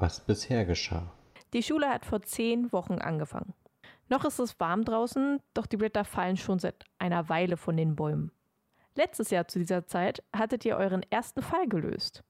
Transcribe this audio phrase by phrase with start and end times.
[0.00, 1.12] was bisher geschah.
[1.52, 3.54] Die Schule hat vor zehn Wochen angefangen.
[4.08, 7.96] Noch ist es warm draußen, doch die Blätter fallen schon seit einer Weile von den
[7.96, 8.32] Bäumen.
[8.94, 12.24] Letztes Jahr zu dieser Zeit hattet ihr euren ersten Fall gelöst.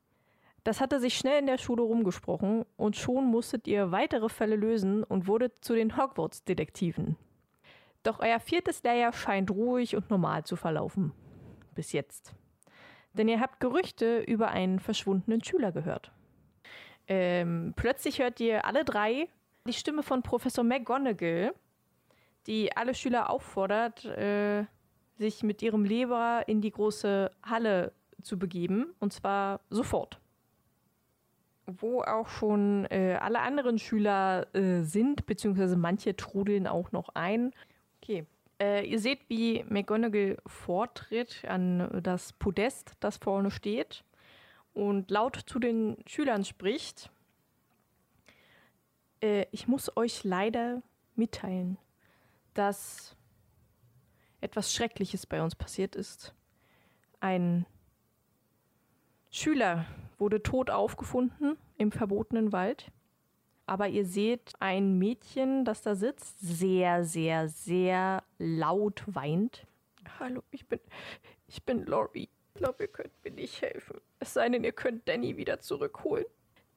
[0.63, 5.03] Das hatte sich schnell in der Schule rumgesprochen und schon musstet ihr weitere Fälle lösen
[5.03, 7.17] und wurdet zu den Hogwarts-Detektiven.
[8.03, 11.13] Doch euer viertes Lehrjahr scheint ruhig und normal zu verlaufen.
[11.75, 12.35] Bis jetzt.
[13.15, 16.13] Denn ihr habt Gerüchte über einen verschwundenen Schüler gehört.
[17.11, 19.29] Ähm, plötzlich hört ihr alle drei
[19.67, 21.53] die Stimme von Professor McGonagall,
[22.47, 24.65] die alle Schüler auffordert, äh,
[25.19, 27.93] sich mit ihrem Leber in die große Halle
[28.23, 28.95] zu begeben.
[29.01, 30.21] Und zwar sofort
[31.79, 37.53] wo auch schon äh, alle anderen Schüler äh, sind, beziehungsweise manche trudeln auch noch ein.
[38.03, 38.27] Okay.
[38.61, 44.05] Äh, ihr seht, wie McGonagall vortritt an das Podest, das vorne steht,
[44.75, 47.11] und laut zu den Schülern spricht.
[49.21, 50.83] Äh, ich muss euch leider
[51.15, 51.79] mitteilen,
[52.55, 53.17] dass
[54.41, 56.35] etwas Schreckliches bei uns passiert ist.
[57.21, 57.67] Ein
[59.31, 59.87] Schüler
[60.19, 62.91] wurde tot aufgefunden im verbotenen Wald.
[63.67, 69.67] Aber ihr seht ein Mädchen, das da sitzt, sehr, sehr, sehr laut weint.
[70.19, 70.81] Hallo, ich bin,
[71.47, 72.29] ich bin Lori.
[72.55, 74.01] Ich glaube, ihr könnt mir nicht helfen.
[74.19, 76.27] Es sei denn, ihr könnt Danny wieder zurückholen.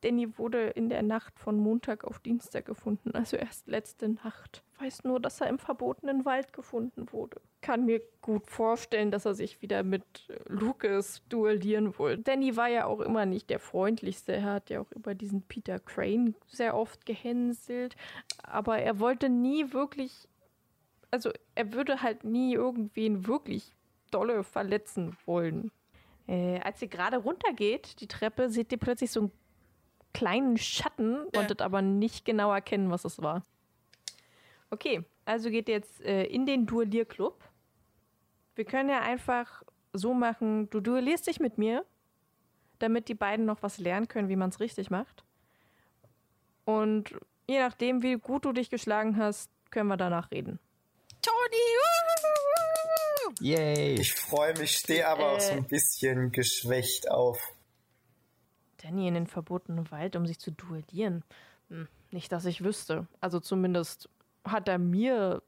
[0.03, 4.61] Danny wurde in der Nacht von Montag auf Dienstag gefunden, also erst letzte Nacht.
[4.79, 7.39] Weiß nur, dass er im verbotenen Wald gefunden wurde.
[7.61, 10.03] Kann mir gut vorstellen, dass er sich wieder mit
[10.47, 12.23] Lucas duellieren wollte.
[12.23, 14.33] Danny war ja auch immer nicht der freundlichste.
[14.33, 17.95] Er hat ja auch über diesen Peter Crane sehr oft gehänselt.
[18.43, 20.27] Aber er wollte nie wirklich,
[21.11, 23.73] also er würde halt nie irgendwen wirklich
[24.13, 25.71] dolle verletzen wollen.
[26.27, 29.31] Äh, als sie gerade runtergeht, die Treppe, seht ihr plötzlich so ein
[30.13, 31.39] kleinen Schatten, ja.
[31.39, 33.45] konntet aber nicht genau erkennen, was es war.
[34.69, 37.43] Okay, also geht jetzt äh, in den Duellierclub.
[38.55, 39.63] Wir können ja einfach
[39.93, 41.85] so machen, du duellierst dich mit mir,
[42.79, 45.23] damit die beiden noch was lernen können, wie man es richtig macht.
[46.65, 47.15] Und
[47.47, 50.59] je nachdem, wie gut du dich geschlagen hast, können wir danach reden.
[51.23, 51.63] Toni!
[53.39, 53.95] Yay!
[53.95, 57.53] Ich freue mich, stehe aber äh, auch so ein bisschen geschwächt auf.
[58.77, 61.23] Danny in den verbotenen Wald, um sich zu duellieren.
[61.69, 63.07] Hm, nicht, dass ich wüsste.
[63.21, 64.09] Also zumindest
[64.45, 65.41] hat er mir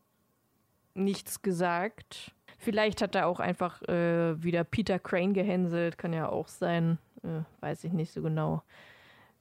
[0.94, 2.34] nichts gesagt.
[2.57, 6.97] Vielleicht hat er auch einfach äh, wieder Peter Crane gehänselt, kann ja auch sein.
[7.24, 8.63] Äh, weiß ich nicht so genau.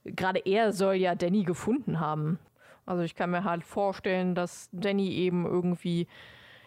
[0.05, 2.39] Gerade er soll ja Danny gefunden haben.
[2.87, 6.06] Also ich kann mir halt vorstellen, dass Danny eben irgendwie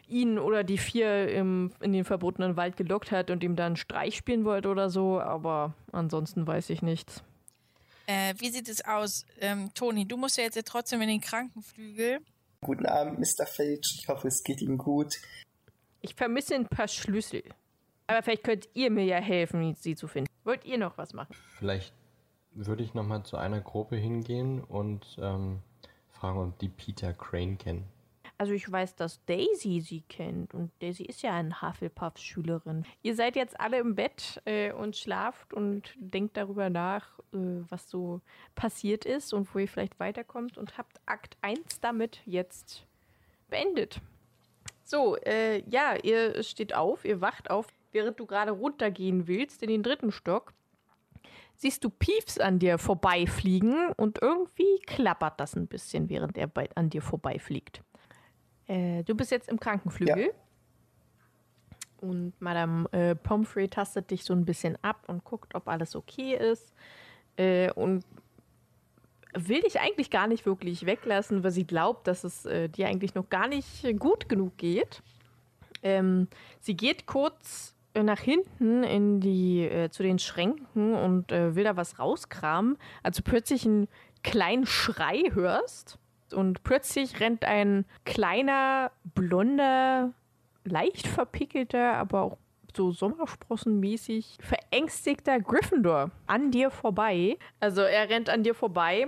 [0.07, 4.16] ihn oder die vier im, in den verbotenen Wald gelockt hat und ihm dann Streich
[4.16, 7.23] spielen wollte oder so, aber ansonsten weiß ich nichts.
[8.05, 9.25] Äh, wie sieht es aus?
[9.39, 12.19] Ähm, Toni, du musst ja jetzt trotzdem in den Krankenflügel.
[12.61, 13.45] Guten Abend, Mr.
[13.45, 13.81] Fage.
[13.99, 15.13] Ich hoffe, es geht Ihnen gut.
[16.01, 17.44] Ich vermisse ein paar Schlüssel.
[18.07, 20.31] Aber vielleicht könnt ihr mir ja helfen, sie zu finden.
[20.45, 21.35] Wollt ihr noch was machen?
[21.57, 21.94] Vielleicht
[22.53, 25.59] würde ich nochmal zu einer Gruppe hingehen und ähm,
[26.19, 27.85] fragen, ob die Peter Crane kennen.
[28.39, 32.85] Also ich weiß, dass Daisy sie kennt und Daisy ist ja eine Hufflepuff-Schülerin.
[33.01, 37.89] Ihr seid jetzt alle im Bett äh, und schlaft und denkt darüber nach, äh, was
[37.89, 38.22] so
[38.53, 42.85] passiert ist und wo ihr vielleicht weiterkommt und habt Akt 1 damit jetzt
[43.49, 44.01] beendet.
[44.84, 49.69] So, äh, ja, ihr steht auf, ihr wacht auf, während du gerade runtergehen willst in
[49.69, 50.53] den dritten Stock.
[51.59, 56.69] Siehst du Piefs an dir vorbeifliegen und irgendwie klappert das ein bisschen, während er bei,
[56.75, 57.81] an dir vorbeifliegt.
[58.68, 60.28] Äh, du bist jetzt im Krankenflügel.
[60.28, 60.31] Ja.
[62.00, 66.35] Und Madame äh, Pomfrey tastet dich so ein bisschen ab und guckt, ob alles okay
[66.35, 66.73] ist.
[67.38, 68.06] Äh, und
[69.34, 73.16] will dich eigentlich gar nicht wirklich weglassen, weil sie glaubt, dass es äh, dir eigentlich
[73.16, 75.01] noch gar nicht gut genug geht.
[75.81, 76.28] Ähm,
[76.59, 81.75] sie geht kurz nach hinten in die äh, zu den Schränken und äh, will da
[81.75, 83.88] was rauskramen, als du plötzlich einen
[84.23, 85.99] kleinen Schrei hörst
[86.34, 90.14] und plötzlich rennt ein kleiner, blonder,
[90.64, 92.38] leicht verpickelter, aber auch
[92.76, 97.38] so Sommersprossenmäßig verängstigter Gryffindor an dir vorbei.
[97.59, 99.08] Also er rennt an dir vorbei.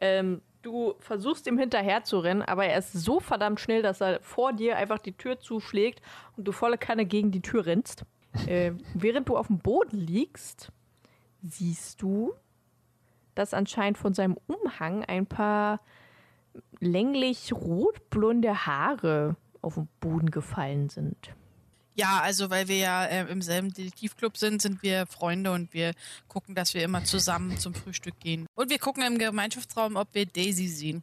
[0.00, 4.20] Ähm, du versuchst ihm hinterher zu rennen, aber er ist so verdammt schnell, dass er
[4.20, 6.02] vor dir einfach die Tür zuschlägt
[6.36, 8.04] und du volle Kanne gegen die Tür rennst.
[8.46, 10.72] Äh, während du auf dem Boden liegst,
[11.42, 12.34] siehst du,
[13.34, 15.80] dass anscheinend von seinem Umhang ein paar
[16.80, 21.34] länglich rotblonde Haare auf den Boden gefallen sind.
[21.94, 25.92] Ja, also weil wir ja äh, im selben Detektivclub sind, sind wir Freunde und wir
[26.28, 28.46] gucken, dass wir immer zusammen zum Frühstück gehen.
[28.54, 31.02] Und wir gucken im Gemeinschaftsraum, ob wir Daisy sehen.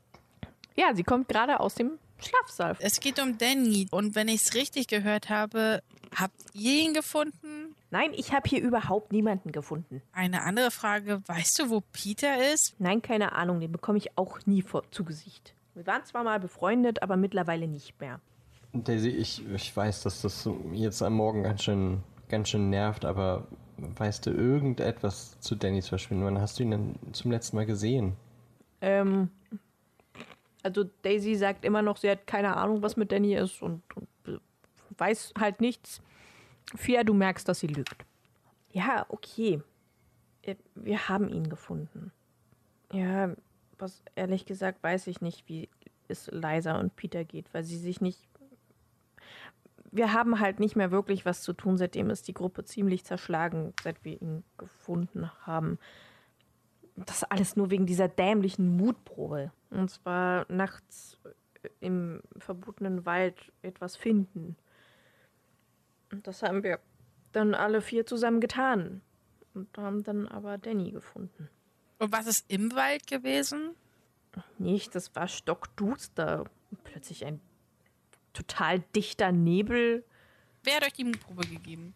[0.75, 2.77] Ja, sie kommt gerade aus dem Schlafsaal.
[2.79, 5.81] Es geht um Danny und wenn ich es richtig gehört habe,
[6.15, 7.75] habt ihr ihn gefunden?
[7.91, 10.01] Nein, ich habe hier überhaupt niemanden gefunden.
[10.11, 12.75] Eine andere Frage, weißt du, wo Peter ist?
[12.79, 15.53] Nein, keine Ahnung, den bekomme ich auch nie vor, zu Gesicht.
[15.75, 18.19] Wir waren zwar mal befreundet, aber mittlerweile nicht mehr.
[18.73, 23.47] Daisy, ich, ich weiß, dass das jetzt am Morgen ganz schön, ganz schön nervt, aber
[23.77, 26.25] weißt du irgendetwas zu Dannys Verschwinden?
[26.25, 28.15] Wann hast du ihn denn zum letzten Mal gesehen?
[28.81, 29.29] Ähm,
[30.63, 34.07] also Daisy sagt immer noch, sie hat keine Ahnung, was mit Danny ist und, und
[34.97, 36.01] weiß halt nichts.
[36.75, 38.05] Fia, du merkst, dass sie lügt.
[38.71, 39.61] Ja, okay.
[40.41, 42.11] Äh, wir haben ihn gefunden.
[42.91, 43.35] Ja,
[43.77, 45.69] was ehrlich gesagt weiß ich nicht, wie
[46.07, 48.27] es Liza und Peter geht, weil sie sich nicht.
[49.91, 53.73] Wir haben halt nicht mehr wirklich was zu tun, seitdem ist die Gruppe ziemlich zerschlagen,
[53.83, 55.77] seit wir ihn gefunden haben.
[56.95, 59.51] Das alles nur wegen dieser dämlichen Mutprobe.
[59.69, 61.19] Und zwar nachts
[61.79, 64.55] im verbotenen Wald etwas finden.
[66.13, 66.79] Und das haben wir
[67.31, 69.01] dann alle vier zusammen getan.
[69.55, 71.49] Und haben dann aber Danny gefunden.
[71.97, 73.75] Und was ist im Wald gewesen?
[74.57, 76.45] Nicht, das war stockduster.
[76.71, 77.41] Und plötzlich ein
[78.33, 80.03] total dichter Nebel.
[80.63, 81.95] Wer hat euch die Mutprobe gegeben?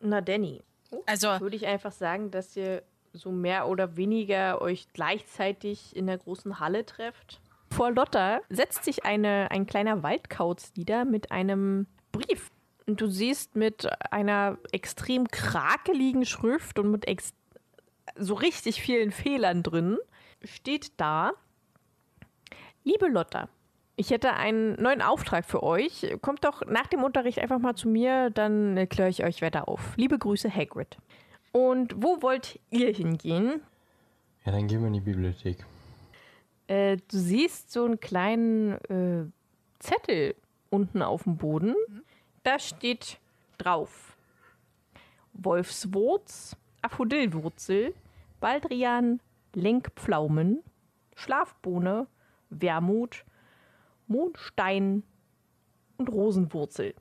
[0.00, 0.62] Na, Danny.
[1.06, 6.18] Also, Würde ich einfach sagen, dass ihr so mehr oder weniger euch gleichzeitig in der
[6.18, 7.40] großen Halle trefft.
[7.70, 12.50] Vor Lotta setzt sich eine, ein kleiner Waldkauz nieder mit einem Brief.
[12.90, 17.32] Und du siehst mit einer extrem krakeligen Schrift und mit ex
[18.16, 19.96] so richtig vielen Fehlern drin,
[20.42, 21.30] steht da,
[22.82, 23.48] liebe Lotta,
[23.94, 26.16] ich hätte einen neuen Auftrag für euch.
[26.20, 29.96] Kommt doch nach dem Unterricht einfach mal zu mir, dann kläre ich euch weiter auf.
[29.96, 30.96] Liebe Grüße, Hagrid.
[31.52, 33.62] Und wo wollt ihr hingehen?
[34.44, 35.64] Ja, dann gehen wir in die Bibliothek.
[36.66, 39.30] Äh, du siehst so einen kleinen äh,
[39.78, 40.34] Zettel
[40.70, 41.76] unten auf dem Boden.
[42.42, 43.18] Da steht
[43.58, 44.16] drauf:
[45.32, 47.94] Wolfswurz, Aphodillwurzel,
[48.40, 49.20] Baldrian,
[49.54, 50.62] Lenkpflaumen,
[51.14, 52.06] Schlafbohne,
[52.48, 53.24] Wermut,
[54.06, 55.02] Mondstein
[55.98, 56.94] und Rosenwurzel.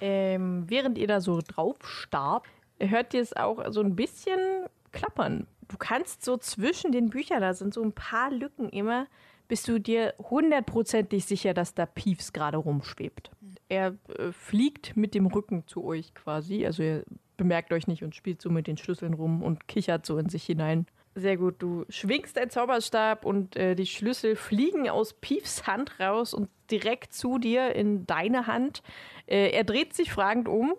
[0.00, 2.46] Ähm, während ihr da so drauf starrt,
[2.78, 5.46] hört ihr es auch so ein bisschen klappern.
[5.68, 9.06] Du kannst so zwischen den Büchern, da sind so ein paar Lücken immer,
[9.52, 13.30] bist du dir hundertprozentig sicher, dass da Piefs gerade rumschwebt.
[13.68, 17.02] Er äh, fliegt mit dem Rücken zu euch quasi, also er
[17.36, 20.44] bemerkt euch nicht und spielt so mit den Schlüsseln rum und kichert so in sich
[20.44, 20.86] hinein.
[21.14, 26.32] Sehr gut, du schwingst deinen Zauberstab und äh, die Schlüssel fliegen aus Piefs Hand raus
[26.32, 28.82] und direkt zu dir in deine Hand.
[29.26, 30.72] Äh, er dreht sich fragend um,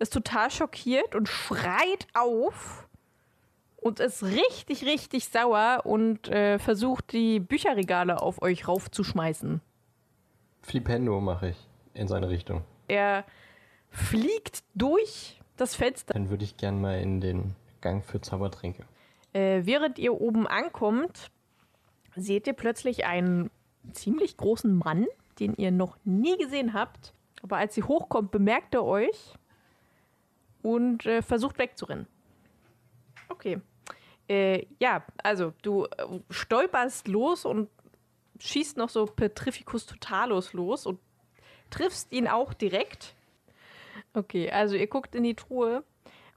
[0.00, 2.87] ist total schockiert und schreit auf
[3.88, 9.60] und ist richtig, richtig sauer und äh, versucht, die Bücherregale auf euch raufzuschmeißen.
[10.62, 11.56] Flipendo mache ich
[11.94, 12.62] in seine Richtung.
[12.86, 13.24] Er
[13.90, 16.14] fliegt durch das Fenster.
[16.14, 18.84] Dann würde ich gern mal in den Gang für Zaubertränke.
[19.32, 21.30] Äh, während ihr oben ankommt,
[22.14, 23.50] seht ihr plötzlich einen
[23.92, 25.06] ziemlich großen Mann,
[25.40, 27.14] den ihr noch nie gesehen habt.
[27.42, 29.34] Aber als sie hochkommt, bemerkt er euch
[30.62, 32.06] und äh, versucht wegzurennen.
[33.28, 33.60] Okay.
[34.28, 37.68] Äh, ja, also du äh, stolperst los und
[38.38, 41.00] schießt noch so Petrificus Totalus los und
[41.70, 43.14] triffst ihn auch direkt.
[44.14, 45.82] Okay, also ihr guckt in die Truhe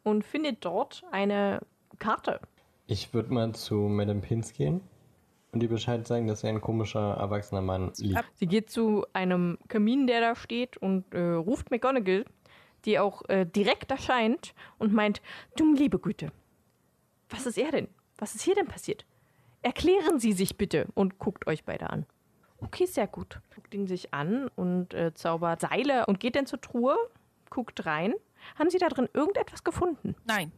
[0.03, 1.61] und findet dort eine
[1.99, 2.39] Karte.
[2.87, 4.81] Ich würde mal zu Madame Pins gehen
[5.51, 8.23] und ihr Bescheid sagen, dass er ein komischer erwachsener Mann liegt.
[8.35, 12.25] Sie geht zu einem Kamin, der da steht und äh, ruft McGonagall,
[12.85, 15.21] die auch äh, direkt erscheint und meint,
[15.55, 16.31] du liebe Güte,
[17.31, 17.87] was ist er denn?
[18.17, 19.05] Was ist hier denn passiert?
[19.61, 22.05] Erklären Sie sich bitte und guckt euch beide an.
[22.57, 23.39] Okay, sehr gut.
[23.55, 26.95] Guckt ihn sich an und äh, zaubert Seile und geht dann zur Truhe,
[27.49, 28.13] guckt rein.
[28.57, 30.15] Haben Sie da drin irgendetwas gefunden?
[30.25, 30.51] Nein.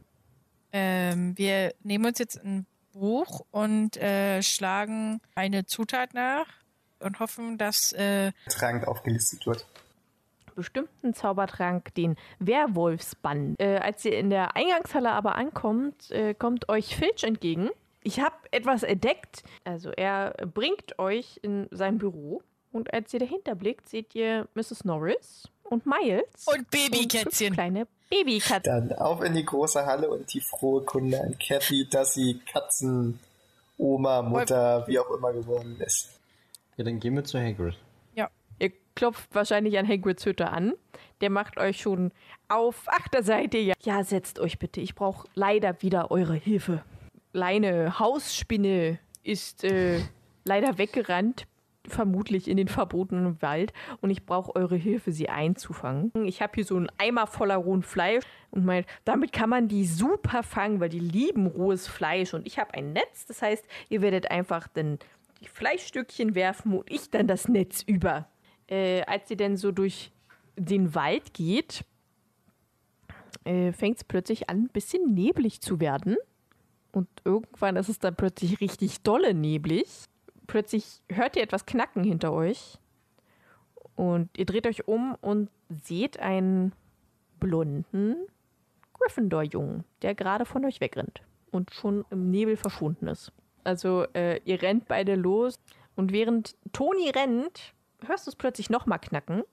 [0.72, 6.48] Ähm, wir nehmen uns jetzt ein Buch und äh, schlagen eine Zutat nach
[7.00, 9.66] und hoffen, dass äh, Trank aufgelistet wird.
[10.56, 13.56] Bestimmten Zaubertrank, den Werwolfsbann.
[13.60, 17.70] Äh, als ihr in der Eingangshalle aber ankommt, äh, kommt euch Filch entgegen.
[18.04, 19.44] Ich habe etwas entdeckt.
[19.64, 22.42] Also er bringt euch in sein Büro
[22.72, 24.84] und als ihr dahinter blickt, seht ihr Mrs.
[24.84, 27.32] Norris und Miles und und Babykätzchen.
[27.32, 28.90] fünf kleine Babykatzen.
[28.90, 33.20] Dann auf in die große Halle und die frohe Kunde an Kathy, dass sie Katzen,
[33.78, 36.20] Oma, Mutter, wie auch immer geworden ist.
[36.78, 37.76] Ja, dann gehen wir zu Hagrid.
[38.96, 40.74] Klopft wahrscheinlich an Hagrids Hütte an.
[41.22, 42.12] Der macht euch schon
[42.48, 42.86] auf.
[42.88, 43.74] Ach, da seid ihr ja.
[43.82, 44.82] Ja, setzt euch bitte.
[44.82, 46.84] Ich brauche leider wieder eure Hilfe.
[47.32, 50.00] Leine Hausspinne ist äh,
[50.44, 51.48] leider weggerannt.
[51.86, 53.74] Vermutlich in den verbotenen Wald.
[54.00, 56.12] Und ich brauche eure Hilfe, sie einzufangen.
[56.26, 58.24] Ich habe hier so einen Eimer voller rohen Fleisch.
[58.52, 62.34] Und meint, damit kann man die super fangen, weil die lieben rohes Fleisch.
[62.34, 63.26] Und ich habe ein Netz.
[63.26, 65.00] Das heißt, ihr werdet einfach dann
[65.42, 68.30] die Fleischstückchen werfen und ich dann das Netz über.
[68.68, 70.12] Äh, als sie denn so durch
[70.56, 71.84] den Wald geht,
[73.44, 76.18] äh, fängt es plötzlich an, ein bisschen neblig zu werden.
[76.92, 80.06] Und irgendwann ist es dann plötzlich richtig dolle neblig.
[80.48, 82.78] Plötzlich hört ihr etwas knacken hinter euch.
[83.96, 86.74] Und ihr dreht euch um und seht einen
[87.40, 88.16] blonden
[88.94, 93.32] Gryffindor-Jungen, der gerade von euch wegrennt und schon im Nebel verschwunden ist.
[93.64, 95.60] Also äh, ihr rennt beide los
[95.96, 97.74] und während Toni rennt,
[98.08, 99.44] hörst du es plötzlich nochmal knacken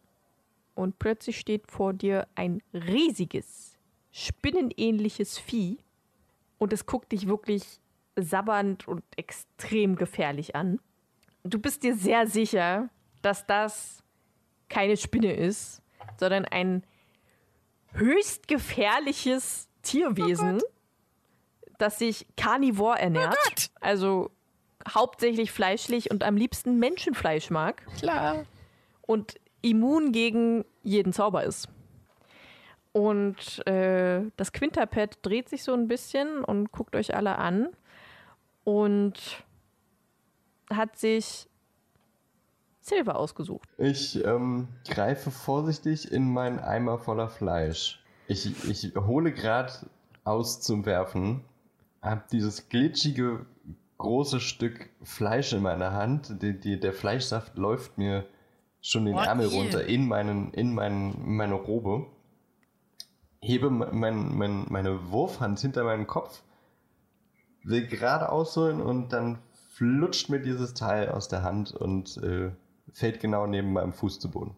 [0.75, 3.77] und plötzlich steht vor dir ein riesiges,
[4.13, 5.79] spinnenähnliches Vieh
[6.59, 7.81] und es guckt dich wirklich
[8.17, 10.81] sabbernd und extrem gefährlich an.
[11.43, 12.91] Du bist dir sehr sicher,
[13.23, 14.03] dass das
[14.69, 15.83] keine Spinne ist,
[16.19, 16.85] sondern ein
[17.93, 20.61] höchst gefährliches Tierwesen,
[21.79, 23.37] das sich karnivor ernährt.
[23.81, 24.31] also
[24.89, 27.83] hauptsächlich fleischlich und am liebsten Menschenfleisch mag.
[27.99, 28.45] Klar.
[29.03, 31.69] Und immun gegen jeden Zauber ist.
[32.93, 37.69] Und äh, das Quinterpad dreht sich so ein bisschen und guckt euch alle an
[38.65, 39.45] und
[40.71, 41.49] hat sich
[42.81, 43.69] Silver ausgesucht.
[43.79, 48.03] Ich ähm, greife vorsichtig in meinen Eimer voller Fleisch.
[48.27, 49.73] Ich, ich hole gerade
[50.25, 51.45] aus zum Werfen,
[52.03, 53.47] hab dieses glitschige
[54.01, 56.43] große Stück Fleisch in meiner Hand.
[56.43, 58.27] Die, die, der Fleischsaft läuft mir
[58.81, 59.59] schon den Ärmel je.
[59.59, 62.07] runter in, meinen, in, meinen, in meine Robe.
[63.43, 66.43] Hebe mein, mein, meine Wurfhand hinter meinen Kopf,
[67.63, 69.39] will gerade ausholen und dann
[69.75, 72.51] flutscht mir dieses Teil aus der Hand und äh,
[72.93, 74.55] fällt genau neben meinem Fuß zu Boden.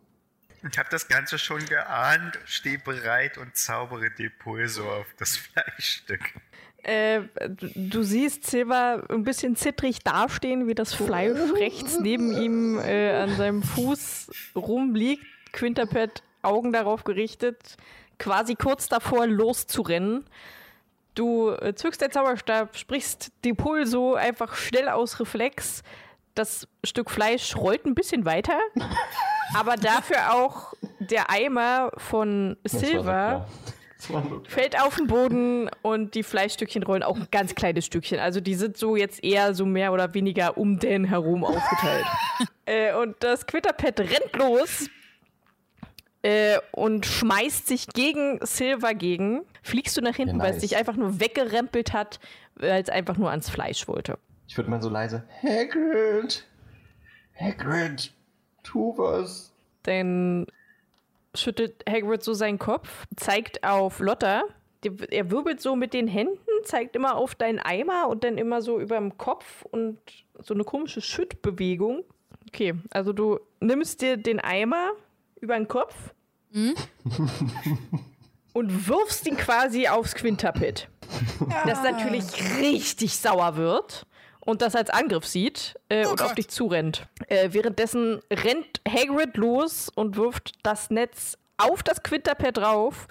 [0.69, 6.35] Ich habe das Ganze schon geahnt, stehe bereit und zaubere Depulso auf das Fleischstück.
[6.83, 12.79] Äh, du, du siehst Silver ein bisschen zittrig dastehen, wie das Fleisch rechts neben ihm
[12.79, 15.25] äh, an seinem Fuß rumliegt.
[15.53, 17.77] Quinterpad Augen darauf gerichtet,
[18.19, 20.25] quasi kurz davor loszurennen.
[21.15, 25.83] Du äh, zückst den Zauberstab, sprichst die Pulso einfach schnell aus Reflex.
[26.35, 28.59] Das Stück Fleisch rollt ein bisschen weiter,
[29.55, 33.49] aber dafür auch der Eimer von Das war so Silver
[34.45, 38.19] fällt auf den Boden und die Fleischstückchen rollen auch ein ganz kleines Stückchen.
[38.19, 42.07] Also die sind so jetzt eher so mehr oder weniger um den herum aufgeteilt.
[42.67, 44.89] äh, und das Quitterpad rennt los
[46.23, 49.43] äh, und schmeißt sich gegen Silver gegen.
[49.63, 50.71] Fliegst du nach hinten, Ja, weil es nice.
[50.71, 52.21] dich einfach nur weggerempelt hat,
[52.57, 54.19] weil es einfach nur ans Fleisch wollte.
[54.49, 56.45] Ich würde mal so leise, Hagrid!
[57.39, 58.13] Hagrid!
[58.63, 59.53] Tu was!
[59.85, 60.47] Dann
[61.35, 64.43] schüttelt Hagrid so seinen Kopf, zeigt auf Lotta.
[65.11, 68.81] Er wirbelt so mit den Händen, zeigt immer auf deinen Eimer und dann immer so
[68.81, 69.99] über dem Kopf und
[70.41, 72.05] so eine komische Schüttbewegung.
[72.49, 74.91] Okay, also du nimmst dir den Eimer
[75.41, 75.95] über den Kopf
[78.53, 80.89] und wirfst ihn quasi aufs Quinterpit.
[81.65, 82.25] Das natürlich
[82.59, 84.07] richtig sauer wird
[84.45, 86.39] und das als Angriff sieht äh, und auf Gott.
[86.39, 87.07] dich zurennt.
[87.29, 93.07] Äh, währenddessen rennt Hagrid los und wirft das Netz auf das Quinterpad drauf,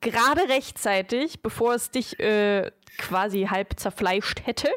[0.00, 4.68] gerade rechtzeitig, bevor es dich äh, quasi halb zerfleischt hätte.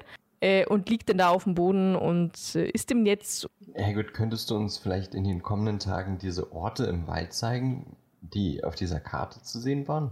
[0.42, 3.48] Äh, und liegt dann da auf dem Boden und äh, ist im Netz.
[3.76, 8.64] Hagrid, könntest du uns vielleicht in den kommenden Tagen diese Orte im Wald zeigen, die
[8.64, 10.12] auf dieser Karte zu sehen waren?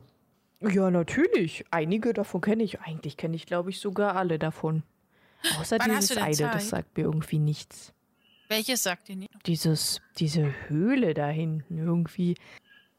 [0.62, 1.66] Ja, natürlich.
[1.72, 2.80] Einige davon kenne ich.
[2.80, 4.84] Eigentlich kenne ich, glaube ich, sogar alle davon.
[5.60, 6.40] Außer Wann dieses Zeit?
[6.40, 7.94] das sagt mir irgendwie nichts.
[8.50, 9.34] Welches sagt ihr nicht?
[9.46, 12.36] dieses, diese Höhle da hinten irgendwie.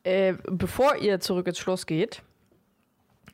[0.03, 2.23] Äh, bevor ihr zurück ins Schloss geht,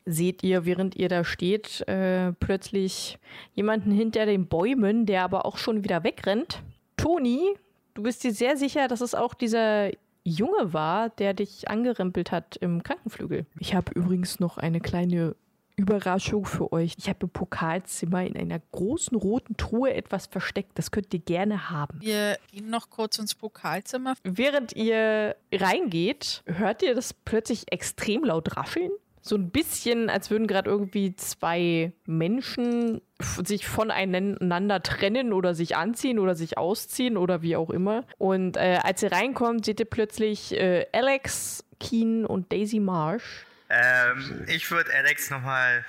[0.05, 3.17] seht ihr, während ihr da steht, äh, plötzlich
[3.53, 6.63] jemanden hinter den Bäumen, der aber auch schon wieder wegrennt.
[6.97, 7.55] Toni,
[7.93, 9.91] du bist dir sehr sicher, dass es auch dieser
[10.23, 13.45] Junge war, der dich angerempelt hat im Krankenflügel.
[13.59, 15.35] Ich habe übrigens noch eine kleine
[15.81, 16.93] Überraschung für euch.
[16.97, 20.77] Ich habe im Pokalzimmer in einer großen roten Truhe etwas versteckt.
[20.77, 21.99] Das könnt ihr gerne haben.
[22.01, 24.13] Wir gehen noch kurz ins Pokalzimmer.
[24.23, 28.91] Während ihr reingeht, hört ihr das plötzlich extrem laut rascheln.
[29.23, 33.01] so ein bisschen, als würden gerade irgendwie zwei Menschen
[33.43, 38.03] sich voneinander trennen oder sich anziehen oder sich ausziehen oder wie auch immer.
[38.17, 43.45] Und äh, als ihr reinkommt, seht ihr plötzlich äh, Alex, Keen und Daisy Marsh.
[43.71, 45.85] Ähm, ich würde Alex nochmal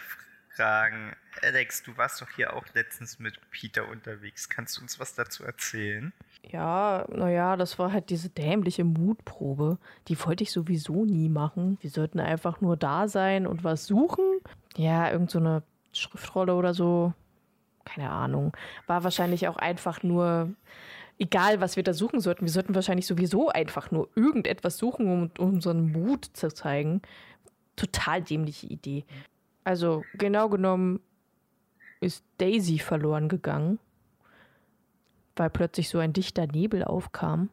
[0.54, 1.16] fragen.
[1.42, 4.48] Alex, du warst doch hier auch letztens mit Peter unterwegs.
[4.48, 6.12] Kannst du uns was dazu erzählen?
[6.50, 9.78] Ja, naja, das war halt diese dämliche Mutprobe.
[10.08, 11.78] Die wollte ich sowieso nie machen.
[11.80, 14.24] Wir sollten einfach nur da sein und was suchen.
[14.76, 15.62] Ja, irgend so eine
[15.92, 17.14] Schriftrolle oder so.
[17.84, 18.56] Keine Ahnung.
[18.86, 20.50] War wahrscheinlich auch einfach nur,
[21.18, 25.48] egal was wir da suchen sollten, wir sollten wahrscheinlich sowieso einfach nur irgendetwas suchen, um
[25.48, 27.02] unseren Mut zu zeigen.
[27.76, 29.04] Total dämliche Idee.
[29.64, 31.00] Also, genau genommen
[32.00, 33.78] ist Daisy verloren gegangen
[35.34, 37.48] weil plötzlich so ein dichter Nebel aufkam.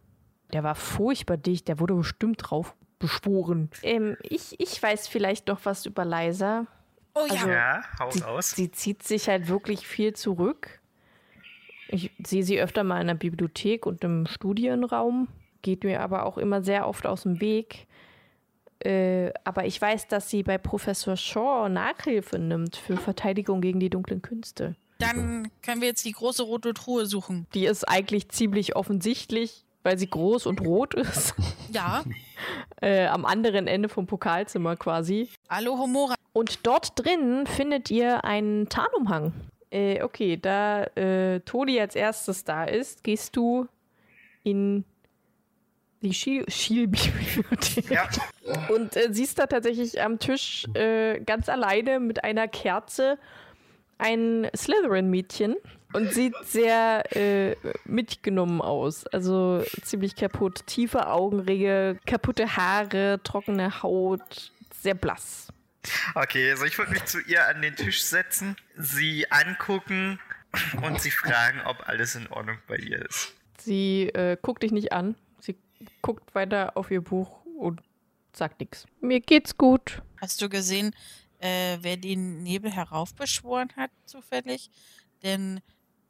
[0.51, 3.69] Der war furchtbar dicht, der wurde bestimmt drauf beschworen.
[3.83, 6.65] Ähm, ich, ich weiß vielleicht noch was über Liza.
[7.15, 7.31] Oh ja.
[7.35, 8.51] Also- Ja, hau Sie, raus.
[8.51, 10.81] sie zieht sich halt wirklich viel zurück.
[11.87, 15.29] Ich sehe sie öfter mal in der Bibliothek und im Studienraum,
[15.61, 17.87] geht mir aber auch immer sehr oft aus dem Weg.
[18.83, 23.89] Äh, aber ich weiß, dass sie bei Professor Shaw Nachhilfe nimmt für Verteidigung gegen die
[23.89, 24.75] dunklen Künste.
[24.99, 27.47] Dann können wir jetzt die große rote Truhe suchen.
[27.53, 31.33] Die ist eigentlich ziemlich offensichtlich, weil sie groß und rot ist.
[31.71, 32.03] Ja.
[32.81, 35.29] äh, am anderen Ende vom Pokalzimmer quasi.
[35.49, 36.15] Hallo Homora.
[36.33, 39.33] Und dort drin findet ihr einen Tarnumhang.
[39.71, 43.67] Äh, okay, da äh, Toni als erstes da ist, gehst du
[44.43, 44.83] in
[46.01, 48.07] die Schiel- Schielbibliothek Ja,
[48.69, 53.17] und äh, siehst da tatsächlich am Tisch äh, ganz alleine mit einer Kerze
[53.97, 55.55] ein Slytherin-Mädchen
[55.93, 59.05] und sieht sehr äh, mitgenommen aus.
[59.07, 60.65] Also ziemlich kaputt.
[60.67, 64.51] Tiefe Augenringe, kaputte Haare, trockene Haut,
[64.81, 65.47] sehr blass.
[66.15, 70.19] okay, also ich würde mich zu ihr an den Tisch setzen, sie angucken
[70.81, 73.33] und sie fragen, ob alles in Ordnung bei ihr ist.
[73.57, 75.15] Sie äh, guckt dich nicht an.
[76.01, 77.81] Guckt weiter auf ihr Buch und
[78.33, 78.85] sagt nichts.
[79.01, 80.01] Mir geht's gut.
[80.19, 80.93] Hast du gesehen,
[81.39, 84.69] äh, wer den Nebel heraufbeschworen hat, zufällig?
[85.23, 85.61] Denn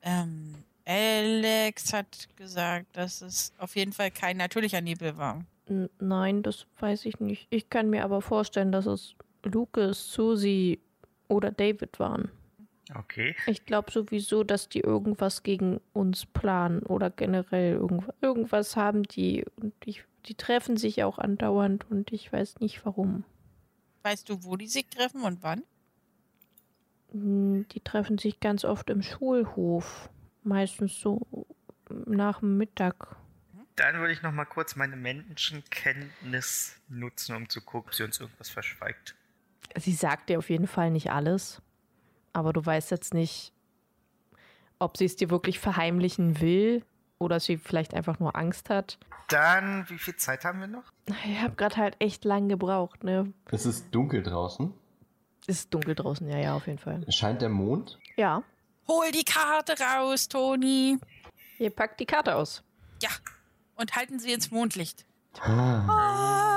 [0.01, 5.45] ähm, Alex hat gesagt, dass es auf jeden Fall kein natürlicher Nebel war.
[5.67, 7.47] N nein, das weiß ich nicht.
[7.51, 10.79] Ich kann mir aber vorstellen, dass es Lucas, Susie
[11.27, 12.31] oder David waren.
[12.95, 19.03] Okay, Ich glaube sowieso, dass die irgendwas gegen uns planen oder generell irgendwas, irgendwas haben
[19.03, 23.23] die und ich, die treffen sich auch andauernd und ich weiß nicht warum.
[24.03, 25.63] Weißt du, wo die sich treffen und wann?
[27.11, 30.09] Hm, Die treffen sich ganz oft im Schulhof.
[30.43, 31.27] Meistens so
[32.05, 33.17] nach dem Mittag.
[33.75, 38.19] dann würde ich noch mal kurz meine Menschenkenntnis nutzen, um zu gucken, ob sie uns
[38.19, 39.15] irgendwas verschweigt.
[39.77, 41.61] Sie sagt dir auf jeden Fall nicht alles,
[42.39, 43.53] aber du weißt jetzt nicht,
[44.79, 46.83] ob sie es dir wirklich verheimlichen will
[47.19, 48.97] oder sie vielleicht einfach nur Angst hat.
[49.27, 50.85] Dann, wie viel Zeit haben wir noch?
[51.25, 53.31] Ich habe gerade halt echt lang gebraucht, ne?
[53.51, 54.73] Es ist dunkel draußen.
[55.47, 57.05] Es ist dunkel draußen, ja, ja, auf jeden Fall.
[57.11, 57.99] Scheint der Mond.
[58.17, 58.43] Ja,
[58.87, 60.97] Hol die Karte raus, Toni.
[61.59, 62.63] ihr packt die Karte aus.
[63.03, 63.09] Ja.
[63.75, 65.05] Und halten sie ins Mondlicht.
[65.41, 66.48] Ah,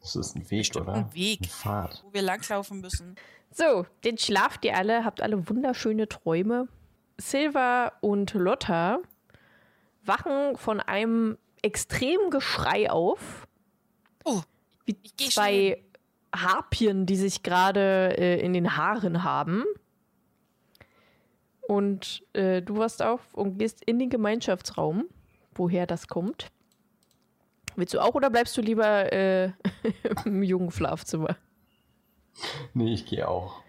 [0.00, 0.94] das ist ein Weg, Bestimmt oder?
[0.94, 1.40] ein Weg.
[1.42, 2.02] Eine Fahrt.
[2.04, 3.16] Wo wir langlaufen müssen.
[3.50, 6.68] So, den schlaft ihr alle, habt alle wunderschöne Träume.
[7.18, 9.00] Silva und Lotta
[10.04, 13.46] wachen von einem extremen Geschrei auf.
[14.24, 14.42] Oh,
[14.84, 15.82] Wie Ich geh zwei
[16.34, 19.64] Harpien, die sich gerade äh, in den Haaren haben.
[21.66, 25.04] Und äh, du wachst auf und gehst in den Gemeinschaftsraum,
[25.54, 26.50] woher das kommt.
[27.78, 29.52] Willst du auch oder bleibst du lieber äh,
[30.24, 31.36] im jungen Schlafzimmer?
[32.74, 33.62] Nee, ich gehe auch.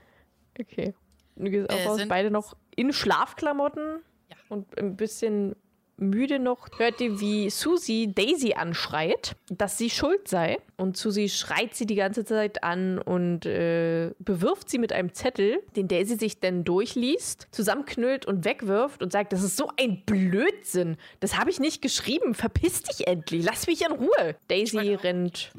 [0.60, 0.96] Okay.
[1.36, 4.36] Du gehst auch Äh, raus, sind- beide noch in Schlafklamotten Ja.
[4.50, 5.56] und ein bisschen
[6.00, 6.68] müde noch.
[6.78, 10.58] Hört ihr, wie Susie Daisy anschreit, dass sie schuld sei.
[10.78, 15.62] Und Susie schreit sie die ganze Zeit an und äh, bewirft sie mit einem Zettel,
[15.76, 20.98] den Daisy sich dann durchliest, zusammenknüllt und wegwirft und sagt, das ist so ein Blödsinn.
[21.20, 22.34] Das habe ich nicht geschrieben.
[22.34, 23.44] Verpiss dich endlich.
[23.44, 24.36] Lass mich in Ruhe.
[24.48, 25.52] Daisy rennt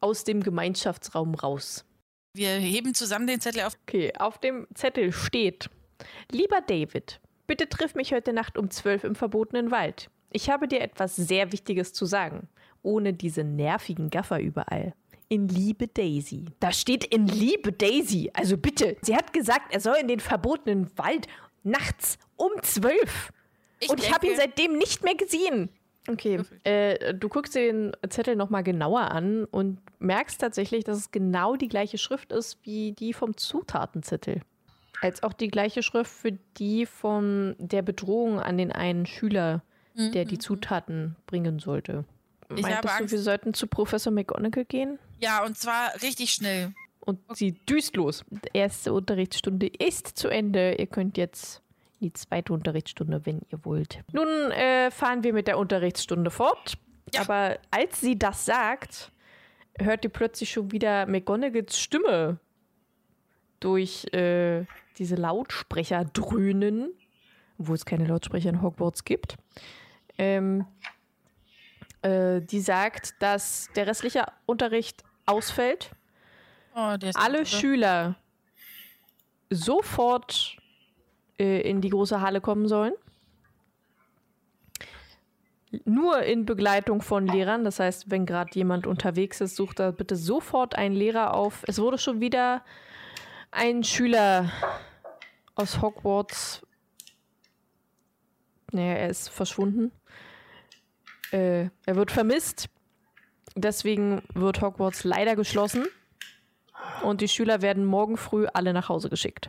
[0.00, 1.84] aus dem Gemeinschaftsraum raus.
[2.36, 3.76] Wir heben zusammen den Zettel auf.
[3.86, 5.70] Okay, auf dem Zettel steht:
[6.32, 10.10] Lieber David, bitte triff mich heute Nacht um 12 im verbotenen Wald.
[10.30, 12.48] Ich habe dir etwas sehr Wichtiges zu sagen.
[12.82, 14.94] Ohne diese nervigen Gaffer überall.
[15.28, 16.46] In Liebe Daisy.
[16.60, 18.30] Da steht in Liebe Daisy.
[18.34, 18.96] Also bitte.
[19.02, 21.28] Sie hat gesagt, er soll in den verbotenen Wald
[21.62, 23.32] nachts um 12.
[23.80, 25.70] Ich Und ich habe ihn seitdem nicht mehr gesehen.
[26.06, 31.10] Okay, äh, du guckst dir den Zettel nochmal genauer an und merkst tatsächlich, dass es
[31.10, 34.42] genau die gleiche Schrift ist wie die vom Zutatenzettel.
[35.04, 39.62] Als auch die gleiche Schrift für die von der Bedrohung an den einen Schüler,
[39.96, 40.40] der die Mhm.
[40.40, 42.04] Zutaten bringen sollte.
[42.56, 43.12] Ich Meintest habe du, Angst.
[43.12, 44.98] wir sollten zu Professor McGonagall gehen?
[45.20, 46.72] Ja, und zwar richtig schnell.
[47.00, 48.24] Und sie düst los.
[48.30, 50.74] Die erste Unterrichtsstunde ist zu Ende.
[50.78, 51.60] Ihr könnt jetzt
[52.00, 53.98] in die zweite Unterrichtsstunde, wenn ihr wollt.
[54.12, 56.78] Nun äh, fahren wir mit der Unterrichtsstunde fort.
[57.12, 57.20] Ja.
[57.20, 59.12] Aber als sie das sagt,
[59.78, 62.38] hört ihr plötzlich schon wieder McGonagalls Stimme
[63.60, 64.64] durch äh,
[64.98, 66.90] diese Lautsprecher dröhnen,
[67.58, 69.36] wo es keine Lautsprecher in Hogwarts gibt.
[70.18, 70.66] Ähm,
[72.02, 75.90] äh, die sagt, dass der restliche Unterricht ausfällt
[76.76, 77.46] Oh, alle irre.
[77.46, 78.16] Schüler
[79.48, 80.56] sofort
[81.38, 82.94] äh, in die große Halle kommen sollen.
[85.84, 87.64] Nur in Begleitung von Lehrern.
[87.64, 91.64] Das heißt, wenn gerade jemand unterwegs ist, sucht da bitte sofort einen Lehrer auf.
[91.66, 92.62] Es wurde schon wieder
[93.54, 94.50] ein Schüler
[95.54, 96.66] aus Hogwarts.
[98.72, 99.92] Naja, er ist verschwunden.
[101.30, 102.68] Äh, er wird vermisst.
[103.54, 105.86] Deswegen wird Hogwarts leider geschlossen.
[107.02, 109.48] Und die Schüler werden morgen früh alle nach Hause geschickt.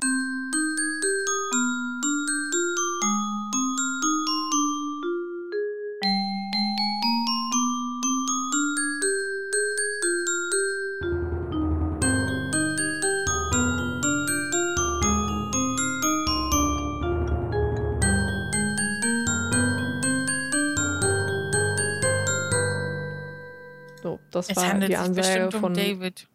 [24.47, 26.27] Das Es war handelt die sich Ansage bestimmt um von David.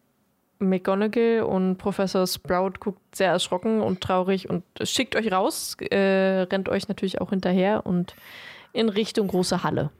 [0.60, 6.68] McGonagall und Professor Sprout guckt sehr erschrocken und traurig und schickt euch raus, äh, rennt
[6.68, 8.14] euch natürlich auch hinterher und
[8.72, 9.90] in Richtung große Halle.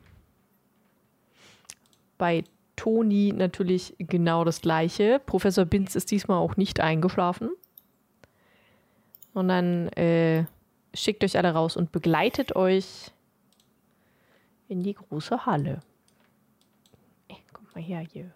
[2.19, 2.45] Bei
[2.77, 5.21] Toni natürlich genau das gleiche.
[5.25, 7.51] Professor Binz ist diesmal auch nicht eingeschlafen,
[9.33, 10.45] sondern äh,
[10.95, 13.11] schickt euch alle raus und begleitet euch
[14.69, 15.81] in die große Halle.
[17.81, 18.31] Ey, kommt mal her hier.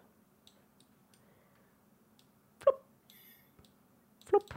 [4.25, 4.55] Flupp.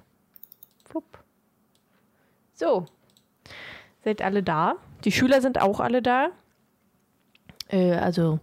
[0.86, 1.24] Flupp.
[2.54, 2.86] So.
[4.04, 4.76] Seid alle da.
[5.04, 6.30] Die Schüler sind auch alle da.
[7.68, 8.40] Äh, also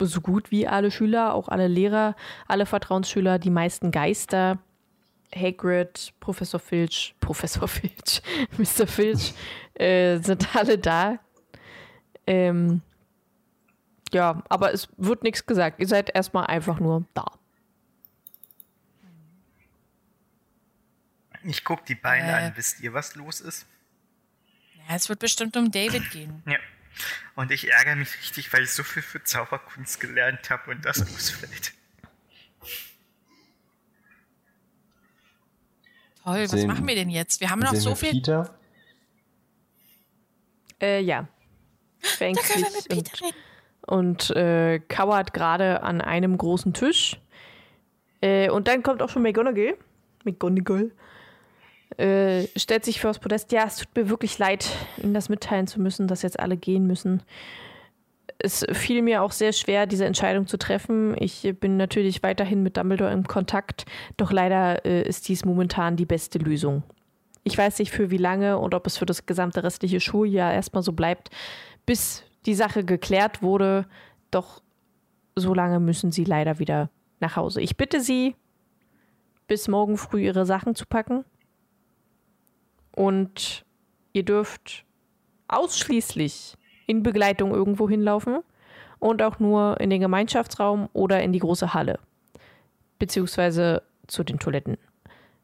[0.00, 2.14] so gut wie alle Schüler, auch alle Lehrer,
[2.46, 4.58] alle Vertrauensschüler, die meisten Geister.
[5.34, 8.22] Hagrid, Professor Filch, Professor Filch,
[8.56, 8.86] Mr.
[8.86, 9.34] Filch
[9.74, 11.18] äh, sind alle da.
[12.26, 12.82] Ähm,
[14.14, 15.80] ja, aber es wird nichts gesagt.
[15.80, 17.26] Ihr seid erstmal einfach nur da.
[21.42, 22.32] Ich guck die Beine Äh.
[22.46, 22.52] an.
[22.56, 23.66] Wisst ihr, was los ist?
[24.88, 26.42] Ja, es wird bestimmt um David gehen.
[26.50, 26.58] Ja.
[27.34, 31.02] Und ich ärgere mich richtig, weil ich so viel für Zauberkunst gelernt habe und das
[31.02, 31.72] ausfällt.
[36.22, 37.40] Toll, was Sehen- machen wir denn jetzt?
[37.40, 38.12] Wir haben noch so viel.
[38.12, 38.56] Peter?
[40.80, 41.26] Äh, ja.
[42.00, 43.36] Da können wir mit Peter reden.
[43.86, 47.20] Und äh, kauert gerade an einem großen Tisch.
[48.20, 49.76] Äh, und dann kommt auch schon McGonagall.
[50.24, 50.92] McGonagall.
[51.96, 53.52] Äh, stellt sich das Podest.
[53.52, 54.68] Ja, es tut mir wirklich leid,
[55.02, 57.22] Ihnen das mitteilen zu müssen, dass jetzt alle gehen müssen.
[58.38, 61.14] Es fiel mir auch sehr schwer, diese Entscheidung zu treffen.
[61.18, 66.04] Ich bin natürlich weiterhin mit Dumbledore in Kontakt, doch leider äh, ist dies momentan die
[66.04, 66.82] beste Lösung.
[67.44, 70.82] Ich weiß nicht für wie lange und ob es für das gesamte restliche Schuljahr erstmal
[70.82, 71.30] so bleibt,
[71.86, 73.86] bis die Sache geklärt wurde.
[74.30, 74.62] Doch
[75.36, 77.60] so lange müssen Sie leider wieder nach Hause.
[77.60, 78.36] Ich bitte Sie,
[79.46, 81.24] bis morgen früh Ihre Sachen zu packen.
[82.92, 83.64] Und
[84.12, 84.84] ihr dürft
[85.48, 88.40] ausschließlich in Begleitung irgendwo hinlaufen
[88.98, 91.98] und auch nur in den Gemeinschaftsraum oder in die große Halle.
[92.98, 94.78] Beziehungsweise zu den Toiletten,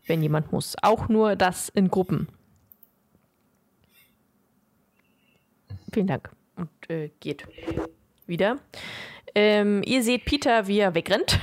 [0.07, 0.77] wenn jemand muss.
[0.83, 2.29] Auch nur das in Gruppen.
[5.93, 6.31] Vielen Dank.
[6.61, 7.47] Und äh, geht
[8.27, 8.59] wieder.
[9.35, 11.41] Ähm, ihr seht Peter, wie er wegrennt.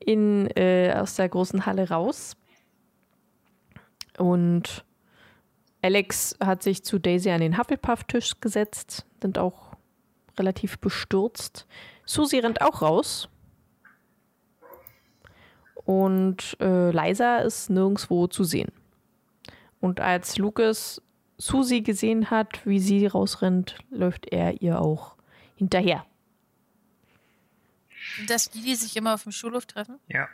[0.00, 2.36] In, äh, aus der großen Halle raus.
[4.18, 4.84] Und
[5.80, 9.74] Alex hat sich zu Daisy an den Hufflepuff-Tisch gesetzt, sind auch
[10.38, 11.66] relativ bestürzt.
[12.04, 13.28] Susi rennt auch raus.
[15.84, 18.72] Und äh, Liza ist nirgendwo zu sehen.
[19.80, 21.00] Und als Lucas
[21.38, 25.16] Susi gesehen hat, wie sie rausrennt, läuft er ihr auch
[25.56, 26.06] hinterher.
[28.16, 29.98] Sind das die, die sich immer auf dem Schulhof treffen?
[30.08, 30.28] Ja.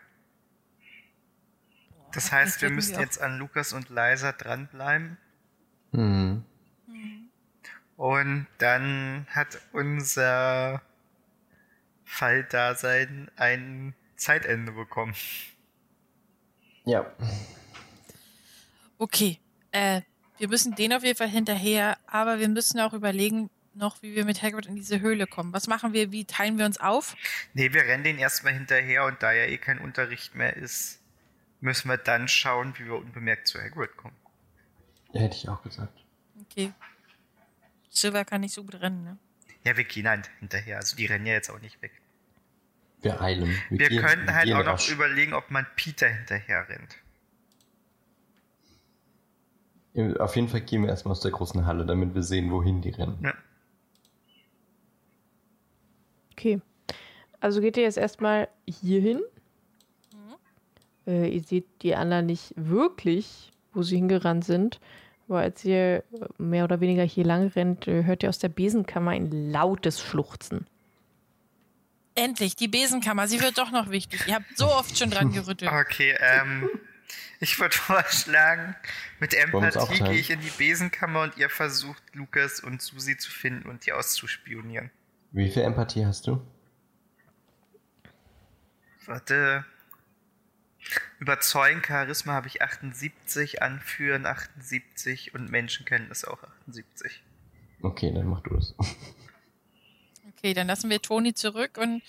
[2.13, 5.17] Das heißt, wir müssen jetzt an Lukas und Liza dranbleiben.
[5.93, 6.45] Mhm.
[7.97, 10.83] Und dann hat unser
[12.05, 15.15] Falldasein ein Zeitende bekommen.
[16.85, 17.11] Ja.
[18.99, 19.39] Okay,
[19.71, 20.03] äh,
[20.43, 24.25] wir müssen den auf jeden Fall hinterher, aber wir müssen auch überlegen noch, wie wir
[24.25, 25.53] mit Hagrid in diese Höhle kommen.
[25.53, 26.11] Was machen wir?
[26.11, 27.15] Wie teilen wir uns auf?
[27.55, 31.01] Nee, wir rennen den erstmal hinterher und da ja eh kein Unterricht mehr ist,
[31.61, 34.17] müssen wir dann schauen, wie wir unbemerkt zu Hagrid kommen.
[35.13, 35.97] Ja, hätte ich auch gesagt.
[36.51, 36.73] Okay.
[37.89, 39.19] Silver kann nicht so gut rennen, ne?
[39.65, 40.79] Ja, wir gehen halt hinterher.
[40.79, 41.93] Also die rennen ja jetzt auch nicht weg.
[43.01, 43.57] Wir eilen.
[43.71, 44.91] Wir, gehen- könnten halt auch noch rasch.
[44.91, 46.97] überlegen, ob man Peter hinterher rennt.
[50.19, 52.91] Auf jeden Fall gehen wir erstmal aus der großen Halle, damit wir sehen, wohin die
[52.91, 53.19] rennen.
[53.23, 53.35] Ja.
[56.33, 56.61] Okay.
[57.41, 59.21] Also geht ihr jetzt erstmal hier hin.
[61.07, 64.81] Äh, ihr seht die anderen nicht wirklich, wo sie hingerannt sind.
[65.29, 66.05] Aber als ihr
[66.39, 70.67] mehr oder weniger hier lang rennt, äh, hört ihr aus der Besenkammer ein lautes Schluchzen.
[72.15, 74.27] Endlich, die Besenkammer, sie wird doch noch wichtig.
[74.27, 75.71] Ihr habt so oft schon dran gerüttelt.
[75.81, 76.69] Okay, ähm,
[77.41, 78.77] ich würde vorschlagen,
[79.21, 83.69] mit Empathie gehe ich in die Besenkammer und ihr versucht, Lukas und Susi zu finden
[83.69, 84.91] und die auszuspionieren.
[85.33, 86.41] Wie viel Empathie hast du?
[89.07, 89.65] Warte.
[91.21, 97.23] Überzeugen, Charisma habe ich 78, Anführen 78 und Menschenkenntnis auch 78.
[97.83, 98.75] Okay, dann mach du das.
[100.39, 102.03] Okay, dann lassen wir Toni zurück und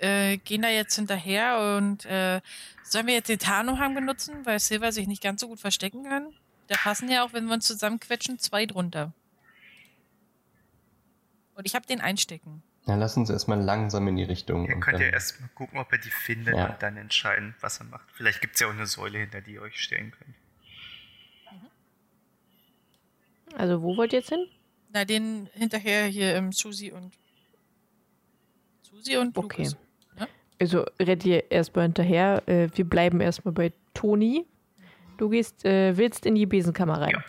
[0.00, 2.40] äh, gehen da jetzt hinterher und äh,
[2.84, 6.28] sollen wir jetzt den Tarnumhang benutzen, weil Silver sich nicht ganz so gut verstecken kann?
[6.68, 9.12] Da passen ja auch, wenn wir uns zusammenquetschen, zwei drunter.
[11.54, 12.62] Und ich habe den einstecken.
[12.86, 14.66] Na, lass uns erstmal langsam in die Richtung.
[14.68, 16.66] Ihr und könnt ja dann- erst mal gucken, ob er die findet Ja.
[16.70, 18.08] und dann entscheiden, was er macht.
[18.12, 20.34] Vielleicht gibt es ja auch eine Säule, hinter die ihr euch stellen könnt.
[23.54, 24.46] Also wo wollt ihr jetzt hin?
[24.92, 27.12] Na, den hinterher hier im Susi und
[29.02, 29.64] Susi und Okay.
[29.64, 29.76] Lukas.
[30.18, 30.28] Ja?
[30.60, 32.42] Also rennt ihr erstmal hinterher.
[32.46, 34.46] Äh, wir bleiben erstmal bei Toni.
[35.18, 37.10] Du gehst, äh, willst in die Besenkammer rein.
[37.12, 37.24] Ja.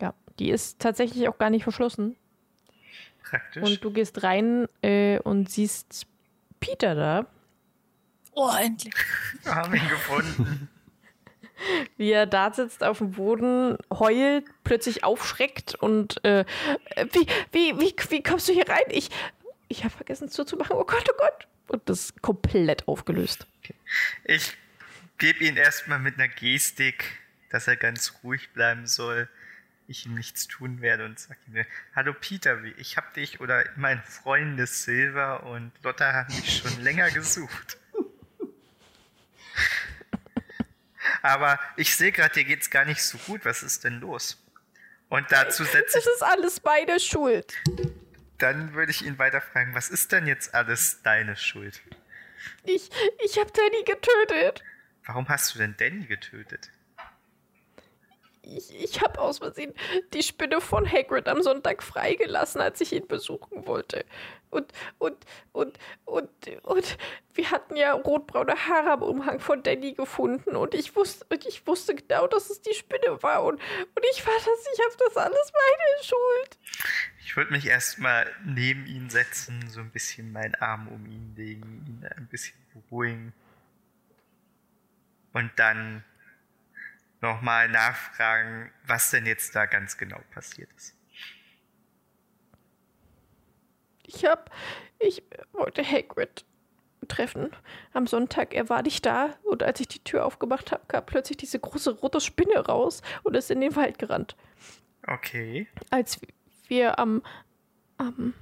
[0.00, 2.16] Ja, die ist tatsächlich auch gar nicht verschlossen.
[3.22, 3.62] Praktisch.
[3.62, 6.06] Und du gehst rein äh, und siehst
[6.60, 7.26] Peter da,
[8.40, 8.94] Oh, endlich.
[9.42, 10.68] Wir haben ihn gefunden.
[11.96, 16.44] wie er da sitzt auf dem Boden, heult, plötzlich aufschreckt und äh,
[17.10, 18.84] wie, wie, wie, wie kommst du hier rein?
[18.90, 19.10] Ich,
[19.68, 20.76] ich habe vergessen zuzumachen.
[20.76, 21.46] Oh Gott, oh Gott.
[21.68, 23.46] Und das ist komplett aufgelöst.
[24.24, 24.56] Ich
[25.18, 27.04] gebe ihn erstmal mit einer Gestik,
[27.50, 29.28] dass er ganz ruhig bleiben soll.
[29.86, 34.02] Ich ihm nichts tun werde und sage ihm, hallo Peter, ich habe dich oder mein
[34.02, 37.78] Freunde Silver und Lotta haben dich schon länger gesucht.
[41.22, 43.44] Aber ich sehe gerade, dir geht's gar nicht so gut.
[43.44, 44.42] Was ist denn los?
[45.08, 47.54] Und dazu setze ich, Das ist alles meine Schuld.
[48.38, 51.80] Dann würde ich ihn weiter fragen, was ist denn jetzt alles deine Schuld?
[52.64, 52.90] Ich,
[53.24, 54.62] ich habe Danny getötet.
[55.06, 56.70] Warum hast du denn Danny getötet?
[58.42, 59.74] Ich, ich habe aus Versehen
[60.14, 64.06] die Spinne von Hagrid am Sonntag freigelassen, als ich ihn besuchen wollte.
[64.50, 66.30] Und, und, und, und,
[66.62, 66.98] und
[67.34, 71.66] wir hatten ja rotbraune Haare am Umhang von Danny gefunden und ich wusste, und ich
[71.66, 75.16] wusste genau, dass es die Spinne war und, und ich war das, ich habe das
[75.16, 76.58] alles meine Schuld.
[77.20, 81.84] Ich würde mich erstmal neben ihn setzen, so ein bisschen meinen Arm um ihn legen,
[81.86, 83.32] ihn ein bisschen beruhigen.
[85.32, 86.04] Und dann
[87.20, 90.97] nochmal nachfragen, was denn jetzt da ganz genau passiert ist.
[94.08, 94.50] Ich hab,
[94.98, 96.46] ich wollte Hagrid
[97.08, 97.50] treffen
[97.92, 98.54] am Sonntag.
[98.54, 101.90] Er war nicht da und als ich die Tür aufgemacht habe, kam plötzlich diese große
[101.90, 104.34] rote Spinne raus und ist in den Wald gerannt.
[105.06, 105.68] Okay.
[105.90, 106.20] als
[106.66, 107.22] wir am,
[107.98, 108.34] am,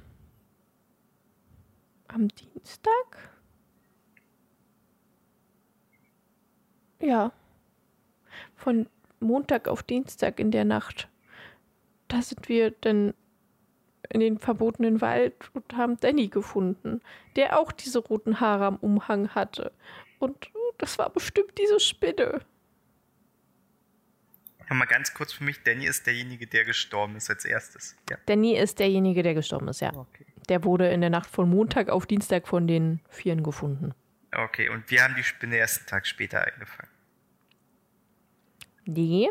[2.09, 3.31] am Dienstag?
[7.01, 7.33] Ja.
[8.55, 8.89] Von
[9.21, 11.09] Montag auf Dienstag in der Nacht.
[12.09, 13.15] Da sind wir dann
[14.11, 17.01] in den verbotenen Wald und haben Danny gefunden,
[17.37, 19.73] der auch diese roten Haare am Umhang hatte.
[20.19, 22.41] Und das war bestimmt diese Spinne.
[24.69, 27.97] Nochmal ganz kurz für mich, Danny ist derjenige, der gestorben ist als erstes.
[28.11, 28.17] Ja.
[28.27, 29.95] Danny ist derjenige, der gestorben ist, ja.
[29.95, 30.27] Okay.
[30.49, 33.95] Der wurde in der Nacht von Montag auf Dienstag von den Vieren gefunden.
[34.35, 36.91] Okay, und wir haben die Spinne erst einen Tag später eingefangen.
[38.87, 39.31] Nee.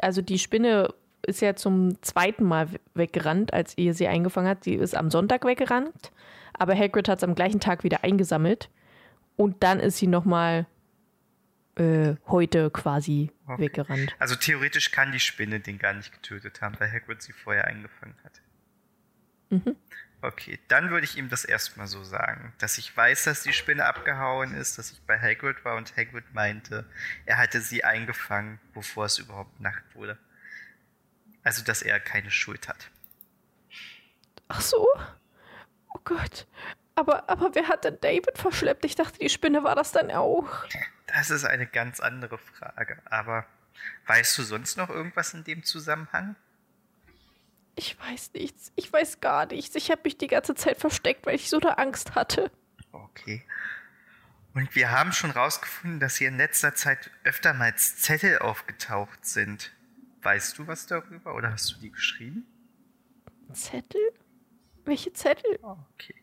[0.00, 0.92] Also die Spinne
[1.28, 4.64] ist ja zum zweiten Mal we- weggerannt, als ihr sie eingefangen hat.
[4.64, 6.12] Sie ist am Sonntag weggerannt,
[6.54, 8.70] aber Hagrid hat es am gleichen Tag wieder eingesammelt.
[9.36, 10.66] Und dann ist sie nochmal
[11.76, 13.62] äh, heute quasi Okay.
[13.62, 14.14] weggerannt.
[14.18, 18.16] Also theoretisch kann die Spinne den gar nicht getötet haben, weil Hagrid sie vorher eingefangen
[18.24, 18.40] hat.
[19.50, 19.76] Mhm.
[20.20, 23.84] Okay, dann würde ich ihm das erstmal so sagen, dass ich weiß, dass die Spinne
[23.84, 26.84] abgehauen ist, dass ich bei Hagrid war und Hagrid meinte,
[27.24, 30.18] er hatte sie eingefangen, bevor es überhaupt Nacht wurde.
[31.48, 32.90] Also, dass er keine Schuld hat.
[34.48, 34.86] Ach so?
[35.94, 36.46] Oh Gott.
[36.94, 38.84] Aber, aber wer hat denn David verschleppt?
[38.84, 40.46] Ich dachte, die Spinne war das dann auch.
[41.06, 43.46] Das ist eine ganz andere Frage, aber
[44.08, 46.36] weißt du sonst noch irgendwas in dem Zusammenhang?
[47.76, 48.70] Ich weiß nichts.
[48.76, 49.74] Ich weiß gar nichts.
[49.74, 52.50] Ich habe mich die ganze Zeit versteckt, weil ich so eine Angst hatte.
[52.92, 53.42] Okay.
[54.52, 59.72] Und wir haben schon rausgefunden, dass hier in letzter Zeit öftermals Zettel aufgetaucht sind.
[60.22, 62.46] Weißt du was darüber oder hast du die geschrieben?
[63.52, 64.00] Zettel?
[64.84, 65.58] Welche Zettel?
[65.62, 66.14] Okay.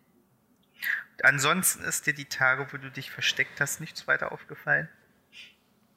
[1.14, 4.90] Und ansonsten ist dir die Tage, wo du dich versteckt hast, nichts weiter aufgefallen?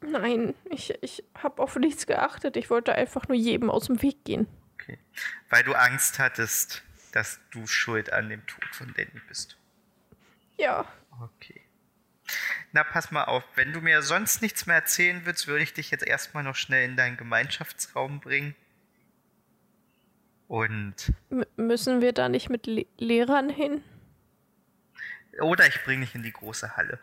[0.00, 2.56] Nein, ich, ich habe auf nichts geachtet.
[2.56, 4.46] Ich wollte einfach nur jedem aus dem Weg gehen.
[4.74, 4.98] Okay.
[5.48, 6.82] Weil du Angst hattest,
[7.12, 9.58] dass du schuld an dem Tod von Danny bist.
[10.56, 10.86] Ja,
[11.20, 11.62] Okay.
[12.72, 13.44] Na, pass mal auf.
[13.54, 16.84] Wenn du mir sonst nichts mehr erzählen willst, würde ich dich jetzt erstmal noch schnell
[16.88, 18.54] in deinen Gemeinschaftsraum bringen.
[20.48, 21.12] Und.
[21.30, 23.82] M müssen wir da nicht mit Le Lehrern hin?
[25.40, 26.98] Oder ich bringe dich in die große Halle.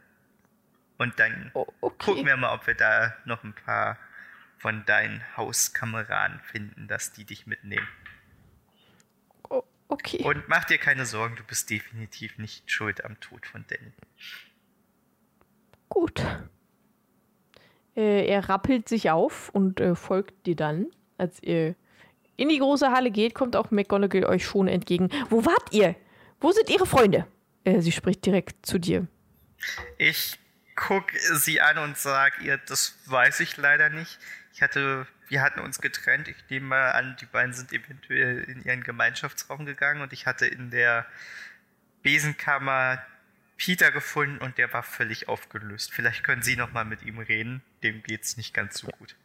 [0.98, 2.26] Und dann Oh, gucken okay.
[2.26, 3.98] wir mal, ob wir da noch ein paar
[4.58, 7.88] von deinen Hauskameraden finden, dass die dich mitnehmen.
[9.50, 10.24] Oh, okay.
[10.24, 13.92] Und mach dir keine Sorgen, du bist definitiv nicht schuld am Tod von Danny.
[15.90, 16.24] Gut.
[17.96, 20.88] Äh, er rappelt sich auf und äh, folgt dir dann.
[21.18, 21.76] Als ihr
[22.36, 25.10] in die große Halle geht, kommt auch McGonagall euch schon entgegen.
[25.30, 25.96] Wo wart ihr?
[26.40, 27.26] Wo sind ihre Freunde?
[27.64, 29.08] Äh, sie spricht direkt zu dir.
[29.98, 30.38] Ich
[30.76, 34.20] guck sie an und sag ihr, das weiß ich leider nicht.
[34.54, 36.28] Ich hatte, wir hatten uns getrennt.
[36.28, 40.46] Ich nehme mal an, die beiden sind eventuell in ihren Gemeinschaftsraum gegangen und ich hatte
[40.46, 41.06] in der
[42.04, 43.02] Besenkammer
[43.58, 45.94] Peter gefunden und der war völlig aufgelöst.
[45.94, 47.62] Vielleicht können Sie noch mal mit ihm reden.
[47.84, 49.16] Dem geht's nicht ganz so gut.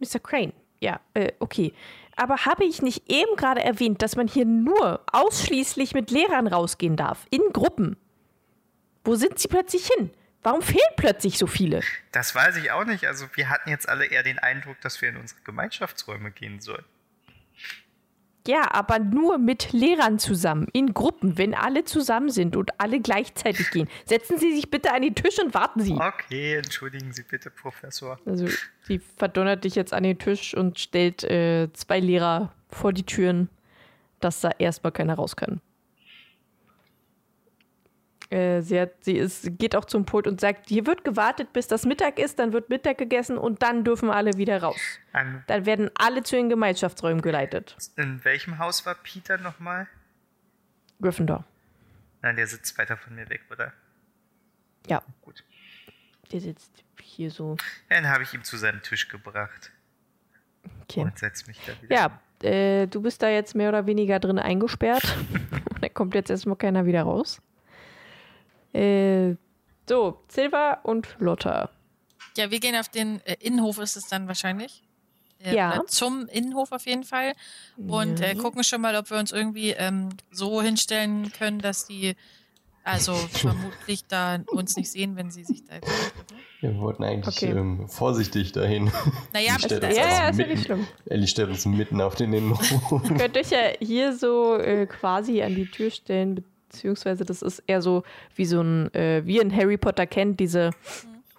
[0.00, 0.18] Mr.
[0.20, 0.52] Crane.
[0.80, 1.72] Ja, äh, okay.
[2.16, 6.96] Aber habe ich nicht eben gerade erwähnt, dass man hier nur ausschließlich mit Lehrern rausgehen
[6.96, 7.26] darf?
[7.30, 7.96] In Gruppen?
[9.04, 10.10] Wo sind sie plötzlich hin?
[10.42, 11.80] Warum fehlen plötzlich so viele?
[12.12, 13.06] Das weiß ich auch nicht.
[13.06, 16.84] Also wir hatten jetzt alle eher den Eindruck, dass wir in unsere Gemeinschaftsräume gehen sollen.
[18.46, 23.70] Ja, aber nur mit Lehrern zusammen, in Gruppen, wenn alle zusammen sind und alle gleichzeitig
[23.70, 23.88] gehen.
[24.04, 25.94] Setzen Sie sich bitte an den Tisch und warten Sie.
[25.94, 28.18] Okay, entschuldigen Sie bitte, Professor.
[28.24, 28.46] Also,
[28.82, 33.48] sie verdonnert dich jetzt an den Tisch und stellt äh, zwei Lehrer vor die Türen,
[34.20, 35.60] dass da erstmal keiner raus kann.
[38.30, 41.68] Äh, sie, hat, sie ist, geht auch zum Pult und sagt, hier wird gewartet, bis
[41.68, 44.80] das Mittag ist, dann wird Mittag gegessen und dann dürfen alle wieder raus.
[45.12, 47.76] An, Dann werden alle zu den Gemeinschaftsräumen geleitet.
[47.96, 49.86] in welchem Haus war Peter nochmal?
[51.00, 51.44] Gryffindor.
[52.22, 53.72] Nein, der sitzt weiter von mir weg, oder?
[54.88, 55.44] Ja, Gut.
[56.32, 57.56] der sitzt hier so.
[57.88, 59.70] Dann habe ich ihn zu seinem Tisch gebracht
[60.82, 61.00] Okay.
[61.02, 61.94] und setze mich da wieder.
[62.42, 65.16] Ja, äh, du bist da jetzt mehr oder weniger drin eingesperrt.
[65.82, 67.40] Da kommt jetzt erstmal keiner wieder raus.
[68.76, 69.36] Äh,
[69.88, 71.70] so, Silva und Lotta.
[72.36, 74.82] Ja, wir gehen auf den äh, Innenhof, ist es dann wahrscheinlich.
[75.42, 75.82] Äh, Ja.
[75.86, 77.32] Zum Innenhof auf jeden Fall.
[77.76, 78.42] Und äh, Ja.
[78.42, 82.14] gucken schon mal, ob wir uns irgendwie ähm, so hinstellen können, dass die
[82.84, 85.90] also vermutlich da uns nicht sehen, wenn sie sich da jetzt.
[86.60, 87.50] Wir wollten eigentlich Okay.
[87.52, 88.90] ähm, vorsichtig dahin.
[89.32, 90.86] Naja, stellt das- Ja, also ja, ist ja mitten- nicht schlimm.
[91.06, 92.70] Ellie stellt uns mitten auf den Innenhof.
[93.10, 96.44] Ihr könnt euch ja hier so äh, quasi an die Tür stellen,
[96.76, 98.02] beziehungsweise das ist eher so
[98.34, 100.72] wie so ein, äh, wie ein Harry Potter kennt, diese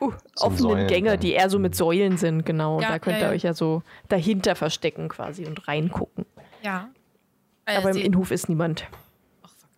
[0.01, 2.77] uh, offenen Säulen Gänge, die eher so mit Säulen sind, genau.
[2.77, 6.25] Und Ja, da könnt ihr euch ja so dahinter verstecken quasi und reingucken.
[6.63, 6.89] Ja.
[7.65, 8.87] Äh, Aber im Innenhof ist niemand.
[9.43, 9.69] Ach, fuck.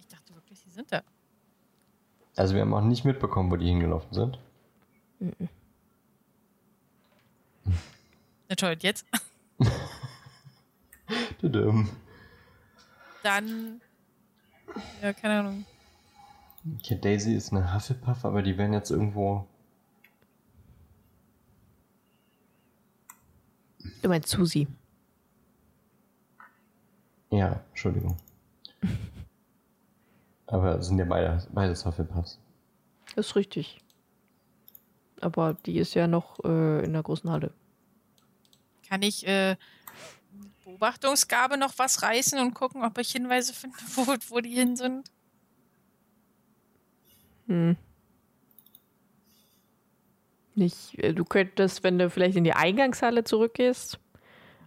[0.00, 1.00] Ich dachte wirklich, sie sind da.
[2.36, 4.38] Also wir haben auch nicht mitbekommen, wo die hingelaufen sind.
[8.48, 9.06] Na toll, jetzt?
[13.22, 13.80] Dann.
[15.02, 15.64] Ja, keine Ahnung.
[16.78, 19.46] Okay, Daisy ist eine Hufflepuff, aber die werden jetzt irgendwo.
[24.02, 24.66] Du meinst Susi.
[27.30, 28.16] Ja, Entschuldigung.
[30.46, 32.38] aber sind ja beide, beides Hufflepuffs.
[33.14, 33.80] Ist richtig.
[35.20, 37.52] Aber die ist ja noch äh, in der großen Halle.
[38.88, 39.56] Kann ich äh,
[40.78, 45.10] Beobachtungsgabe noch was reißen und gucken, ob ich Hinweise finde, wo, wo die hin sind?
[47.46, 47.76] Hm.
[50.54, 50.98] nicht.
[51.02, 53.98] äh, Du könntest, wenn du vielleicht in die Eingangshalle zurückgehst,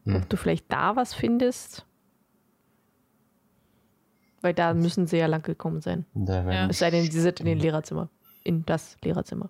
[0.06, 0.16] Hm.
[0.16, 1.86] ob du vielleicht da was findest.
[4.42, 6.06] Weil da müssen sie ja lang gekommen sein.
[6.14, 8.10] Werden Es sei denn, sie sind in den Lehrerzimmer.
[8.46, 9.50] In das Lehrerzimmer.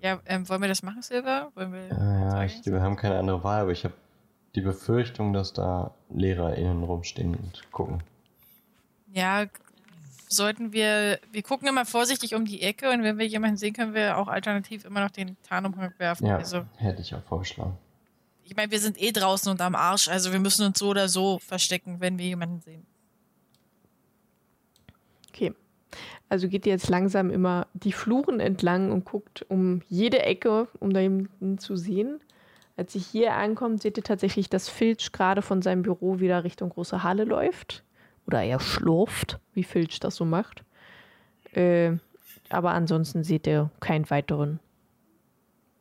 [0.00, 1.50] Ja, ähm, wollen wir das machen, Silber?
[1.56, 3.94] Wollen wir Ja, ich, wir haben keine andere Wahl, aber ich habe
[4.54, 8.02] die Befürchtung, dass da LehrerInnen rumstehen und gucken.
[9.12, 9.46] Ja,
[10.28, 13.94] sollten wir, wir gucken immer vorsichtig um die Ecke und wenn wir jemanden sehen, können
[13.94, 16.26] wir auch alternativ immer noch den Tarnumhang werfen.
[16.26, 17.76] Ja, Also, hätte ich auch vorgeschlagen.
[18.44, 21.08] ich meine, wir sind eh draußen und am Arsch, also wir müssen uns so oder
[21.08, 22.86] so verstecken, wenn wir jemanden sehen.
[25.28, 25.54] Okay.
[26.28, 30.92] Also geht ihr jetzt langsam immer die Fluren entlang und guckt um jede Ecke, um
[30.92, 32.20] da jemanden zu sehen.
[32.76, 36.70] Als ihr hier ankommt, seht ihr tatsächlich, dass Filch gerade von seinem Büro wieder Richtung
[36.70, 37.84] große Halle läuft.
[38.26, 40.64] Oder er schlurft, wie Filch das so macht.
[41.52, 41.92] Äh,
[42.48, 44.60] aber ansonsten seht ihr keinen weiteren.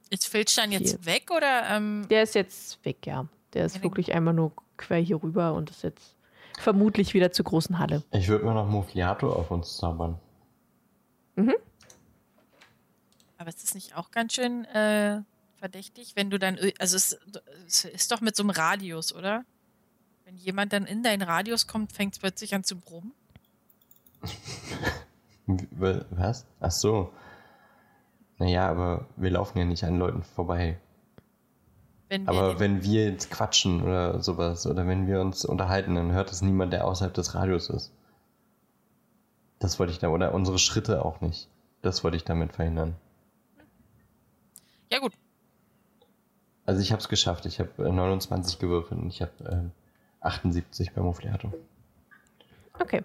[0.09, 1.05] Ist Filch dann jetzt Hier.
[1.05, 1.63] weg oder?
[1.69, 3.27] Ähm, Der ist jetzt weg, ja.
[3.53, 6.15] Der ist wirklich einmal nur quer hier rüber und ist jetzt
[6.57, 8.03] vermutlich wieder zur großen Halle.
[8.11, 10.19] Ich würde mir noch Mufliato auf uns zaubern.
[13.41, 15.21] aber ist das nicht auch ganz schön äh,
[15.61, 17.17] verdächtig, wenn du dann, also es,
[17.67, 19.45] es ist doch mit so einem Radius, oder?
[20.25, 23.13] Wenn jemand dann in deinen Radius kommt, fängt es plötzlich an zu brummen.
[26.09, 26.47] Was?
[26.59, 27.13] Ach so.
[28.39, 30.79] Naja, aber wir laufen ja nicht an Leuten vorbei.
[32.09, 36.31] Wenn Aber wenn wir jetzt quatschen oder sowas, oder wenn wir uns unterhalten, dann hört
[36.31, 37.93] es niemand, der außerhalb des Radios ist.
[39.59, 41.47] Das wollte ich da, oder unsere Schritte auch nicht.
[41.83, 42.95] Das wollte ich damit verhindern.
[44.91, 45.13] ja gut,
[46.65, 47.45] Also ich habe es geschafft.
[47.45, 49.71] Ich habe äh, 29 gewürfelt und ich habe ähm,
[50.21, 51.53] 78 beim Mufliato.
[52.79, 53.03] Okay.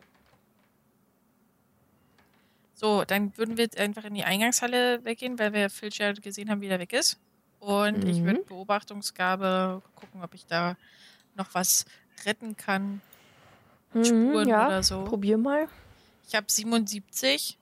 [2.74, 6.50] So, dann würden wir jetzt einfach in die Eingangshalle weggehen, weil wir Filch ja gesehen
[6.50, 7.18] haben, wie der weg ist.
[7.58, 8.26] Und ich Mhm.
[8.26, 10.76] würde Beobachtungsgabe gucken, ob ich da
[11.34, 11.86] noch was
[12.26, 13.00] retten kann.
[14.02, 15.04] Spuren Mhm, ja, oder so.
[15.04, 15.68] probier mal.
[16.28, 17.58] Ich habe 77.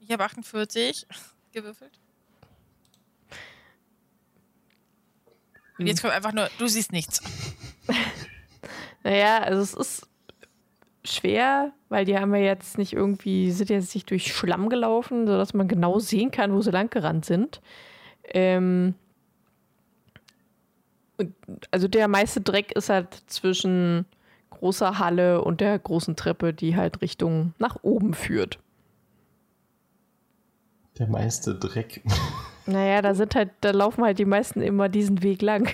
[0.00, 1.06] Ich habe 48
[1.52, 1.98] gewürfelt.
[5.78, 7.22] Und jetzt kommt einfach nur, du siehst nichts.
[9.04, 10.08] Naja, also es ist
[11.04, 15.54] schwer, weil die haben ja jetzt nicht irgendwie, sind jetzt nicht durch Schlamm gelaufen, sodass
[15.54, 17.60] man genau sehen kann, wo sie lang gerannt sind.
[18.24, 18.94] Ähm,
[21.16, 21.34] und
[21.70, 24.06] also der meiste Dreck ist halt zwischen
[24.50, 28.58] großer Halle und der großen Treppe, die halt Richtung nach oben führt.
[30.98, 32.02] Der meiste Dreck.
[32.66, 35.68] Naja, da sind halt, da laufen halt die meisten immer diesen Weg lang.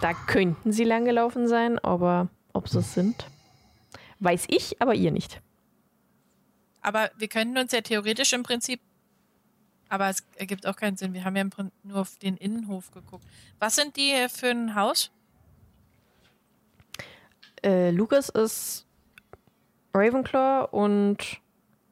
[0.00, 3.26] Da könnten sie lang gelaufen sein, aber ob sie es sind,
[4.20, 5.40] weiß ich, aber ihr nicht.
[6.82, 8.80] Aber wir könnten uns ja theoretisch im Prinzip,
[9.88, 11.14] aber es ergibt auch keinen Sinn.
[11.14, 13.24] Wir haben ja im Prin- nur auf den Innenhof geguckt.
[13.58, 15.10] Was sind die für ein Haus?
[17.64, 18.86] Äh, Lucas ist
[19.94, 21.40] Ravenclaw und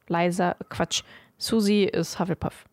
[0.09, 1.03] Liza, Quatsch,
[1.39, 2.65] Susie ist Hufflepuff.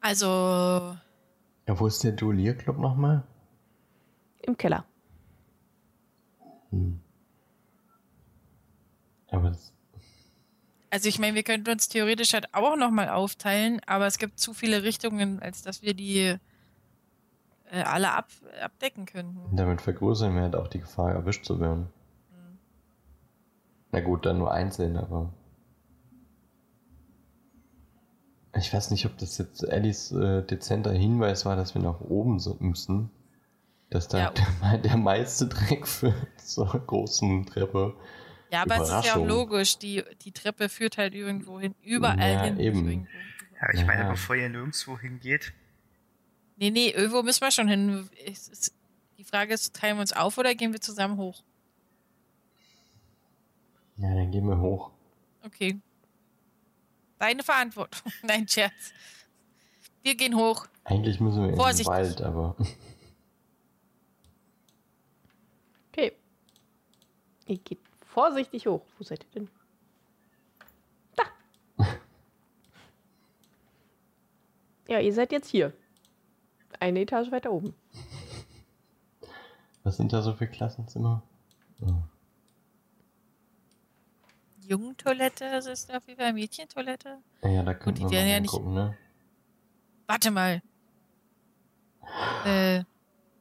[0.00, 0.26] Also,
[1.66, 3.24] Ja, wo ist der Duellierclub nochmal?
[4.42, 4.84] Im Keller.
[9.30, 9.72] Aber das,
[10.90, 14.54] also ich meine, wir könnten uns theoretisch halt auch nochmal aufteilen, aber es gibt zu
[14.54, 16.36] viele Richtungen, als dass wir die
[17.70, 18.28] äh, alle ab,
[18.62, 19.54] abdecken könnten.
[19.56, 21.88] damit vergrößern wir halt auch die Gefahr, erwischt zu werden.
[23.92, 25.32] Na gut, dann nur einzeln, aber.
[28.56, 32.38] Ich weiß nicht, ob das jetzt Ellis äh, dezenter Hinweis war, dass wir nach oben
[32.40, 33.10] so müssen.
[33.90, 34.32] Dass da Ja.
[34.62, 37.94] der, der meiste Dreck für zur großen Treppe.
[38.50, 42.18] Ja, aber es ist ja auch logisch, die, die Treppe führt halt irgendwo hin, überall
[42.32, 42.58] Ja, hin.
[42.58, 42.88] eben.
[42.88, 43.08] Irgendwo.
[43.60, 44.10] Ja, ich meine, Ja.
[44.10, 45.52] bevor ihr nirgendwo hingeht,
[46.60, 48.08] Nee, nee, irgendwo müssen wir schon hin.
[48.26, 48.72] Ist,
[49.16, 51.44] die Frage ist, teilen wir uns auf oder gehen wir zusammen hoch?
[53.98, 54.90] Ja, dann gehen wir hoch.
[55.44, 55.80] Okay.
[57.18, 58.12] Deine Verantwortung.
[58.22, 58.92] Nein, Scherz.
[60.02, 60.66] Wir gehen hoch.
[60.84, 61.86] Eigentlich müssen wir in den Vorsichtig.
[61.88, 62.56] Wald, aber.
[65.90, 66.12] Okay.
[67.46, 68.86] Ihr geht vorsichtig hoch.
[68.96, 69.48] Wo seid ihr denn?
[71.16, 71.24] Da.
[74.86, 75.72] Ja, ihr seid jetzt hier.
[76.78, 77.74] Eine Etage weiter oben.
[79.82, 81.22] Was sind da so für Klassenzimmer?
[81.80, 81.94] Oh.
[84.68, 87.18] Jungentoilette, das ist auf jeden Fall Mädchentoilette.
[87.42, 88.96] Ja, da können die wir werden mal ja nicht- gucken, ne?
[90.06, 90.62] Warte mal.
[92.44, 92.84] Äh,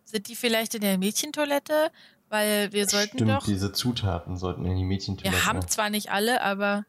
[0.03, 1.91] sind die vielleicht in der Mädchentoilette
[2.29, 3.45] Weil wir sollten Stimmt, doch.
[3.45, 5.33] diese Zutaten sollten in die Mädchentoilette.
[5.33, 6.85] Wir haben zwar nicht alle, aber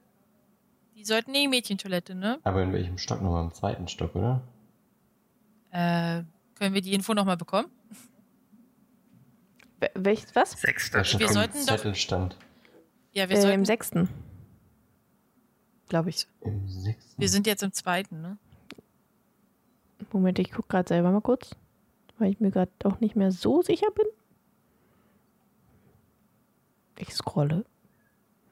[0.97, 2.41] die sollten in die Mädchentoilette, ne?
[2.43, 3.45] Aber in welchem Stock nochmal?
[3.45, 4.41] Im zweiten Stock, oder?
[5.71, 6.25] Äh,
[6.57, 7.69] können wir die Info nochmal bekommen?
[9.81, 10.53] Wel- Welches, was?
[10.61, 12.37] Sechster schon Wir sollten doch- Zettel stand.
[13.13, 13.61] Ja, wir Äh, sollten.
[13.61, 14.09] Im sechsten.
[15.89, 16.27] Glaube ich.
[16.43, 17.21] Im sechsten.
[17.21, 18.39] wir sind jetzt im zweiten, ne?
[20.13, 21.51] Moment, ich gucke gerade selber mal kurz,
[22.19, 24.07] weil ich mir gerade auch nicht mehr so sicher bin.
[26.99, 27.65] Ich scrolle.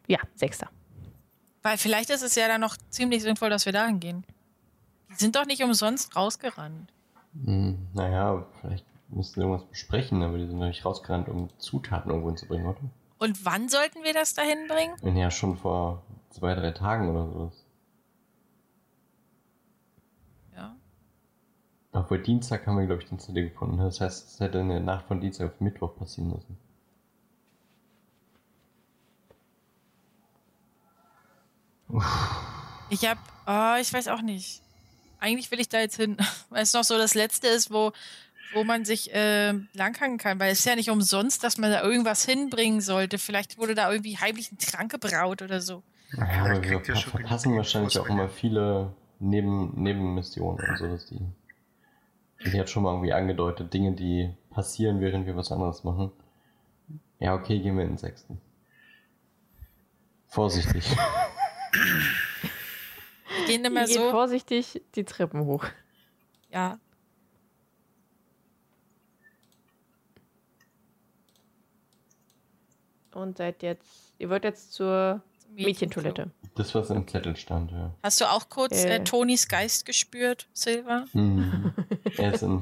[0.07, 0.71] Ja, sechster.
[1.63, 4.25] Weil vielleicht ist es ja dann noch ziemlich sinnvoll, dass wir dahin gehen.
[5.11, 6.93] Die sind doch nicht umsonst rausgerannt.
[7.45, 12.11] Hm, naja, vielleicht müssten wir irgendwas besprechen, aber die sind doch nicht rausgerannt, um Zutaten
[12.11, 12.81] irgendwo hinzubringen, oder?
[13.19, 15.17] Und wann sollten wir das dahin bringen?
[15.17, 16.03] Ja, schon vor
[16.37, 17.53] zwei, drei Tagen oder so.
[20.55, 20.77] Ja.
[21.93, 23.79] Obwohl Dienstag haben wir, glaube ich, den CD gefunden.
[23.79, 26.59] Das heißt, es hätte in der Nacht von Dienstag auf Mittwoch passieren müssen.
[32.89, 33.19] Ich hab,
[33.49, 34.63] oh, ich weiß auch nicht.
[35.19, 36.17] Eigentlich will ich da jetzt hin,
[36.51, 37.91] weil es noch so das Letzte ist, wo,
[38.53, 40.39] wo man sich äh, langhangen kann.
[40.39, 43.19] Weil es ist ja nicht umsonst, dass man da irgendwas hinbringen sollte.
[43.19, 45.83] Vielleicht wurde da irgendwie heimlich ein Trank gebraut oder so.
[46.13, 51.07] Naja, aber wir ver schon verpassen wahrscheinlich auch immer viele Neben Nebenmissionen und so, dass
[51.07, 51.21] die.
[52.45, 56.13] Die hat schon mal irgendwie angedeutet, Dinge, die passieren, während wir was anderes machen.
[57.19, 58.39] Ja, okay, gehen wir in den sechsten.
[60.27, 60.85] Vorsichtig.
[63.47, 64.11] Gehen immer so.
[64.11, 65.65] vorsichtig die Treppen hoch.
[66.51, 66.79] Ja.
[73.15, 75.23] Und seid jetzt, ihr wollt jetzt zur
[75.65, 76.31] Mädchentoilette.
[76.55, 77.93] Das, was im Zettel stand, ja.
[78.03, 79.05] Hast du auch kurz äh, Äh.
[79.05, 81.05] Tonys Geist gespürt, Silva?
[81.13, 81.73] Mhm.
[82.17, 82.61] er ist in,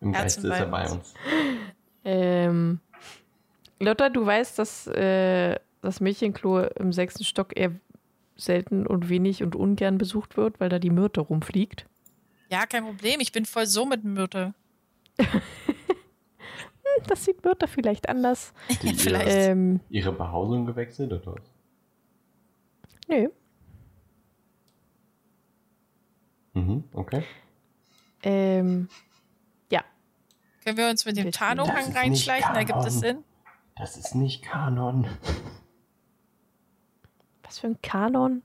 [0.00, 1.14] im Herzen Geiste ist er bei uns.
[2.04, 2.80] Ähm,
[3.80, 7.72] Lotta, du weißt, dass äh, das Mädchenklo im sechsten Stock eher
[8.36, 11.86] selten und wenig und ungern besucht wird, weil da die Myrte rumfliegt.
[12.50, 13.20] Ja, kein Problem.
[13.20, 14.54] Ich bin voll so mit Myrte.
[17.06, 18.52] Das sieht Myrte vielleicht anders.
[18.82, 19.28] Die Vielleicht.
[19.28, 21.42] Ihre, Ähm, ihre Behausung gewechselt oder was?
[23.08, 23.28] Nö.
[26.54, 27.24] Mhm, okay.
[28.22, 28.88] Ähm,
[29.70, 29.82] ja.
[30.64, 32.54] Können wir uns mit dem Tarnumhang reinschleichen?
[32.54, 33.00] Da gibt es.
[33.00, 33.24] Sinn.
[33.76, 35.06] Das ist nicht Kanon.
[37.42, 38.42] Was für ein Kanon?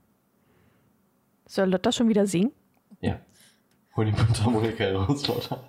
[1.46, 2.52] Soll Lotta schon wieder singen?
[3.00, 3.20] Ja.
[3.96, 5.62] Hol die Mundharmonika raus, Lotta.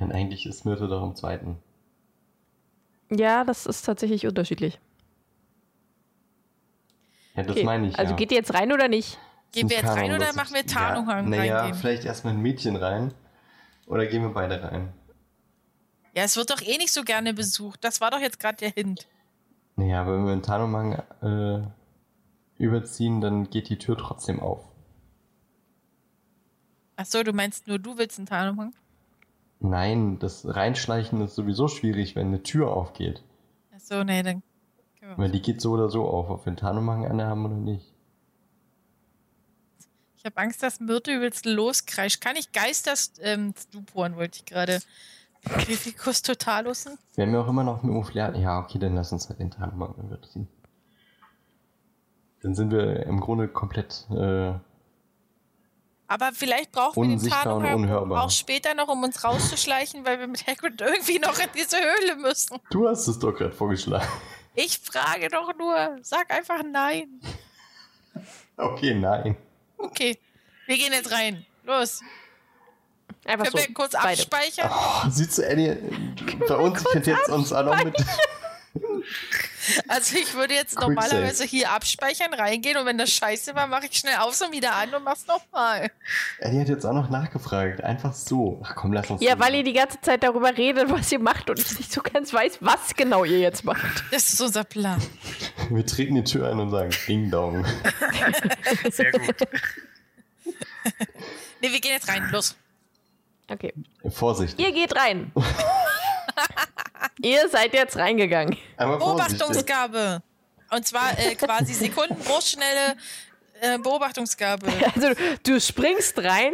[0.00, 1.58] Denn eigentlich ist Myrte doch im zweiten.
[3.10, 4.80] Ja, das ist tatsächlich unterschiedlich.
[7.36, 7.98] Ja, das Okay, meine ich.
[7.98, 8.16] Also ja.
[8.16, 9.18] geht ihr jetzt rein oder nicht?
[9.52, 11.78] Gehen wir jetzt Kanon, rein oder machen wir Tarnumhang ja, naja, reingehen?
[11.78, 13.14] vielleicht erstmal ein Mädchen rein.
[13.86, 14.92] Oder gehen wir beide rein?
[16.16, 17.84] Ja, es wird doch eh nicht so gerne besucht.
[17.84, 19.06] Das war doch jetzt gerade der Hint.
[19.76, 24.64] Naja, aber wenn wir einen Tarnumhang äh, überziehen, dann geht die Tür trotzdem auf.
[26.96, 28.72] Ach so, du meinst nur du willst einen Tarnumhang?
[29.60, 33.22] Nein, das Reinschleichen ist sowieso schwierig, wenn eine Tür aufgeht.
[33.74, 34.42] Ach so, nee, dann.
[35.16, 37.92] Weil die geht so oder so auf, ob wir einen Tarnumhang an haben oder nicht.
[40.16, 42.20] Ich habe Angst, dass Myrte übelst loskreischt.
[42.20, 43.54] Kann ich Geisters ähm,
[43.94, 44.80] wollte ich gerade.
[45.44, 46.98] Grificus totalussen?
[47.14, 48.36] Wir haben ja auch immer noch mit Mufliat.
[48.38, 50.48] Ja, okay, dann lass uns halt den Tarnumhang überziehen.
[52.42, 54.54] Dann sind wir im Grunde komplett äh,
[56.08, 58.24] Aber vielleicht brauchen wir den unhörbar.
[58.24, 62.16] auch später noch, um uns rauszuschleichen, weil wir mit Hagrid irgendwie noch in diese Höhle
[62.16, 62.58] müssen.
[62.70, 64.08] Du hast es doch gerade vorgeschlagen.
[64.54, 65.98] Ich frage doch nur.
[66.02, 67.20] Sag einfach nein.
[68.56, 69.36] Okay, nein.
[69.76, 70.18] Okay,
[70.66, 71.44] wir gehen jetzt rein.
[71.64, 72.00] Los.
[73.24, 73.68] Einfach Können so.
[73.68, 74.20] wir kurz beide.
[74.20, 74.70] abspeichern?
[74.72, 75.76] Oh, siehst du, Eddie,
[76.46, 77.96] verunsichert jetzt uns auch noch mit.
[79.88, 81.48] Also ich würde jetzt Quick normalerweise save.
[81.48, 84.94] hier abspeichern, reingehen und wenn das scheiße war, mache ich schnell aus und wieder an
[84.94, 85.90] und mach's nochmal.
[86.38, 87.82] Eddie hat jetzt auch noch nachgefragt.
[87.82, 88.60] Einfach so.
[88.64, 89.22] Ach komm, lass uns.
[89.22, 92.00] Ja, weil ihr die ganze Zeit darüber redet, was ihr macht und ich nicht so
[92.02, 94.04] ganz weiß, was genau ihr jetzt macht.
[94.10, 95.00] Das ist unser Plan.
[95.70, 97.64] Wir treten die Tür ein und sagen Ding Dong.
[98.90, 99.40] Sehr gut.
[101.62, 102.28] Ne, wir gehen jetzt rein.
[102.30, 102.54] Los.
[103.48, 103.72] Okay.
[104.10, 104.60] Vorsicht.
[104.60, 105.32] Ihr geht rein.
[107.22, 108.56] ihr seid jetzt reingegangen.
[108.76, 110.22] Beobachtungsgabe.
[110.70, 112.96] Und zwar äh, quasi Sekundenbruchschnelle
[113.60, 114.66] äh, Beobachtungsgabe.
[114.94, 115.08] Also
[115.44, 116.52] du springst rein,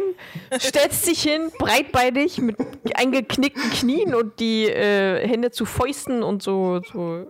[0.59, 2.57] stellst dich hin, breitbeinig mit
[2.95, 7.27] eingeknickten Knien und die äh, Hände zu Fäusten und so, so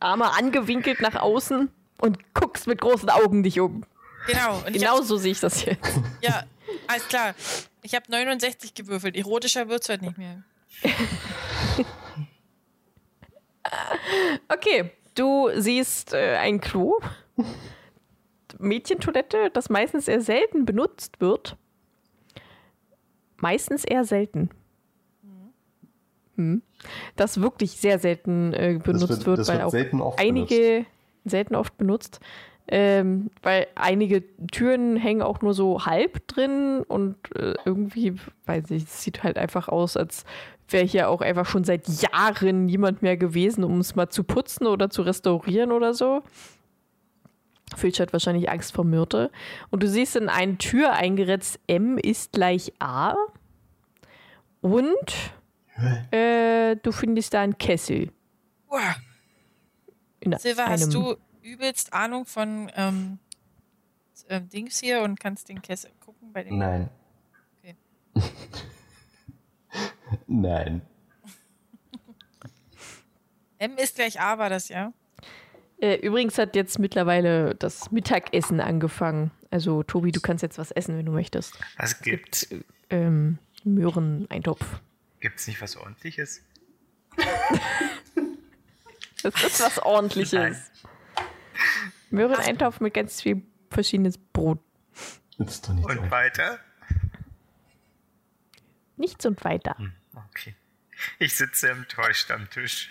[0.00, 3.84] Arme angewinkelt nach außen und guckst mit großen Augen dich um.
[4.26, 4.58] Genau.
[4.58, 5.98] Und ich Genau hab, so sehe ich das jetzt.
[6.20, 6.44] ja,
[6.86, 7.34] alles klar.
[7.82, 9.16] Ich habe 69 gewürfelt.
[9.16, 10.42] Erotischer wird's heute nicht mehr.
[14.48, 16.98] Okay, du siehst äh, ein Klo.
[18.58, 21.56] Mädchentoilette, das meistens eher selten benutzt wird.
[23.36, 24.50] Meistens eher selten.
[26.36, 26.62] Hm.
[27.16, 30.86] Das wirklich sehr selten äh, benutzt wird- wird, das weil wird auch selten oft einige
[31.24, 32.20] selten oft benutzt.
[32.70, 38.84] Ähm, weil einige Türen hängen auch nur so halb drin und äh, irgendwie, weiß ich,
[38.84, 40.24] es sieht halt einfach aus, als
[40.72, 44.66] wäre hier auch einfach schon seit Jahren niemand mehr gewesen, um es mal zu putzen
[44.66, 46.22] oder zu restaurieren oder so.
[47.76, 49.30] Filch hat wahrscheinlich Angst vor Myrte.
[49.70, 53.14] Und du siehst in eine Tür eingeritzt, M ist gleich A.
[54.60, 55.32] Und
[56.10, 58.10] äh, du findest da einen Kessel.
[58.70, 58.96] Uah.
[60.20, 63.18] In Silva, einem, hast du übelst Ahnung von ähm,
[64.28, 66.58] ähm, Dings hier und kannst den Kessel gucken bei dem.
[66.58, 66.88] Nein.
[67.58, 67.76] Okay.
[70.26, 70.82] Nein.
[73.58, 74.92] M ist gleich A, war das, ja?
[75.80, 79.30] Äh, übrigens hat jetzt mittlerweile das Mittagessen angefangen.
[79.50, 81.58] Also, Tobi, du kannst jetzt was essen, wenn du möchtest.
[81.76, 82.48] Was gibt's?
[82.90, 84.64] Ähm, Möhreneintopf.
[85.20, 86.42] Gibt's nicht was ordentliches?
[89.22, 90.32] Das ist was ordentliches.
[90.32, 90.56] Nein.
[92.10, 94.60] Möhreneintopf mit ganz viel verschiedenes Brot.
[95.38, 95.88] Das ist doch nicht.
[95.88, 96.60] Und weiter?
[98.96, 99.76] Nichts und weiter.
[100.26, 100.54] Okay.
[101.18, 102.90] Ich sitze enttäuscht am Tisch.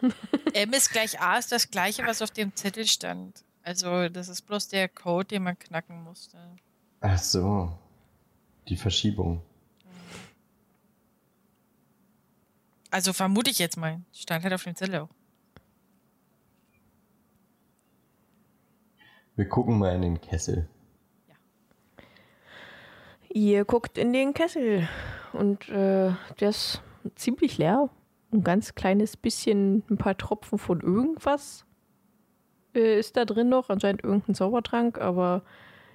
[0.54, 3.44] M ist gleich A ist das gleiche, was auf dem Zettel stand.
[3.62, 6.38] Also, das ist bloß der Code, den man knacken musste.
[7.00, 7.78] Ach so.
[8.68, 9.42] Die Verschiebung.
[12.90, 14.00] Also vermute ich jetzt mal.
[14.12, 15.08] Stand halt auf dem Zettel auch.
[19.36, 20.68] Wir gucken mal in den Kessel.
[23.28, 24.88] Ihr guckt in den Kessel
[25.32, 26.82] und äh, der ist
[27.14, 27.88] ziemlich leer.
[28.32, 31.64] Ein ganz kleines bisschen, ein paar Tropfen von irgendwas
[32.74, 33.70] äh, ist da drin noch.
[33.70, 35.42] Anscheinend irgendein Zaubertrank, aber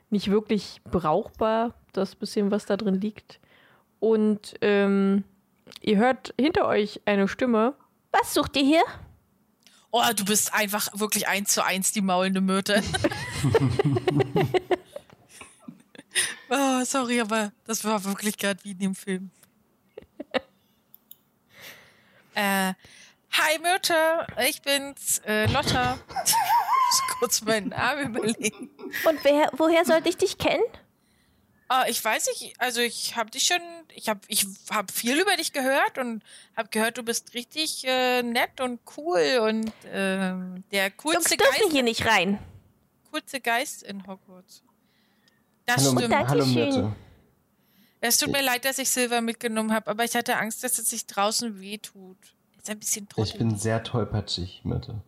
[0.10, 3.40] nicht wirklich brauchbar, das bisschen, was da drin liegt.
[4.00, 5.24] Und ähm,
[5.82, 7.74] ihr hört hinter euch eine Stimme.
[8.12, 8.84] Was sucht ihr hier?
[9.92, 12.84] Oh, du bist einfach wirklich eins zu eins die maulende Myrte.
[16.50, 19.32] oh, sorry, aber das war wirklich gerade wie in dem Film.
[22.36, 22.74] äh,
[23.32, 26.00] hi Myrte, ich bin's, äh, Lotta.
[26.88, 28.70] Ich muss kurz meinen Namen überlegen.
[29.06, 30.64] Und wer, woher sollte ich dich kennen?
[31.68, 33.60] Ah, ich weiß nicht, also ich habe dich schon,
[33.96, 36.24] ich habe ich hab viel über dich gehört und
[36.56, 41.60] habe gehört, du bist richtig äh, nett und cool und ähm, der Jungs coolste dürfen
[41.62, 42.38] Geist, hier nicht rein.
[43.12, 44.62] coolste Geist in Hogwarts.
[45.66, 46.16] Das Hallo, stimmt.
[46.30, 46.46] Hallo.
[46.46, 46.96] Myrte.
[48.02, 50.90] Es tut mir leid, dass ich Silver mitgenommen habe, aber ich hatte Angst, dass es
[50.90, 52.18] sich draußen wehtut.
[52.58, 53.38] Ist ein bisschen Ich trottel.
[53.40, 55.02] bin sehr tollpatschig, Myrte.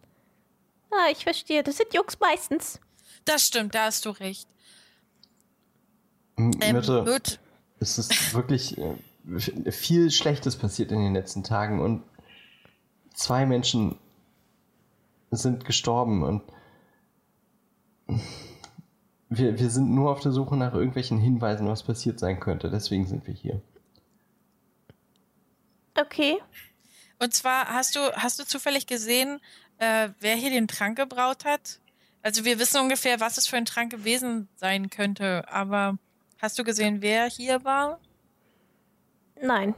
[0.89, 1.62] Ah, ich verstehe.
[1.64, 2.80] Das sind Jungs meistens.
[3.26, 4.47] Das stimmt, da hast du recht.
[6.38, 7.39] M Ähm, Myrte, Myrt-
[7.80, 12.03] es ist wirklich äh, viel Schlechtes passiert in den letzten Tagen und
[13.14, 13.97] zwei Menschen
[15.30, 16.41] sind gestorben und
[19.30, 22.69] wir, wir sind nur auf der Suche nach irgendwelchen Hinweisen, was passiert sein könnte.
[22.69, 23.61] Deswegen sind wir hier.
[25.95, 26.38] Okay.
[27.19, 29.39] Und zwar hast du, hast du zufällig gesehen,
[29.80, 31.80] äh, wer hier den Trank gebraut hat?
[32.21, 35.97] Also wir wissen ungefähr, was es für ein Trank gewesen sein könnte, aber
[36.39, 37.99] hast du gesehen, wer hier war?
[39.41, 39.75] Nein.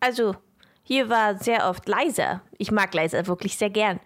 [0.00, 0.34] Also,
[0.82, 2.42] hier war sehr oft Leiser.
[2.58, 4.00] Ich mag Leiser wirklich sehr gern.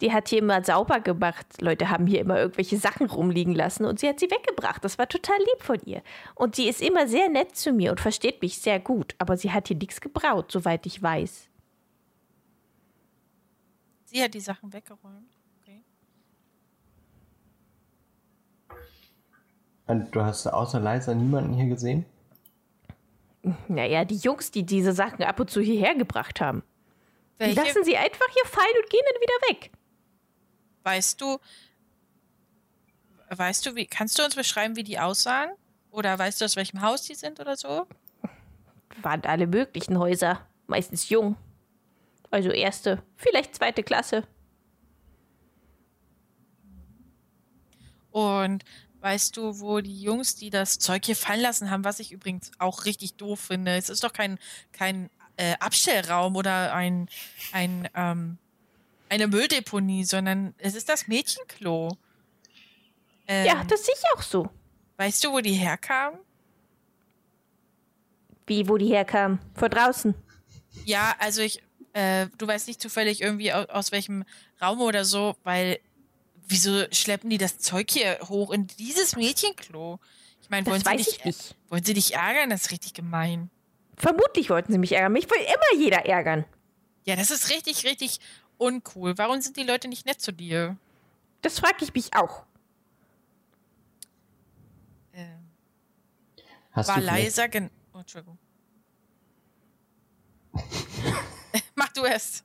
[0.00, 1.46] Die hat hier immer sauber gemacht.
[1.60, 4.84] Leute haben hier immer irgendwelche Sachen rumliegen lassen und sie hat sie weggebracht.
[4.84, 6.02] Das war total lieb von ihr.
[6.34, 9.14] Und sie ist immer sehr nett zu mir und versteht mich sehr gut.
[9.18, 11.48] Aber sie hat hier nichts gebraut, soweit ich weiß.
[14.06, 15.32] Sie hat die Sachen weggeräumt.
[15.62, 15.82] Okay.
[19.86, 22.04] Und du hast außer Leiser niemanden hier gesehen?
[23.68, 26.62] Naja, die Jungs, die diese Sachen ab und zu hierher gebracht haben.
[27.34, 29.70] Die Welche, lassen sie einfach hier fallen und gehen dann wieder weg.
[30.84, 31.38] Weißt du,
[33.30, 35.50] weißt du, wie, kannst du uns beschreiben, wie die aussahen?
[35.90, 37.86] Oder weißt du, aus welchem Haus die sind oder so?
[39.02, 40.46] Waren alle möglichen Häuser.
[40.66, 41.36] Meistens jung.
[42.30, 44.26] Also erste, vielleicht zweite Klasse.
[48.10, 48.64] Und
[49.00, 52.50] weißt du, wo die Jungs, die das Zeug hier fallen lassen haben, was ich übrigens
[52.58, 53.76] auch richtig doof finde.
[53.76, 54.38] Es ist doch kein,
[54.72, 57.08] kein äh, Abstellraum oder ein,
[57.52, 58.38] ein, ähm,
[59.14, 61.96] eine Mülldeponie, sondern es ist das Mädchenklo.
[63.28, 64.50] Ähm, Ja, das sehe ich auch so.
[64.96, 66.18] weißt du, wo die herkamen?
[68.46, 69.38] Wie, wo die herkamen?
[69.54, 70.14] Von draußen.
[70.84, 71.62] Ja, also ich,
[71.94, 74.24] äh, du weißt nicht zufällig irgendwie aus, aus welchem
[74.60, 75.78] Raum oder so, weil
[76.46, 79.98] wieso schleppen die das Zeug hier hoch in dieses Mädchenklo?
[80.42, 81.56] Ich meine, wollen sie dich, nicht.
[81.70, 82.50] wollen sie dich ärgern?
[82.50, 83.48] Das ist richtig gemein.
[83.96, 85.12] Vermutlich wollten sie mich ärgern.
[85.12, 86.44] Mich will immer jeder ärgern.
[87.04, 88.18] Ja, das ist richtig, richtig
[88.64, 89.16] uncool.
[89.18, 90.76] Warum sind die Leute nicht nett zu dir?
[91.42, 92.44] Das frage ich mich auch.
[95.12, 95.26] Äh,
[96.72, 98.38] Hast war du leiser gen oh, Entschuldigung.
[101.74, 102.44] Mach du es.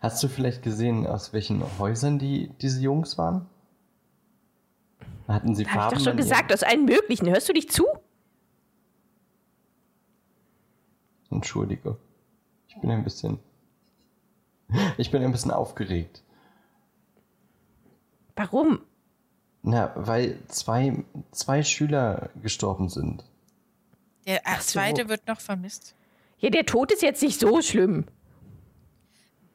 [0.00, 3.46] Hast du vielleicht gesehen, aus welchen Häusern die diese Jungs waren?
[5.28, 5.94] Hatten sie Habe ich Farben?
[5.96, 7.28] doch schon an ihren- gesagt, aus allen möglichen.
[7.28, 7.86] Hörst du dich zu?
[11.30, 11.96] Entschuldige.
[12.68, 13.38] Ich bin ein bisschen.
[14.96, 16.22] Ich bin ein bisschen aufgeregt.
[18.36, 18.80] Warum?
[19.62, 23.24] Na, weil zwei, zwei Schüler gestorben sind.
[24.26, 24.72] Der Ach so.
[24.72, 25.94] zweite wird noch vermisst.
[26.38, 28.06] Ja, der Tod ist jetzt nicht so schlimm.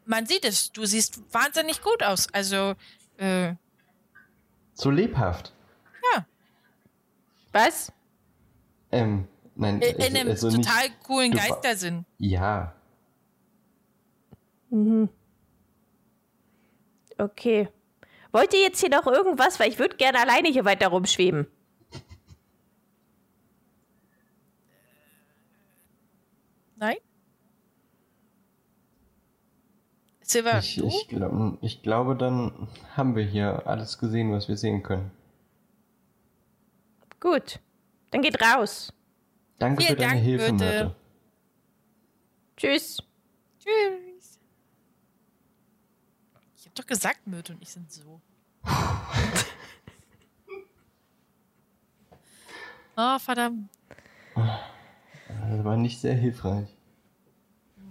[0.05, 0.71] Man sieht es.
[0.71, 2.27] Du siehst wahnsinnig gut aus.
[2.33, 2.75] Also,
[3.17, 3.53] äh,
[4.73, 5.53] So lebhaft.
[7.53, 7.91] Was?
[8.91, 12.05] Ähm, nein, in einem also nicht- total coolen du wa- Geistersinn.
[12.19, 12.73] Ja,
[14.69, 15.09] Mhm.
[17.17, 17.69] Okay.
[18.31, 19.59] Wollt ihr jetzt hier noch irgendwas?
[19.59, 21.47] Weil ich würde gerne alleine hier weiter rumschweben.
[26.75, 26.97] Nein?
[30.21, 34.83] Silver, ich, ich, glaub, ich glaube, dann haben wir hier alles gesehen, was wir sehen
[34.83, 35.09] können.
[37.19, 37.59] Gut.
[38.11, 38.93] Dann geht raus.
[39.57, 40.53] Danke Vielen für deine Dank, Hilfe.
[40.53, 40.95] Myrte.
[42.57, 42.97] Tschüss.
[43.59, 44.06] Tschüss.
[46.77, 48.21] Doch gesagt, Myrte und ich sind so.
[52.95, 53.71] oh, verdammt.
[54.35, 56.67] Das war nicht sehr hilfreich.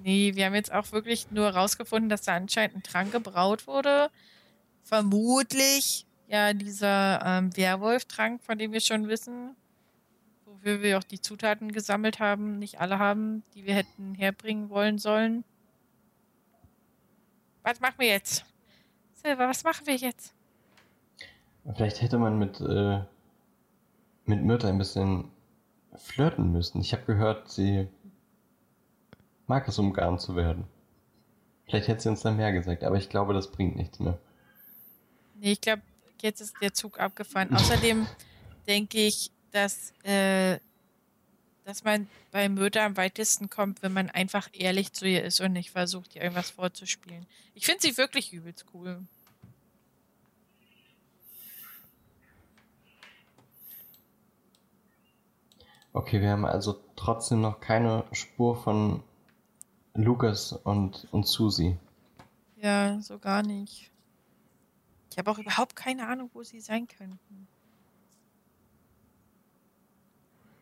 [0.05, 4.09] Nee, wir haben jetzt auch wirklich nur rausgefunden, dass da anscheinend ein Trank gebraut wurde.
[4.85, 9.57] Vermutlich ja dieser ähm, Werwolf-Trank, von dem wir schon wissen.
[10.45, 12.61] Wofür wir auch die Zutaten gesammelt haben.
[12.61, 15.43] Nicht alle haben, die wir hätten herbringen wollen sollen.
[17.65, 18.45] Was machen wir jetzt?
[19.27, 20.33] Silver, was machen wir jetzt?
[21.75, 23.01] Vielleicht hätte man mit, äh,
[24.25, 25.33] mit Myrte ein bisschen
[25.97, 26.81] flirten müssen.
[26.81, 27.89] Ich habe gehört, sie
[29.49, 30.65] mag es, umgarnt zu werden.
[31.65, 34.17] Vielleicht hätte sie uns dann mehr gesagt, aber ich glaube, das bringt nichts mehr.
[35.35, 35.83] Nee, ich glaube,
[36.23, 37.53] jetzt ist der Zug abgefahren.
[37.53, 38.07] Außerdem
[38.69, 40.61] denke ich, dass, äh,
[41.65, 45.53] dass man bei Mörder am weitesten kommt, wenn man einfach ehrlich zu ihr ist und
[45.53, 47.27] nicht versucht, ihr irgendwas vorzuspielen.
[47.55, 49.05] Ich finde sie wirklich übelst cool.
[55.97, 59.03] Okay, wir haben also trotzdem noch keine Spur von
[59.95, 61.79] Lukas und, und Susi.
[62.57, 63.91] Ja, so gar nicht.
[65.11, 67.49] Ich habe auch überhaupt keine Ahnung, wo sie sein könnten.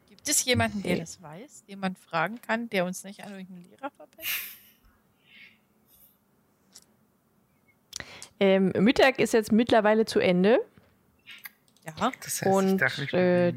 [0.08, 1.00] Gibt es jemanden, der Okay.
[1.00, 4.28] das weiß, den man fragen kann, der uns nicht an irgendeinen Lehrer verbindet?
[8.38, 10.64] Ähm, Mittag ist jetzt mittlerweile zu Ende.
[11.84, 12.12] Ja.
[12.22, 13.52] Das heißt, ich Und, darf mich äh.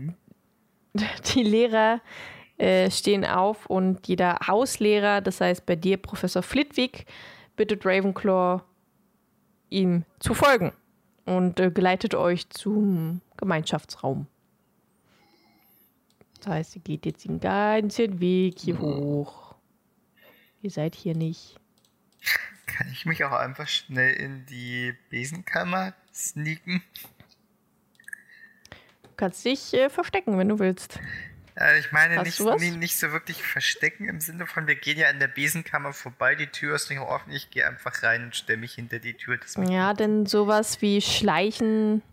[1.33, 2.01] Die Lehrer
[2.57, 7.05] äh, stehen auf und jeder Hauslehrer, das heißt bei dir Professor Flitwick,
[7.55, 8.63] bittet Ravenclaw,
[9.69, 10.71] ihm zu folgen
[11.25, 14.27] und äh, geleitet euch zum Gemeinschaftsraum.
[16.39, 19.55] Das heißt, ihr geht jetzt den ganzen Weg hier hoch.
[20.61, 21.59] Ihr seid hier nicht.
[22.65, 26.81] Kann ich mich auch einfach schnell in die Besenkammer sneaken?
[29.17, 30.99] Du kannst dich äh, verstecken, wenn du willst.
[31.55, 35.19] Äh, ich meine nicht, nicht so wirklich verstecken im Sinne von, wir gehen ja an
[35.19, 38.75] der Besenkammer vorbei, die Tür ist nicht offen, ich gehe einfach rein und stelle mich
[38.75, 39.37] hinter die Tür.
[39.37, 42.03] Das Ja, denn sowas wie Schleichen,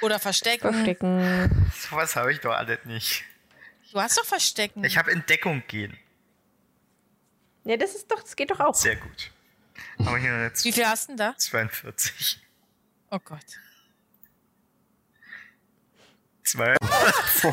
[0.00, 0.72] Oder verstecken.
[0.72, 1.70] Verstecken.
[1.74, 3.24] Sowas habe ich doch alles nicht.
[3.92, 4.84] Du hast doch verstecken.
[4.84, 5.98] Ich habe Entdeckung gehen.
[7.64, 8.74] Ja, das ist doch, das geht doch auch.
[8.74, 9.30] Sehr gut.
[9.98, 11.36] Aber hier noch jetzt Wie viel hast du denn da?
[11.36, 12.40] 42.
[13.10, 13.44] Oh Gott.
[16.52, 17.52] 42.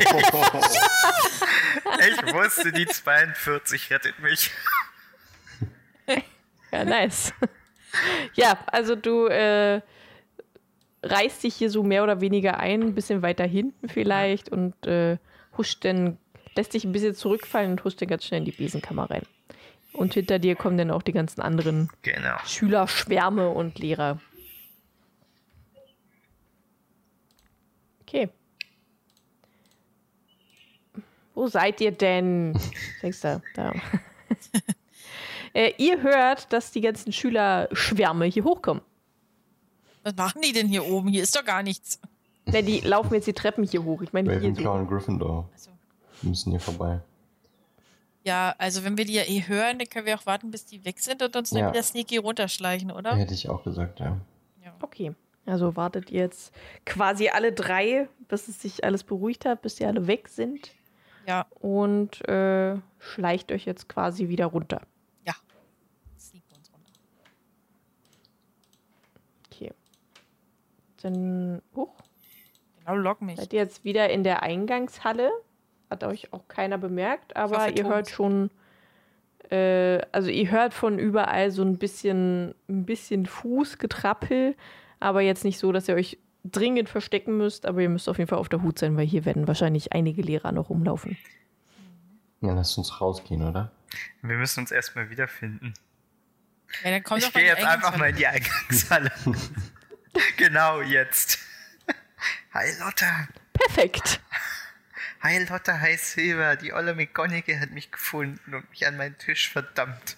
[2.00, 4.50] ich wusste, die 42 rettet mich.
[6.72, 7.32] Ja, nice.
[8.34, 9.80] ja, also du äh,
[11.02, 15.18] reißt dich hier so mehr oder weniger ein, ein bisschen weiter hinten vielleicht und äh,
[15.56, 16.18] huscht dann,
[16.54, 19.22] lässt dich ein bisschen zurückfallen und huscht dann ganz schnell in die Besenkammer rein.
[19.92, 22.36] Und hinter dir kommen dann auch die ganzen anderen Genau.
[22.44, 24.20] Schüler, Schwärme und Lehrer.
[28.02, 28.28] Okay.
[31.36, 32.58] Wo seid ihr denn?
[33.02, 33.72] Denkst du, da.
[35.54, 38.82] Äh, ihr hört, dass die ganzen Schülerschwärme hier hochkommen.
[40.02, 41.08] Was machen die denn hier oben?
[41.08, 41.98] Hier ist doch gar nichts.
[42.44, 44.02] Ne, die laufen jetzt die Treppen hier hoch.
[44.02, 44.38] Ich meine, hier.
[44.50, 45.70] Ravenclaw und Gryffindor Also,
[46.20, 47.00] müssen hier vorbei.
[48.22, 50.84] ja, also wenn wir die ja eh hören, dann können wir auch warten, bis die
[50.84, 51.70] weg sind und uns dann Ja.
[51.70, 53.16] wieder sneaky runterschleichen, oder?
[53.16, 54.18] Hätte ich auch gesagt, ja.
[54.62, 54.74] Ja.
[54.82, 55.14] Okay.
[55.46, 56.52] Also wartet ihr jetzt
[56.84, 60.70] quasi alle drei, bis es sich alles beruhigt hat, bis die alle weg sind.
[61.26, 64.80] Ja, Und äh, schleicht euch jetzt quasi wieder runter.
[66.18, 66.92] sneaken uns runter.
[69.50, 69.72] Okay.
[71.02, 71.94] Dann, huch,
[72.78, 73.36] Genau, lock mich.
[73.38, 75.30] seid ihr jetzt wieder in der Eingangshalle.
[75.90, 78.10] Hat euch auch keiner bemerkt, aber hoffe, ihr hört Thomas.
[78.10, 78.50] schon,
[79.50, 84.56] äh, also ihr hört von überall so ein bisschen, ein bisschen Fußgetrappel,
[84.98, 86.18] aber jetzt nicht so, dass ihr euch
[86.50, 89.24] dringend verstecken müsst, aber ihr müsst auf jeden Fall auf der Hut sein, weil hier
[89.24, 91.16] werden wahrscheinlich einige Lehrer noch rumlaufen.
[92.40, 93.72] Ja, lasst uns rausgehen, oder?
[94.22, 95.74] Wir müssen uns erstmal wiederfinden.
[96.84, 99.10] Ja, dann komm ich gehe jetzt einfach mal in die Eingangshalle.
[100.36, 101.38] genau jetzt.
[102.54, 103.28] Hi Lotta.
[103.52, 104.20] Perfekt.
[105.22, 106.56] Hi Lotta, hi Silver.
[106.56, 110.16] Die olle McGonagall hat mich gefunden und mich an meinen Tisch verdammt.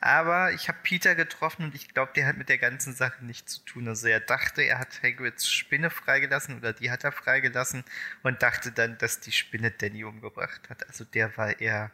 [0.00, 3.54] Aber ich habe Peter getroffen und ich glaube, der hat mit der ganzen Sache nichts
[3.54, 3.86] zu tun.
[3.86, 7.84] Also er dachte, er hat Hagrids Spinne freigelassen oder die hat er freigelassen
[8.22, 10.86] und dachte dann, dass die Spinne Danny umgebracht hat.
[10.88, 11.90] Also der war eher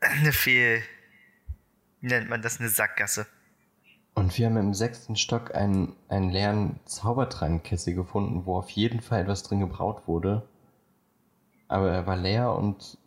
[0.00, 0.82] eine Fehl...
[2.00, 2.60] Nennt man das?
[2.60, 3.26] Eine Sackgasse.
[4.14, 9.22] Und wir haben im sechsten Stock einen, einen leeren Zaubertrankkessel gefunden, wo auf jeden Fall
[9.22, 10.48] etwas drin gebraut wurde.
[11.66, 12.98] Aber er war leer und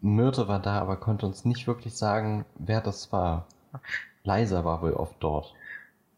[0.00, 3.46] Myrte war da, aber konnte uns nicht wirklich sagen, wer das war.
[4.22, 5.54] Leiser war wohl oft dort.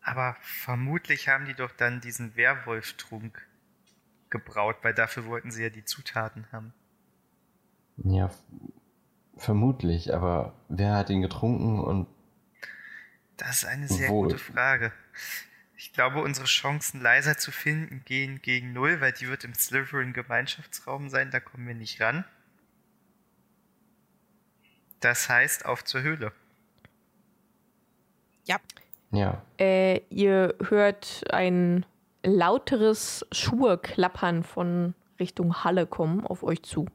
[0.02, 3.46] Aber vermutlich haben die doch dann diesen Werwolftrunk
[4.28, 6.74] gebraut, weil dafür wollten sie ja die Zutaten haben.
[7.96, 8.30] Ja,
[9.36, 12.06] vermutlich, aber wer hat ihn getrunken und
[13.36, 14.28] Das ist eine sehr Wohl.
[14.28, 14.92] gute Frage.
[15.76, 20.12] Ich glaube, unsere Chancen leiser zu finden gehen gegen null, weil die wird im Slytherin
[20.12, 22.24] Gemeinschaftsraum sein, da kommen wir nicht ran.
[25.04, 26.32] Das heißt, auf zur Höhle.
[28.46, 28.56] Ja,
[29.10, 31.84] ja, Äh, ihr hört ein
[32.22, 36.86] lauteres Schuheklappern von Richtung Halle kommen auf euch zu.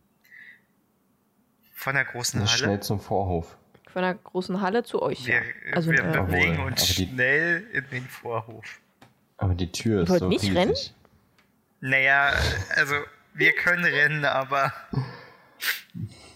[1.75, 2.49] Von der großen Halle.
[2.49, 3.55] schnell zum Vorhof.
[3.93, 5.27] Von der großen Halle zu euch.
[5.27, 5.41] Wir, ja.
[5.75, 8.81] Also, wir äh, bewegen uns schnell in den Vorhof.
[9.37, 10.57] Aber die Tür ist wollt so nicht riesig.
[10.57, 10.75] rennen?
[11.81, 12.33] Naja,
[12.75, 12.95] also
[13.35, 14.73] wir können rennen, aber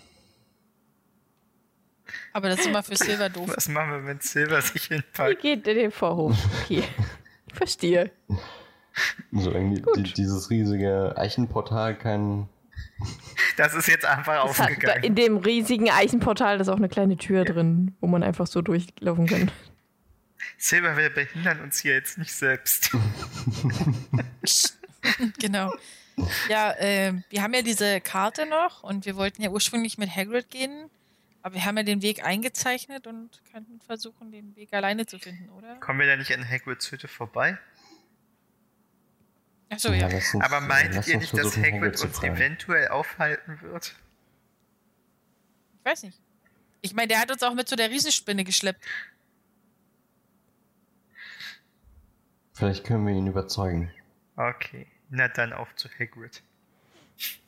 [2.34, 3.52] aber das ist immer für Silver doof.
[3.56, 5.42] was machen wir, wenn Silver sich hinpackt?
[5.42, 6.36] geht in den Vorhof.
[6.64, 6.84] Okay.
[7.54, 8.12] Verstehe.
[9.32, 12.48] Solange die, die, dieses riesige Eichenportal kein.
[13.58, 15.04] Das ist jetzt einfach Es hat, da, aufgegangen.
[15.04, 19.28] in dem riesigen Eichenportal ist auch eine kleine Tür drin, wo man einfach so durchlaufen
[19.28, 19.52] kann.
[20.58, 22.92] Silber, wir behindern uns hier jetzt nicht selbst.
[25.40, 25.74] genau.
[26.50, 30.50] Ja, äh, wir haben ja diese Karte noch und wir wollten ja ursprünglich mit Hagrid
[30.50, 30.90] gehen,
[31.44, 35.50] aber wir haben ja den Weg eingezeichnet und könnten versuchen, den Weg alleine zu finden,
[35.52, 35.76] oder?
[35.76, 37.58] Kommen wir da nicht an Hagrids Hütte vorbei?
[39.70, 40.08] Achso, ja.
[40.08, 43.96] lass uns- Aber lass ihr nicht, dass Hagrid uns eventuell aufhalten wird?
[45.80, 46.20] Ich weiß nicht.
[46.82, 48.84] Ich meine, der hat uns auch mit zu der Riesenspinne geschleppt.
[52.54, 53.92] Vielleicht können wir ihn überzeugen.
[54.36, 56.44] Okay, na dann auf zu Hagrid.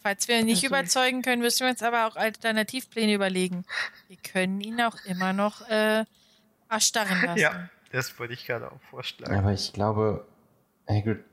[0.01, 3.65] Falls wir ihn nicht Also- überzeugen können, müssen wir uns aber auch Alternativpläne überlegen.
[4.07, 6.05] Wir können ihn auch immer noch äh,
[6.69, 7.39] erstarren lassen.
[7.39, 9.35] Ja, das wollte ich gerade auch vorschlagen.
[9.35, 10.27] Aber ich glaube,
[10.87, 11.23] Hagrid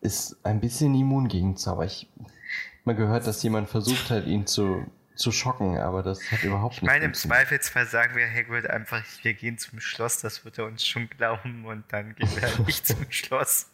[0.00, 1.84] ist ein bisschen immun gegen Zauber.
[1.84, 2.30] Ich habe
[2.84, 4.86] mal gehört, dass jemand versucht hat, ihn zu,
[5.16, 7.14] zu schocken, aber das hat überhaupt Ich nicht meine, im.
[7.14, 11.64] Zweifelsfall sagen wir Hagrid einfach, wir gehen zum Schloss, das wird er uns schon glauben
[11.66, 13.70] und dann gehen wir halt nicht zum Schloss.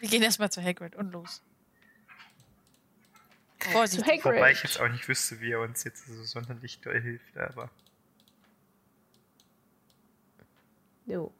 [0.00, 1.42] Wir gehen erstmal zu Hagrid und los.
[3.60, 4.04] Zu Vorsicht.
[4.04, 4.24] Hagrid.
[4.24, 7.70] Wobei ich jetzt auch nicht wüsste, wie er uns jetzt so sonderlich doll hilft, aber
[11.06, 11.32] So.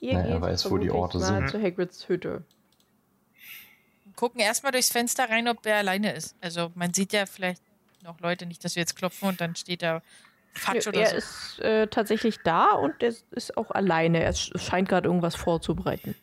[0.00, 1.50] Ihr Na, er geht weiß, wo die Orte mal sind.
[1.50, 2.44] zu Hagrids Hütte.
[4.14, 6.36] Gucken erstmal durchs Fenster rein, ob er alleine ist.
[6.40, 7.62] Also man sieht ja vielleicht
[8.02, 10.02] noch Leute, nicht, dass wir jetzt klopfen und dann steht da
[10.52, 11.16] Fatsch oder er so.
[11.16, 14.22] ist äh, tatsächlich da und er ist auch alleine.
[14.22, 16.14] Er sch- scheint gerade irgendwas vorzubereiten.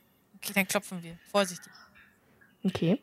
[0.43, 1.17] Okay, dann klopfen wir.
[1.31, 1.71] Vorsichtig.
[2.63, 3.01] Okay.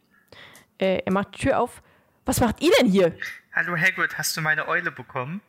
[0.79, 1.83] Äh, er macht die Tür auf.
[2.27, 3.17] Was macht ihr denn hier?
[3.55, 5.41] Hallo Hagrid, hast du meine Eule bekommen?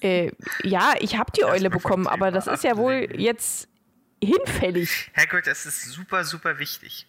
[0.00, 0.32] Äh,
[0.64, 3.68] ja, ich habe die Eule bekommen, aber das ist ja wohl jetzt
[4.22, 5.10] hinfällig.
[5.16, 7.06] Hagrid, das ist super, super wichtig.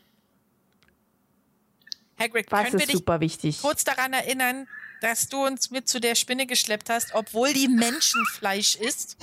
[2.20, 3.62] Hagrid, Was können wir dich super wichtig?
[3.62, 4.68] kurz daran erinnern,
[5.02, 9.18] dass du uns mit zu der Spinne geschleppt hast, obwohl die Menschenfleisch ist?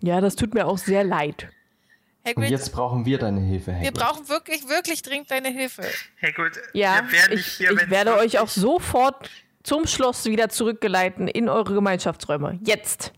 [0.00, 1.50] Ja, das tut mir auch sehr leid.
[2.36, 3.94] Und Hagrid, jetzt brauchen wir deine Hilfe, wir Hagrid.
[3.94, 5.82] brauchen wirklich, wirklich dringend deine Hilfe.
[6.16, 9.30] Hey gut, Ja, wir ich, hier, ich werde euch auch sofort
[9.62, 12.58] zum Schloss wieder zurückgeleiten in eure Gemeinschaftsräume.
[12.62, 13.12] Jetzt.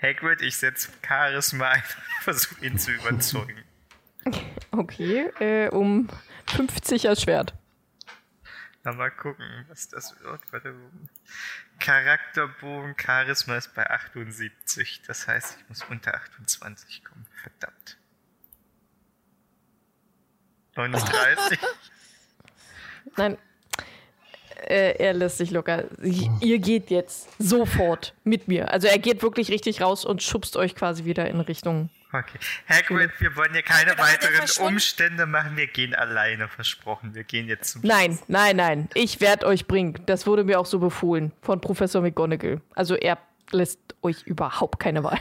[0.00, 3.64] Hagrid, ich setze Charisma ein und versuche ihn zu überzeugen.
[4.70, 6.08] Okay, äh, um
[6.46, 7.54] 50 erschwert.
[8.84, 10.40] Na, mal gucken, was das wird.
[10.52, 10.74] Warte.
[11.80, 15.02] Charakterbogen Charisma ist bei 78.
[15.06, 17.26] Das heißt, ich muss unter 28 kommen.
[17.42, 17.97] Verdammt.
[20.78, 21.58] 39.
[23.16, 23.36] Nein.
[24.66, 25.84] Äh, er lässt sich locker.
[26.02, 28.70] Ihr geht jetzt sofort mit mir.
[28.70, 31.90] Also er geht wirklich richtig raus und schubst euch quasi wieder in Richtung.
[32.12, 32.38] Okay.
[32.68, 34.66] Hagrid, wir wollen hier keine er weiteren?
[34.66, 35.56] Umstände machen.
[35.56, 37.14] Wir gehen alleine, versprochen.
[37.14, 38.88] Wir gehen jetzt zum Nein, nein, nein.
[38.94, 39.98] Ich werde euch bringen.
[40.06, 42.60] Das wurde mir auch so befohlen von Professor McGonagall.
[42.74, 43.18] Also er
[43.50, 45.18] lässt euch überhaupt keine Wahl.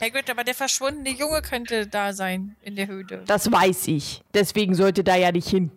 [0.00, 3.22] Hagrid, aber der verschwundene Junge könnte da sein in der Höhle.
[3.26, 4.22] Das weiß ich.
[4.34, 5.70] Deswegen sollte da ja nicht hin.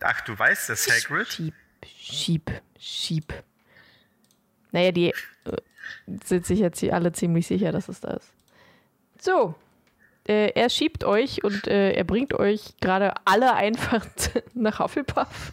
[0.00, 1.28] Ach, du weißt das, Hagrid?
[1.28, 1.54] Schieb,
[1.84, 3.34] schieb, schieb.
[4.72, 5.14] Naja, die äh,
[6.24, 8.32] sind sich jetzt hier alle ziemlich sicher, dass es da ist.
[9.20, 9.54] So.
[10.26, 14.06] Äh, er schiebt euch und äh, er bringt euch gerade alle einfach
[14.54, 15.52] nach Hufflepuff.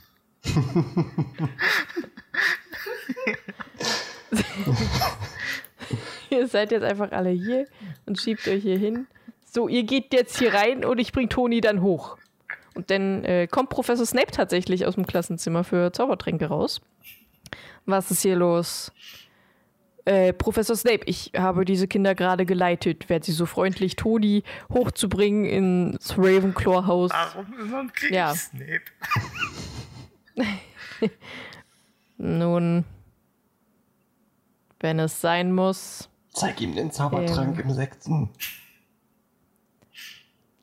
[6.30, 7.68] ihr seid jetzt einfach alle hier
[8.06, 9.08] und schiebt euch hier hin.
[9.46, 12.18] So, ihr geht jetzt hier rein und ich bring Toni dann hoch.
[12.74, 16.82] Und dann äh, kommt Professor Snape tatsächlich aus dem Klassenzimmer für Zaubertränke raus.
[17.86, 18.92] Was ist hier los?
[20.04, 23.10] Äh, Professor Snape, ich habe diese Kinder gerade geleitet.
[23.10, 27.12] Wärt Sie so freundlich, Toni hochzubringen ins Ravenclaw-Haus?
[27.12, 28.36] Warum im Krieg, Ja.
[28.36, 28.82] Snape?
[32.18, 32.86] Nun,
[34.86, 36.10] wenn es sein muss.
[36.32, 37.70] Zeig ihm den Zaubertrank Ähm.
[37.70, 38.30] im sechsten.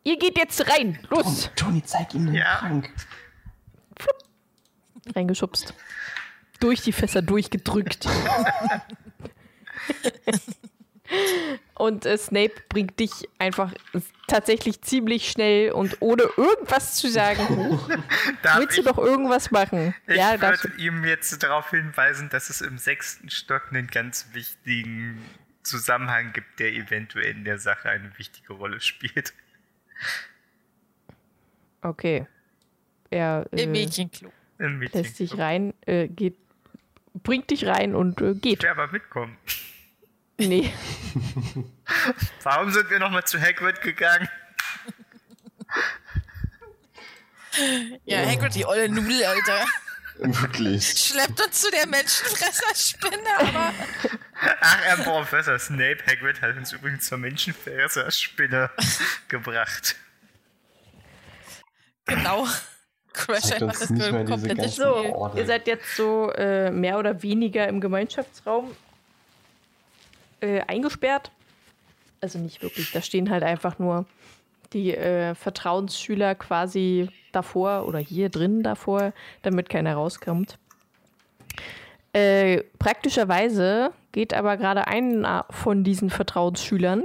[0.05, 1.01] Ihr geht jetzt rein!
[1.11, 1.51] Los!
[1.57, 2.59] Toni, zeig ihm den Ja.
[2.59, 2.89] Trank.
[5.17, 5.75] Reingeschubst.
[6.61, 8.07] Durch die Fässer durchgedrückt.
[11.83, 13.11] Und äh, Snape bringt dich
[13.41, 13.75] einfach
[14.29, 17.41] tatsächlich ziemlich schnell und ohne irgendwas zu sagen
[18.57, 19.93] Willst du ich, doch irgendwas machen?
[20.07, 25.21] ich ja, würde ihm jetzt darauf hinweisen, dass es im sechsten Stock einen ganz wichtigen
[25.65, 29.33] Zusammenhang gibt, der eventuell in der Sache eine wichtige Rolle spielt.
[31.81, 32.29] Okay.
[33.11, 34.09] Er äh, Im Meeting.
[34.59, 36.37] lässt dich rein, äh, geht,
[37.25, 38.63] bringt dich rein und äh, Ich geht.
[38.63, 39.37] will aber mitkommen.
[40.49, 40.73] Nee.
[42.43, 44.29] Warum sind wir nochmal zu Hagrid gegangen?
[48.05, 49.67] Ja, Hagrid, die olle Nudel, Alter.
[50.19, 50.89] Wirklich.
[50.89, 53.73] Schleppt uns zu der Menschenfresserspinne, aber
[54.61, 58.71] Ach, Herr Professor Snape, Hagrid hat uns übrigens zur Menschenfresser-Spinne
[59.29, 59.97] gebracht.
[62.07, 62.47] genau.
[63.13, 64.71] Crash einfach uns das komplette Spiel.
[64.71, 68.75] So, ihr seid jetzt so äh, mehr oder weniger im Gemeinschaftsraum
[70.43, 71.31] äh, eingesperrt.
[72.21, 74.07] Also nicht wirklich, da stehen halt einfach nur
[74.73, 79.13] die äh, Vertrauensschüler quasi davor oder hier drin davor,
[79.43, 80.59] damit keiner rauskommt.
[82.13, 87.05] Äh, praktischerweise geht aber gerade einer von diesen Vertrauensschülern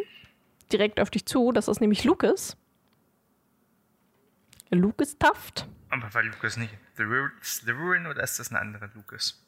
[0.72, 1.52] direkt auf dich zu.
[1.52, 2.58] Das ist nämlich Lucas.
[4.70, 5.66] Lucas Taft.
[5.90, 9.42] Aber war Lucas nicht Slytherin Slytherin oder ist das ein anderer Lucas?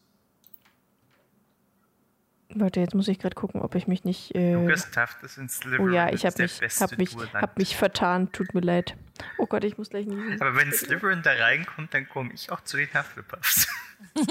[2.56, 4.34] Warte, jetzt muss ich gerade gucken, ob ich mich nicht.
[4.36, 5.88] Äh, Lucas Taft ist in Slytherin.
[5.88, 8.32] oh ja, ich habe mich, hab mich, hab mich vertan.
[8.32, 8.96] Tut mir leid.
[9.38, 10.42] Oh Gott, ich muss gleich niesen.
[10.42, 13.68] Aber wenn Slytherin da reinkommt, dann komme ich auch zu den Hufflepuffs.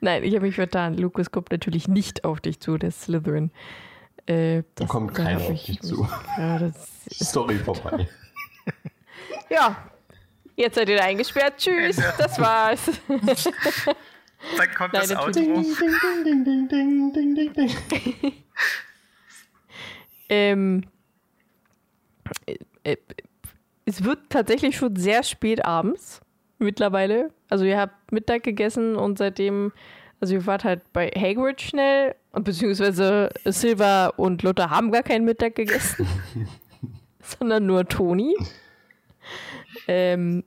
[0.00, 0.96] Nein, ich habe mich vertan.
[0.96, 3.50] Lukas kommt natürlich nicht auf dich zu, der Slytherin.
[4.26, 6.02] Äh, das, kommt da keiner auf ich dich mich zu.
[6.36, 6.72] gerade-
[7.12, 8.08] Story vorbei.
[9.48, 9.89] Ja,
[10.60, 11.54] jetzt seid ihr eingesperrt.
[11.58, 12.14] Tschüss, Ende.
[12.18, 12.90] das war's.
[14.56, 15.32] Dann kommt Nein, das Outro.
[15.32, 15.64] Ding, ding,
[16.24, 18.32] ding, ding, ding, ding, ding, ding.
[20.32, 20.84] Ähm,
[22.46, 22.54] äh,
[22.84, 22.96] äh,
[23.84, 26.20] es wird tatsächlich schon sehr spät abends
[26.60, 27.32] mittlerweile.
[27.48, 29.72] Also ihr habt Mittag gegessen und seitdem,
[30.20, 35.24] also ihr wart halt bei Hagrid schnell, und beziehungsweise Silva und Lothar haben gar keinen
[35.24, 36.06] Mittag gegessen,
[37.20, 38.36] sondern nur Toni.
[39.88, 40.44] Ähm,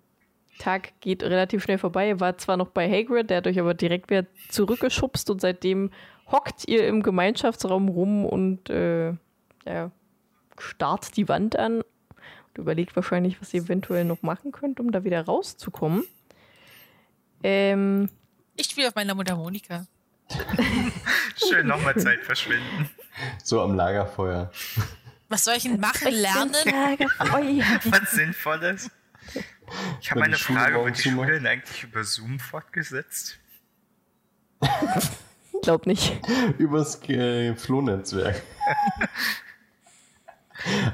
[0.60, 2.08] Tag geht relativ schnell vorbei.
[2.10, 5.91] Ihr wart zwar noch bei Hagrid, der hat euch aber direkt wieder zurückgeschubst und seitdem
[6.32, 9.14] hockt ihr im Gemeinschaftsraum rum und äh,
[9.66, 9.91] ja,
[10.58, 11.78] starrt die Wand an.
[11.82, 16.04] und überlegt wahrscheinlich, was sie eventuell noch machen könnt, um da wieder rauszukommen.
[17.43, 18.10] Ähm,
[18.56, 19.86] Ich spiele auf meiner Mundharmonika.
[21.36, 22.89] Schön nochmal Zeit verschwinden.
[23.43, 24.51] So am Lagerfeuer.
[25.30, 26.12] Was soll ich denn machen?
[26.12, 26.54] Lernen?
[27.86, 28.89] Was Sinnvolles.
[30.01, 31.09] Ich habe eine Schule Frage, wird die.
[31.09, 33.38] Schule denn eigentlich über Zoom fortgesetzt?
[35.61, 36.20] Glaub nicht.
[36.57, 38.41] Übers äh, Flohnetzwerk.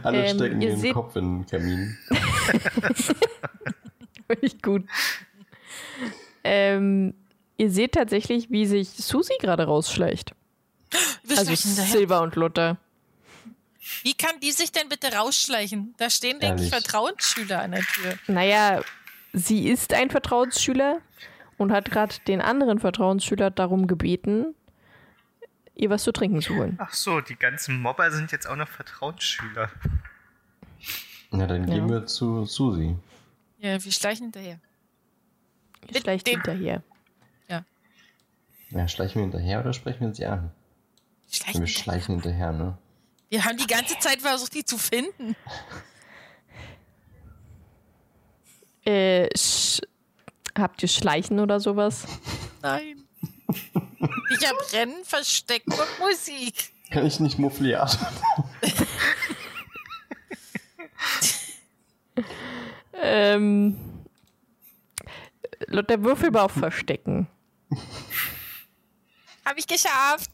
[0.03, 1.97] Alle Ähm, stecken ihr den seht- Kopf in den Kamin.
[4.41, 4.83] Nicht gut.
[6.43, 7.13] Ähm,
[7.57, 10.33] ihr seht tatsächlich, wie sich Susi gerade rausschleicht.
[11.23, 11.53] Wir Also.
[11.55, 12.77] Silber und Luther.
[14.03, 15.93] Wie kann die sich denn bitte rausschleichen?
[15.97, 16.69] Da stehen, denke ich.
[16.69, 18.17] Vertrauensschüler an der Tür.
[18.27, 18.81] Naja,
[19.33, 20.99] sie ist ein Vertrauensschüler
[21.57, 24.55] und hat gerade den anderen Vertrauensschüler darum gebeten,
[25.75, 26.75] ihr was zu trinken zu holen.
[26.79, 29.69] Ach so, die ganzen Mobber sind jetzt auch noch Vertrauensschüler.
[31.31, 31.73] Na, dann Ja.
[31.75, 32.95] gehen wir zu Susi.
[33.59, 34.59] Ja, wir schleichen hinterher.
[35.93, 36.83] Ihr schleicht dem- hinterher.
[38.71, 40.51] Ja, schleichen wir hinterher oder sprechen wir sie an?
[41.31, 41.83] Schleichen Wir hinterher.
[41.83, 42.77] schleichen hinterher, ne?
[43.29, 45.35] Wir haben die ganze Zeit versucht, die zu finden.
[48.85, 49.81] Äh, sch
[50.57, 52.05] habt ihr Schleichen oder sowas?
[52.61, 53.03] Nein.
[53.47, 56.73] Ich habe Rennen, Verstecken und Musik.
[56.91, 57.97] Kann ich nicht Muffliat?
[63.01, 63.77] Ähm,
[65.67, 67.27] Luther Würfelbauch verstecken.
[69.45, 70.29] Habe ich geschafft.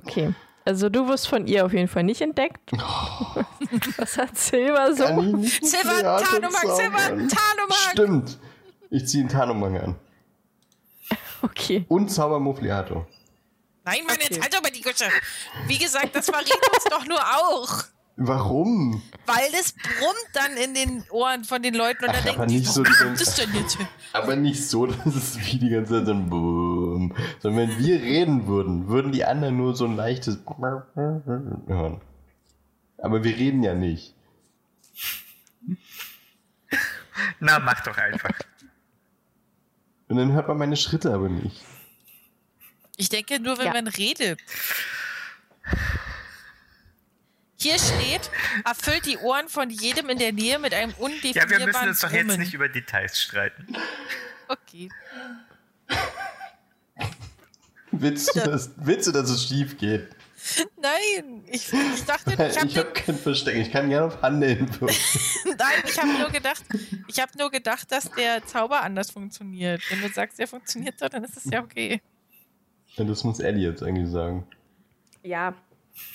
[0.00, 0.34] Okay.
[0.64, 2.70] Also du wirst von ihr auf jeden Fall nicht entdeckt.
[3.96, 5.04] Was hat Silber so?
[5.06, 7.28] Silber, Muffliat Tarnumhang, Silber, zaubern?
[7.28, 7.90] Tarnumhang.
[7.92, 8.38] Stimmt.
[8.90, 9.94] Ich ziehe einen Tarnumhang an.
[11.44, 11.84] Okay.
[11.88, 13.04] Und zauber Muffliato.
[13.84, 14.26] Nein, Mann, Okay.
[14.30, 15.06] jetzt halt doch mal die Gutsche.
[15.66, 17.82] Wie gesagt, das verrät uns doch nur auch.
[18.16, 19.02] Warum?
[19.26, 22.46] Weil es brummt dann in den Ohren von den Leuten und Ach, dann denken aber
[22.46, 23.78] die, nicht was so die kommt ganze- das denn jetzt?
[24.12, 26.30] Aber nicht so, dass es wie die ganze Zeit so ein
[27.10, 27.18] Boom.
[27.40, 30.38] Sondern wenn wir reden würden, würden die anderen nur so ein leichtes
[30.94, 32.00] hören.
[32.98, 34.14] Aber wir reden ja nicht.
[37.40, 38.30] Na, mach doch einfach.
[40.08, 41.62] Und dann hört man meine Schritte aber nicht.
[42.96, 43.72] Ich denke nur, wenn Ja.
[43.72, 44.40] man redet.
[47.58, 48.30] Hier steht,
[48.64, 52.00] erfüllt die Ohren von jedem in der Nähe mit einem Ja, undefinierbaren wir müssen uns
[52.00, 52.40] doch jetzt Brummen.
[52.40, 53.68] nicht über Details streiten.
[54.48, 54.88] Okay.
[58.02, 60.08] Willst du, dass, willst du, dass es schief geht?
[60.76, 63.54] Nein, ich, ich dachte, ich habe den, kein Versteck.
[63.54, 66.64] Ich kann gerne auf Handeln nein, ich habe nur gedacht,
[67.06, 69.82] ich habe nur gedacht, dass der Zauber anders funktioniert.
[69.88, 72.02] Wenn du sagst, der funktioniert so, dann ist es ja okay.
[72.96, 74.48] Ja, das muss Ellie jetzt eigentlich sagen.
[75.22, 75.54] Ja.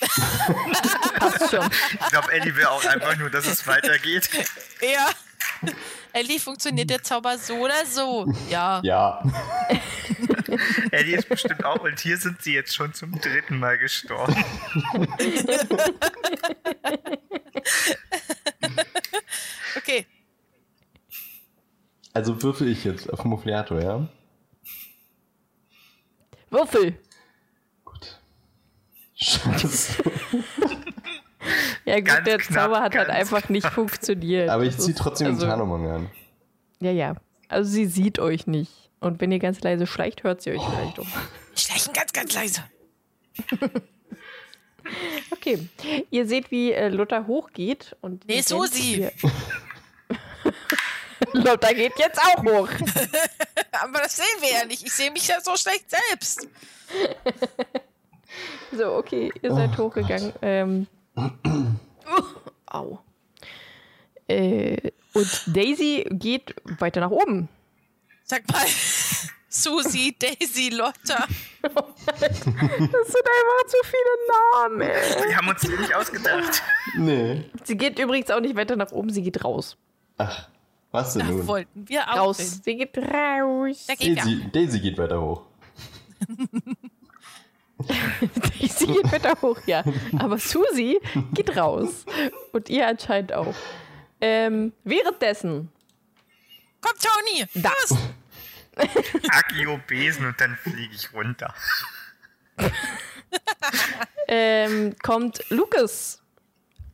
[1.18, 1.70] Passt schon.
[2.00, 4.28] Ich glaube, Ellie will auch einfach nur, dass es weitergeht.
[4.82, 5.08] Ja.
[6.12, 8.30] Ellie, funktioniert der Zauber so oder so?
[8.50, 8.82] Ja.
[8.84, 9.22] Ja.
[10.90, 14.36] Ellie ist bestimmt auch, und hier sind sie jetzt schon zum dritten Mal gestorben.
[19.76, 20.06] Okay.
[22.12, 24.08] Also würfel ich jetzt auf Muffliato, ja?
[26.50, 26.98] Würfel.
[27.84, 28.18] Gut.
[29.14, 30.02] Scheiße.
[31.84, 34.50] Ja gut, Ganz der knapp, Zauber hat halt einfach nicht funktioniert.
[34.50, 36.10] Aber ich Das ziehe trotzdem also, den Tarnumhang an.
[36.80, 37.14] Ja, ja.
[37.48, 38.87] Also sie sieht euch nicht.
[39.00, 41.06] Und wenn ihr ganz leise schleicht, hört sie euch vielleicht auch.
[41.06, 42.64] Wir schleichen ganz, ganz leise.
[45.30, 45.68] Okay.
[46.10, 48.26] Ihr seht, wie äh, Luther hochgeht und.
[48.26, 49.08] Nee, Susi.
[51.32, 52.68] Luther geht jetzt auch hoch.
[53.72, 54.86] Aber das sehen wir ja nicht.
[54.86, 56.48] Ich sehe mich ja so schlecht selbst.
[58.72, 60.32] So, okay, ihr seid hochgegangen.
[60.42, 60.86] Ähm.
[62.66, 62.98] Au.
[64.26, 67.48] Äh, und Daisy geht weiter nach oben.
[68.28, 68.66] Sag mal,
[69.48, 71.26] Susi, Daisy, Lotta.
[72.20, 74.80] Das sind einfach zu viele Namen.
[74.82, 75.28] Ey.
[75.28, 76.62] Wir haben uns die nicht ausgedacht.
[76.96, 77.44] Nee.
[77.64, 79.76] Sie geht übrigens auch nicht weiter nach oben, sie geht raus.
[80.18, 80.48] Ach,
[80.92, 81.46] was denn Ach, nun?
[81.46, 82.16] wollten wir auch.
[82.16, 82.38] Raus.
[82.38, 82.60] sehen.
[82.64, 83.84] Sie geht raus.
[83.88, 84.24] Da geht ja.
[84.24, 85.42] Daisy, Daisy geht weiter hoch.
[88.58, 89.84] Daisy geht weiter hoch, ja.
[90.18, 90.98] Aber Susi
[91.34, 92.04] geht raus.
[92.52, 93.54] Und ihr anscheinend auch.
[94.20, 95.70] Ähm, währenddessen,
[96.80, 97.46] Komm, Tony.
[97.54, 97.70] da.
[97.88, 97.98] Los.
[99.30, 101.54] Agio Besen und dann fliege ich runter.
[104.30, 106.22] Ähm, kommt Lucas.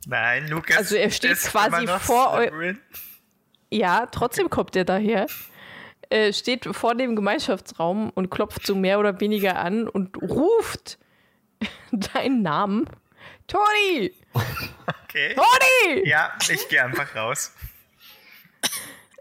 [0.07, 0.77] Nein, Lukas.
[0.77, 2.79] Also er steht quasi vor eu- Slytherin.
[3.71, 5.27] Ja, trotzdem kommt er daher.
[6.09, 10.97] Äh, steht vor dem Gemeinschaftsraum und klopft so mehr oder weniger an und ruft
[11.91, 12.89] deinen Namen.
[13.47, 14.13] Toni!
[15.03, 15.35] Okay.
[15.35, 16.07] Toni!
[16.07, 17.53] Ja, ich gehe einfach raus.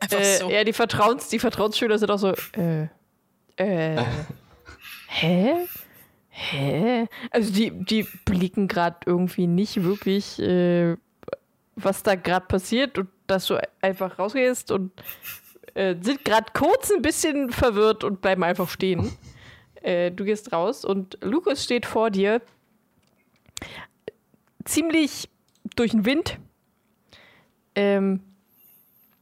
[0.04, 0.50] Einfach Äh, so.
[0.50, 2.88] Ja, die, Vertrauens, die Vertrauensschüler sind auch so, äh,
[3.56, 4.02] äh,
[5.08, 5.54] hä?
[6.28, 7.06] Hä?
[7.30, 10.96] Also die, die blicken gerade irgendwie nicht wirklich, äh,
[11.76, 14.90] was da gerade passiert und dass du einfach rausgehst und
[15.74, 19.16] äh, sind gerade kurz ein bisschen verwirrt und bleiben einfach stehen.
[19.82, 22.40] Äh, du gehst raus und Lukas steht vor dir,
[24.64, 25.28] ziemlich
[25.76, 26.38] durch den Wind.
[27.74, 28.20] Ähm,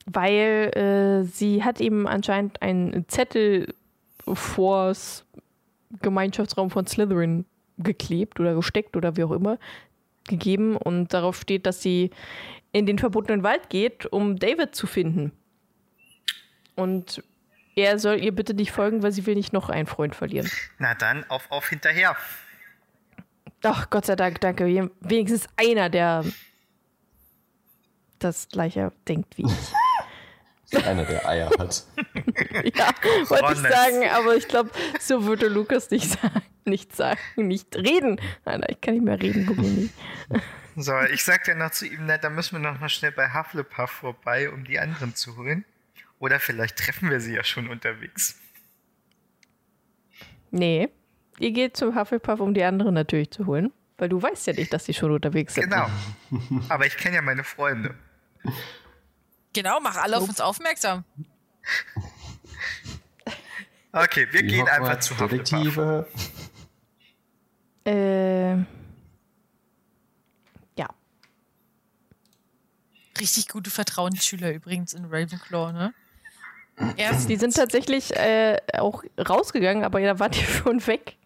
[0.07, 3.75] weil äh, sie hat ihm anscheinend einen Zettel
[4.27, 5.25] vors
[6.01, 7.45] Gemeinschaftsraum von Slytherin
[7.79, 9.59] geklebt oder gesteckt oder wie auch immer
[10.29, 12.11] gegeben und darauf steht, dass sie
[12.71, 15.33] in den verbotenen Wald geht, um David zu finden.
[16.75, 17.23] Und
[17.75, 20.51] er soll ihr bitte nicht folgen, weil sie will nicht noch einen Freund verlieren.
[20.79, 22.17] Na dann, auf, auf hinterher.
[23.63, 24.91] Ach, Gott sei Dank, danke.
[25.01, 26.25] Wenigstens einer, der
[28.19, 29.73] das gleiche denkt wie ich.
[30.75, 31.85] Einer, der Eier hat.
[32.75, 32.91] Ja,
[33.29, 34.71] wollte ich sagen, aber ich glaube,
[35.01, 38.21] so würde Lukas nicht sagen, nicht sagen, nicht reden.
[38.45, 39.91] Nein, ich kann nicht mehr reden, Bugini.
[40.75, 43.35] So, ich sag dann noch zu ihm, na, da müssen wir noch mal schnell bei
[43.35, 45.67] Hufflepuff vorbei, um die anderen zu holen.
[46.19, 48.41] Oder vielleicht treffen wir sie ja schon unterwegs.
[50.51, 50.89] Nee,
[51.39, 54.73] ihr geht zum Hufflepuff, um die anderen natürlich zu holen, weil du weißt ja nicht,
[54.73, 55.69] dass die schon unterwegs sind.
[55.69, 55.89] Genau.
[56.71, 57.95] Aber ich kenne ja meine Freunde.
[59.53, 61.05] Genau, mach alle auf uns aufmerksam.
[63.93, 65.15] Okay, wir gehen einfach zu.
[65.15, 66.07] Hogwarts-Detektive.
[67.85, 68.57] Äh,
[70.79, 70.89] ja,
[73.21, 75.95] Richtig gute Vertrauensschüler übrigens in Ravenclaw, ne?
[76.97, 81.17] Erst die sind tatsächlich äh, auch rausgegangen, aber da waren die schon weg.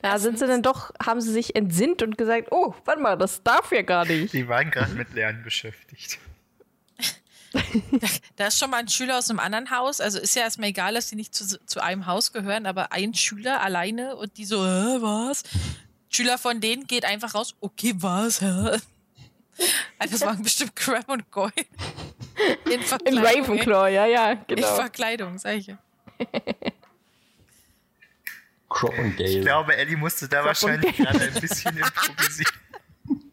[0.00, 3.42] Da sind sie dann doch, haben sie sich entsinnt und gesagt, oh, warte mal, das
[3.42, 4.32] darf ja gar nicht.
[4.32, 6.18] Die waren gerade mit Lernen beschäftigt.
[8.36, 10.00] Da ist schon mal ein Schüler aus einem anderen Haus.
[10.00, 13.14] Also ist ja erstmal egal, dass die nicht zu, zu einem Haus gehören, aber ein
[13.14, 15.42] Schüler alleine und die so, Hä, was?
[16.08, 18.40] Schüler von denen geht einfach raus, okay, was?
[18.40, 18.78] Hä?
[19.98, 21.52] Also das waren bestimmt Crab und Goyle.
[22.66, 23.24] In In Verkleidung.
[23.24, 24.38] Ravenclaw, ja, ja, ey.
[24.48, 24.74] In genau.
[24.74, 25.78] Verkleidung, sag ich ja.
[28.68, 29.30] Crop und Gale.
[29.30, 31.10] Ich glaube, Ellie musste da wahrscheinlich Gale.
[31.10, 32.52] gerade ein bisschen improvisieren.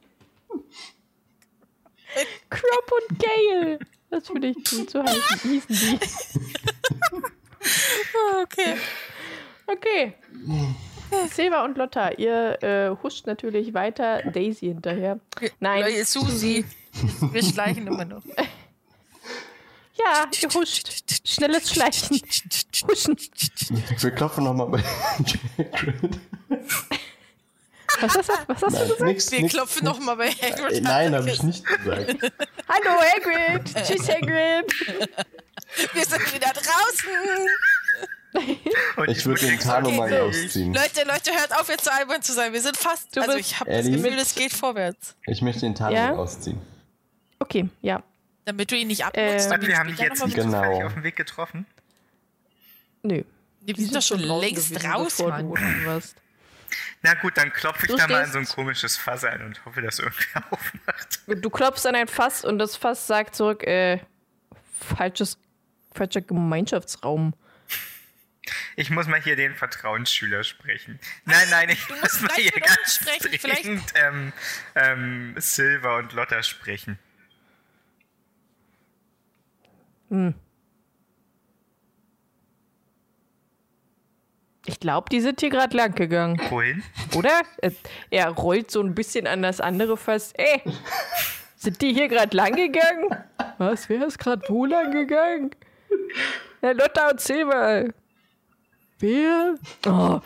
[2.50, 3.80] Crop und Gale.
[4.12, 5.50] Das finde ich gut zu heißen.
[5.50, 6.00] Hießen die.
[8.44, 8.76] Okay.
[9.68, 10.16] Okay.
[11.30, 15.20] Silva und Lotta, ihr äh, huscht natürlich weiter Daisy hinterher.
[15.60, 16.66] Nein, Leute, Susi.
[17.32, 18.24] Wir schleichen immer noch.
[19.96, 20.90] ja, ihr huscht.
[21.24, 22.18] Schnelles Schleichen.
[22.88, 23.16] Huschen.
[24.00, 26.20] Wir klopfen nochmal bei Hagrid.
[28.00, 29.02] Was hast du, was hast du Nein, gesagt?
[29.02, 29.98] nix, Wir nix, klopfen nix.
[29.98, 30.72] noch mal bei Hagrid.
[30.78, 32.16] Äh, Nein, habe ich nicht gesagt.
[32.68, 33.64] Hallo Hagrid.
[33.86, 34.74] Tschüss Hagrid.
[35.94, 37.48] Wir sind wieder draußen.
[39.08, 40.74] Ich würde den Tarnumhang sagen, ausziehen.
[40.74, 42.54] Leute, Leute, hört auf jetzt so albern zu sein.
[42.54, 43.14] Wir sind fast.
[43.14, 43.86] Du also ich habe das?
[43.86, 45.16] Gefühl, es geht vorwärts.
[45.28, 46.18] Ich möchte den Tarnumhang Ja?
[46.18, 46.58] ausziehen.
[47.40, 48.02] Okay, ja.
[48.46, 49.52] Damit du ihn nicht Äh, abnutzt.
[49.52, 50.86] Damit wir du haben die später jetzt nicht Genau.
[50.86, 51.66] auf dem Weg getroffen.
[53.04, 53.16] Nö.
[53.16, 53.26] Nee,
[53.66, 55.54] wir sind doch schon längst raus, du Mann.
[57.02, 59.42] Na gut, dann klopfe ich Du da mal an stehst- so ein komisches Fass ein
[59.44, 61.20] und hoffe, dass irgendwer aufmacht.
[61.28, 64.00] Du klopfst an ein Fass und das Fass sagt zurück, äh,
[64.96, 65.38] falsches,
[65.94, 67.34] falscher Gemeinschaftsraum.
[68.76, 71.00] Ich muss mal hier den Vertrauensschüler sprechen.
[71.26, 74.34] Nein, nein, ich muss mal hier ganz sprechen, dringend ähm,
[74.76, 76.98] ähm, Silva und Lotta sprechen.
[84.66, 86.84] Ich glaube, die sind hier gerade lang gegangen, Wohin?
[87.16, 87.42] oder?
[88.12, 90.34] Er rollt so ein bisschen an das andere Fass.
[90.34, 90.62] Ey,
[91.56, 93.10] sind die hier gerade lang gegangen?
[93.58, 95.52] Was, wer ist gerade wo lang gegangen?
[96.62, 97.86] Ja, Lotta und Silber.
[99.00, 99.56] Wer?
[99.88, 100.20] Oh,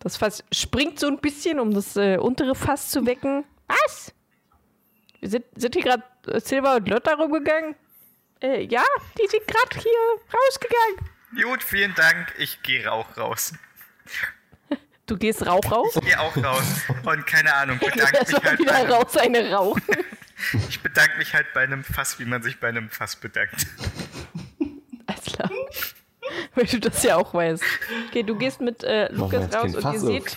[0.00, 3.44] das Fass springt so ein bisschen, um das äh, untere Fass zu wecken.
[3.68, 4.12] Was?
[5.22, 7.76] Sind, sind hier gerade äh, Silber und Lotta rumgegangen?
[8.42, 8.82] Äh, ja,
[9.16, 11.50] die sind gerade hier rausgegangen.
[11.50, 12.34] Gut, vielen Dank.
[12.38, 13.52] Ich gehe auch raus.
[15.06, 15.92] Du gehst Rauch raus?
[15.94, 16.64] Ich gehe auch raus.
[17.04, 19.82] Und keine Ahnung, bedanke mich halt bei wieder einem, raus eine rauchen.
[20.68, 23.66] ich bedanke mich halt bei einem Fass, wie man sich bei einem Fass bedankt.
[25.06, 25.50] Alles klar.
[26.56, 27.62] Weil du das ja auch weißt.
[28.08, 30.36] Okay, du gehst mit äh, Lukas raus und ihr seht,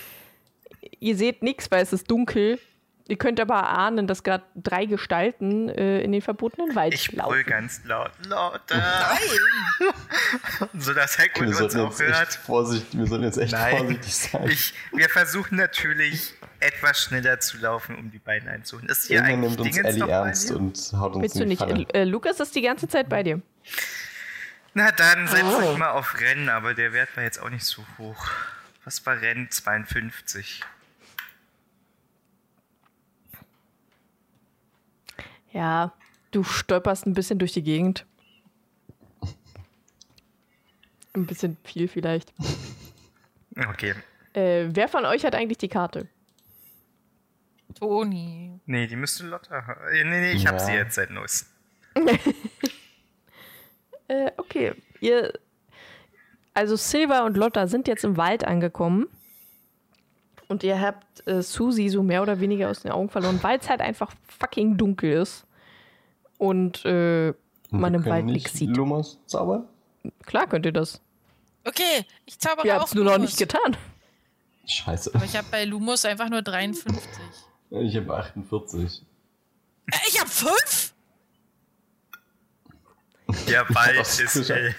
[1.00, 2.60] ihr seht nichts, weil es ist dunkel.
[3.10, 7.44] Ihr könnt aber ahnen, dass gerade drei Gestalten äh, in den verbotenen Wald Ich laufen.
[7.46, 8.12] ganz laut.
[8.28, 8.78] Lotta!
[8.78, 9.90] Nein!
[10.78, 12.34] So dass Wir Hagrid uns auch hört.
[12.36, 13.78] vorsichtig, wir sollten jetzt echt Nein.
[13.78, 14.48] vorsichtig sein.
[14.50, 18.88] Ich, wir versuchen natürlich etwas schneller zu laufen, um die beiden einzuholen.
[18.90, 21.50] Ist hier Irgendwann eigentlich nimmt uns Ellie ernst und haut uns Willst in du die
[21.50, 21.60] nicht?
[21.62, 21.86] Pfanne.
[21.94, 23.42] Äh, Lukas ist die ganze Zeit bei dir.
[24.76, 25.62] Na dann setz Oh.
[25.62, 28.28] dich mal auf Rennen, aber der Wert war jetzt auch nicht so hoch.
[28.86, 29.50] Was war Rennen?
[29.50, 30.62] 52.
[35.52, 35.94] Ja,
[36.32, 38.06] du stolperst ein bisschen durch die Gegend.
[41.14, 42.34] Ein bisschen viel vielleicht.
[43.70, 43.94] Okay.
[44.34, 46.08] Äh, wer von euch hat eigentlich die Karte?
[47.76, 48.60] Toni.
[48.66, 49.82] Nee, die müsste Lotta haben.
[49.92, 50.60] Nee, nee, ich hab Ja.
[50.60, 51.48] sie jetzt seit neuestem.
[54.08, 54.74] Äh, okay.
[55.02, 55.32] Ihr,
[56.56, 59.06] also Silva und Lotta sind jetzt im Wald angekommen.
[60.50, 63.70] Und ihr habt äh, Susi so mehr oder weniger aus den Augen verloren, weil es
[63.70, 65.46] halt einfach fucking dunkel ist.
[66.40, 67.34] Und äh,
[67.70, 68.76] man Wir im Wald nicht nichts sieht.
[68.76, 69.68] Lumos zaubern?
[70.26, 71.02] Klar könnt ihr das.
[71.66, 73.78] Okay, ich zaubere Ihr auch habt es nur noch nicht getan.
[74.66, 75.12] Scheiße.
[75.14, 77.00] Aber ich habe bei Lumos einfach nur 53.
[77.70, 79.06] Ich habe 48.
[79.92, 80.94] Äh, ich habe 5?
[83.48, 84.76] Der Wald Was ist hell.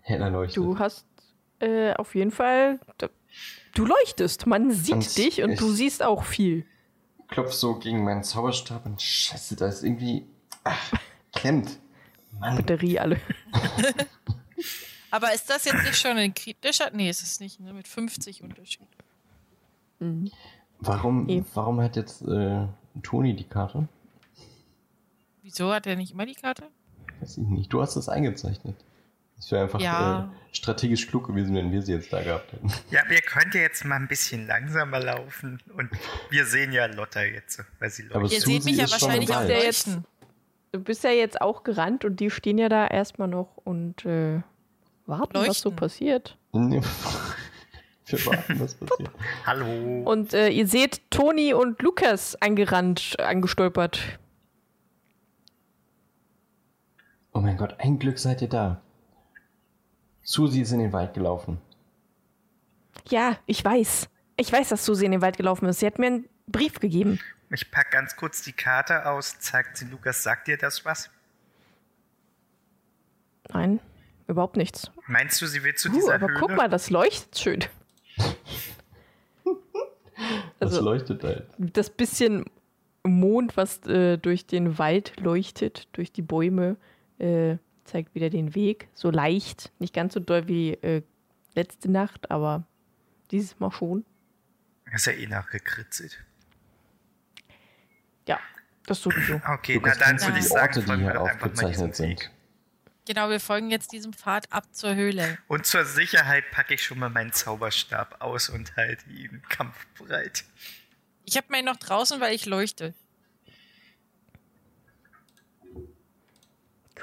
[0.00, 0.56] Heller leuchtet.
[0.56, 1.06] Du hast
[1.62, 2.78] äh, auf jeden Fall.
[3.74, 4.46] Du leuchtest.
[4.46, 6.66] Man sieht Und dich und du siehst auch viel.
[7.28, 10.26] klopf so gegen meinen Zauberstab und scheiße, da ist irgendwie.
[10.64, 10.92] Ach,
[11.32, 11.78] klemmt.
[12.38, 12.56] Mann.
[12.56, 13.20] Batterie alle.
[15.10, 16.90] Aber ist das jetzt nicht schon ein kritischer?
[16.92, 17.72] Nee, ist es nicht, ne?
[17.74, 18.88] Mit 50 Unterschied.
[20.80, 21.42] Warum, Eh.
[21.54, 22.66] warum hat jetzt äh,
[23.02, 23.88] Toni die Karte?
[25.42, 26.68] Wieso hat er nicht immer die Karte?
[27.20, 27.72] Weiß ich nicht.
[27.72, 28.76] Du hast das eingezeichnet.
[29.42, 30.30] Das wäre einfach Ja.
[30.32, 32.68] äh, strategisch klug gewesen, wenn wir sie jetzt da gehabt hätten.
[32.92, 35.90] Ja, wir könnten jetzt mal ein bisschen langsamer laufen und
[36.30, 38.34] wir sehen ja Lotta jetzt, weil sie Aber läuft.
[38.34, 39.48] Ihr Susi seht mich ja wahrscheinlich Wald.
[39.48, 40.04] Der jetzt- leuchten.
[40.70, 44.42] Du bist ja jetzt auch gerannt und die stehen ja da erstmal noch und äh,
[45.06, 45.76] warten, was so Leuchten.
[45.76, 46.38] passiert.
[46.52, 49.10] Wir warten, was passiert.
[49.46, 50.02] Hallo.
[50.04, 54.18] Und äh, ihr seht Toni und Lukas angerannt, angestolpert.
[57.34, 58.80] Oh mein Gott, ein Glück seid ihr da.
[60.22, 61.58] Susi ist in den Wald gelaufen.
[63.08, 64.08] Ja, ich weiß.
[64.36, 65.80] Ich weiß, dass Susi in den Wald gelaufen ist.
[65.80, 67.18] Sie hat mir einen Brief gegeben.
[67.50, 71.10] Ich pack ganz kurz die Karte aus, zeigt sie Lukas, sagt dir das was?
[73.52, 73.80] Nein,
[74.28, 74.90] überhaupt nichts.
[75.06, 76.40] Meinst du, sie will zu Uh, dieser aber Höhle?
[76.40, 77.64] guck mal, das leuchtet schön.
[80.58, 81.42] Was Also- leuchtet da?
[81.58, 82.44] Das bisschen
[83.04, 86.76] Mond, was äh, durch den Wald leuchtet, durch die Bäume,
[87.18, 88.88] äh, zeigt wieder den Weg.
[88.94, 91.02] So leicht, nicht ganz so doll wie äh,
[91.54, 92.64] letzte Nacht, aber
[93.30, 94.04] dieses Mal schon.
[94.92, 96.22] Ist ja eh nachgekritzelt.
[98.26, 98.38] Ja,
[98.86, 99.40] das sowieso.
[99.46, 101.40] Okay, Lukas, na dann würde ich die sagen, Orte, die folgen wir hier doch einfach
[101.40, 102.20] mal diesem aufgezeichnet sind?
[102.20, 102.30] Weg.
[103.04, 105.38] Genau, wir folgen jetzt diesem Pfad ab zur Höhle.
[105.48, 110.44] Und zur Sicherheit packe ich schon mal meinen Zauberstab aus und halte ihn kampfbereit.
[111.24, 112.94] Ich habe meinen noch draußen, weil ich leuchte.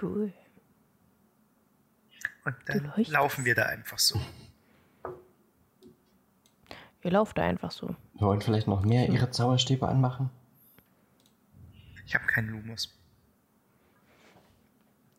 [0.01, 0.31] Cool.
[2.45, 4.19] Und dann laufen wir da einfach so.
[7.01, 7.95] Ihr lauft da einfach so.
[8.13, 10.29] Wir wollen vielleicht noch mehr ihre Zauberstäbe anmachen?
[12.05, 12.93] Ich habe keinen Lumus.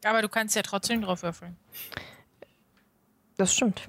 [0.04, 1.56] Aber du kannst ja trotzdem drauf würfeln.
[3.36, 3.88] Das stimmt.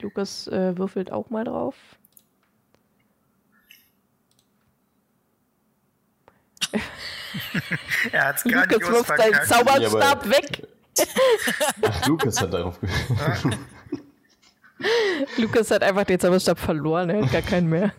[0.00, 1.74] Lukas äh, würfelt auch mal drauf.
[8.12, 9.44] Er hat's Lukas wirft seinen.
[9.46, 10.66] Zauberstab Ja, weg.
[11.82, 13.58] Ach, Lukas hat darauf gehört.
[15.38, 17.92] Lukas hat einfach den Zauberstab verloren, er hat gar keinen mehr.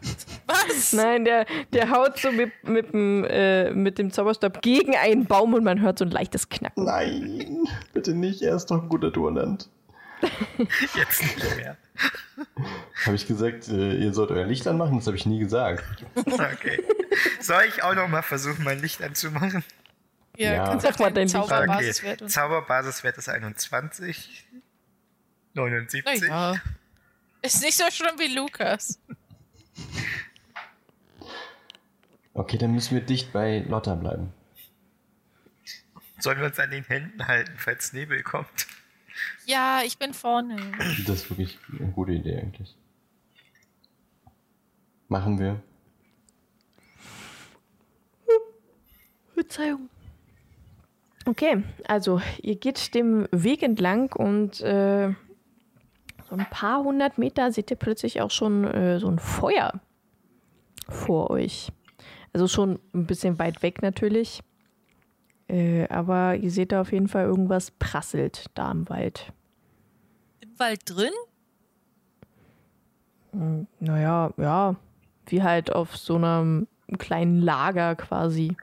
[0.45, 0.93] Was?
[0.93, 5.55] Nein, der, der haut so mit, mit, dem, äh, mit dem Zauberstab gegen einen Baum
[5.55, 6.83] und man hört so ein leichtes Knacken.
[6.83, 9.69] Nein, bitte nicht, er ist doch ein guter Turnant.
[10.95, 11.77] Jetzt nicht mehr.
[13.05, 14.97] Habe ich gesagt, äh, ihr sollt euer Licht anmachen?
[14.97, 15.83] Das habe ich nie gesagt.
[16.27, 16.83] Okay.
[17.39, 19.63] Soll ich auch noch mal versuchen, mein Licht anzumachen?
[20.37, 20.65] Ja, Ja.
[20.67, 21.41] kannst Sag auch mal deinen dein.
[21.47, 22.31] Zauberbasiswert Okay.
[22.31, 24.45] Zauberbasiswert ist 21.
[25.53, 26.21] 79.
[26.29, 26.61] Naja.
[27.41, 28.99] Ist nicht so schlimm wie Lukas.
[32.33, 34.31] Okay, dann müssen wir dicht bei Lotta bleiben.
[36.19, 38.67] Sollen wir uns an den Händen halten, falls Nebel kommt?
[39.45, 40.57] Ja, ich bin vorne.
[41.07, 42.75] Das ist wirklich eine gute Idee eigentlich.
[45.07, 45.61] Machen wir.
[49.33, 49.89] Verzeihung.
[51.27, 55.09] Okay, also ihr geht dem Weg entlang und äh,
[56.29, 59.73] so ein paar hundert Meter seht ihr plötzlich auch schon äh, so ein Feuer
[60.87, 61.73] vor euch.
[62.31, 64.41] Also schon ein bisschen weit weg natürlich.
[65.49, 69.33] Äh, aber ihr seht da auf jeden Fall irgendwas prasselt da im Wald.
[70.39, 71.11] Im Wald drin?
[73.31, 74.75] Hm, Naja, ja,
[75.25, 76.67] wie halt auf so einem
[76.97, 78.55] kleinen Lager quasi,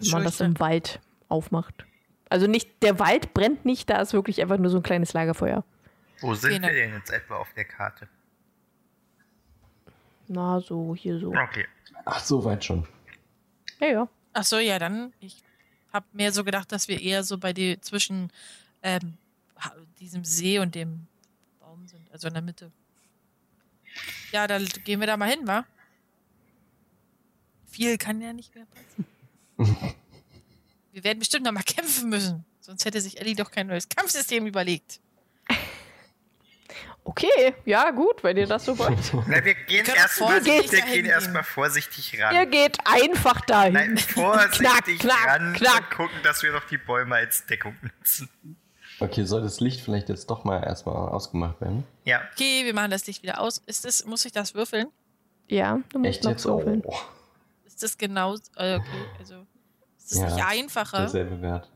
[0.00, 1.84] wenn man das im Wald aufmacht.
[2.28, 5.64] Also nicht, der Wald brennt nicht, da ist wirklich einfach nur so ein kleines Lagerfeuer.
[6.20, 6.68] Wo sind Genau.
[6.68, 8.08] wir denn jetzt etwa auf der Karte?
[10.28, 11.28] Na, so, hier so.
[11.28, 11.66] Okay.
[12.04, 12.86] Ach, so weit schon.
[13.80, 14.08] Ja, ja.
[14.32, 15.12] Ach so, ja, dann.
[15.20, 15.42] Ich
[15.92, 18.30] habe mir so gedacht, dass wir eher so bei die zwischen
[18.82, 19.14] ähm,
[20.00, 21.06] diesem See und dem
[21.60, 22.72] Baum sind, also in der Mitte.
[24.32, 25.64] Ja, dann gehen wir da mal hin, wa?
[27.66, 29.94] Viel kann ja nicht mehr passen.
[30.94, 32.44] wir werden bestimmt noch mal kämpfen müssen.
[32.60, 35.00] Sonst hätte sich Ellie doch kein neues Kampfsystem überlegt.
[37.06, 38.96] Okay, ja, gut, wenn ihr das so wollt.
[39.26, 40.40] Na, wir gehen erstmal
[41.06, 42.34] erstmal vorsichtig ran.
[42.34, 43.74] ihr geht einfach dahin.
[43.74, 45.80] Nein, vorsichtig knack, knack, ran knack.
[45.82, 48.30] und gucken, dass wir noch die Bäume als Deckung nutzen.
[49.00, 51.84] Okay, soll das Licht vielleicht jetzt doch mal erstmal ausgemacht werden?
[52.04, 53.58] Ja, Okay, wir machen das Licht wieder aus.
[53.66, 54.86] Ist das, muss ich das würfeln?
[55.48, 56.44] Ja, du musst Echt noch jetzt?
[56.46, 56.82] würfeln.
[56.86, 56.96] Oh,
[57.66, 58.34] Ist das genau.
[58.56, 59.46] Äh, okay, also.
[60.04, 60.98] Ist das Ja, nicht einfacher?
[60.98, 61.70] derselbe Wert.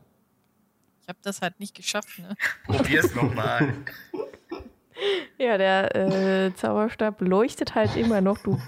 [1.01, 2.35] Ich habe das halt nicht geschafft, ne?
[2.65, 3.73] probier's nochmal.
[5.37, 8.37] Ja, der äh, Zauberstab leuchtet halt immer noch.
[8.39, 8.59] Du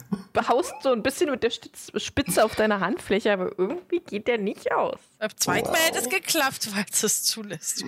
[0.48, 4.72] haust so ein bisschen mit der Spitze auf deiner Handfläche, aber irgendwie geht der nicht
[4.72, 4.98] aus.
[5.20, 6.12] Beim zweiten Mal hätte es Wow.
[6.14, 7.84] geklappt, weil es es zulässt.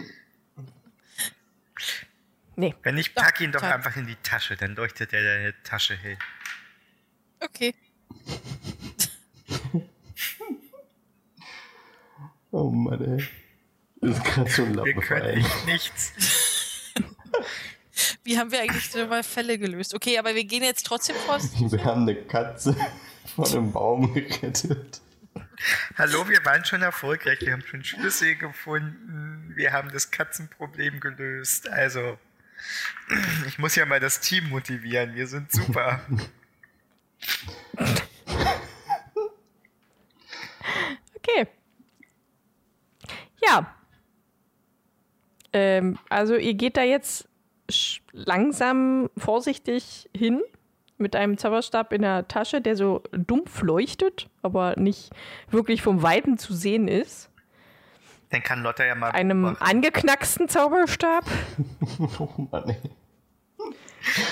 [2.58, 2.76] Nee.
[2.84, 3.72] Wenn nicht, pack ihn doch toll.
[3.72, 6.18] einfach in die Tasche, dann leuchtet er deine Tasche hell.
[7.40, 7.74] Okay.
[12.54, 14.08] Oh Mann, ey.
[14.08, 15.38] Ist gerade so ein Wir Lappen können fallen.
[15.40, 16.14] echt nichts.
[18.24, 19.96] Wie haben wir eigentlich so mal Fälle gelöst?
[19.96, 21.50] Okay, aber wir gehen jetzt trotzdem raus.
[21.58, 22.76] Wir haben eine Katze
[23.36, 25.02] von einem Baum gerettet.
[25.98, 27.42] Hallo, wir waren schon erfolgreich.
[27.42, 29.52] Wir haben schon Schlüssel gefunden.
[29.56, 31.68] Wir haben das Katzenproblem gelöst.
[31.70, 32.20] Also,
[33.48, 35.16] ich muss ja mal das Team motivieren.
[35.16, 36.02] Wir sind super.
[41.16, 41.48] Okay.
[43.48, 43.68] Ja.
[45.54, 47.28] Ähm, also ihr geht da jetzt
[48.12, 50.42] langsam vorsichtig hin
[50.98, 55.12] mit einem Zauberstab in der Tasche, der so dumpf leuchtet, aber nicht
[55.50, 57.30] wirklich vom Weiten zu sehen ist.
[58.30, 59.66] Dann kann Lotta ja mal Einem beobachten.
[59.66, 61.26] angeknacksten Zauberstab,
[62.20, 62.78] Oh Mann, ey.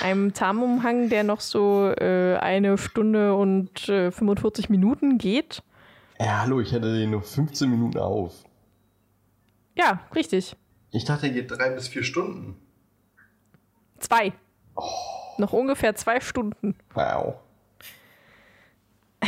[0.04, 5.62] einem Tarnumhang, der noch so äh, eine Stunde und äh, 45 Minuten geht.
[6.20, 8.44] Ja, hallo, ich hätte den nur 15 Minuten auf.
[9.82, 10.56] Ja, richtig.
[10.92, 12.56] Ich dachte, er geht drei bis vier Stunden.
[13.98, 14.32] Zwei.
[15.38, 16.76] Noch ungefähr zwei Stunden.
[16.94, 17.36] Wow.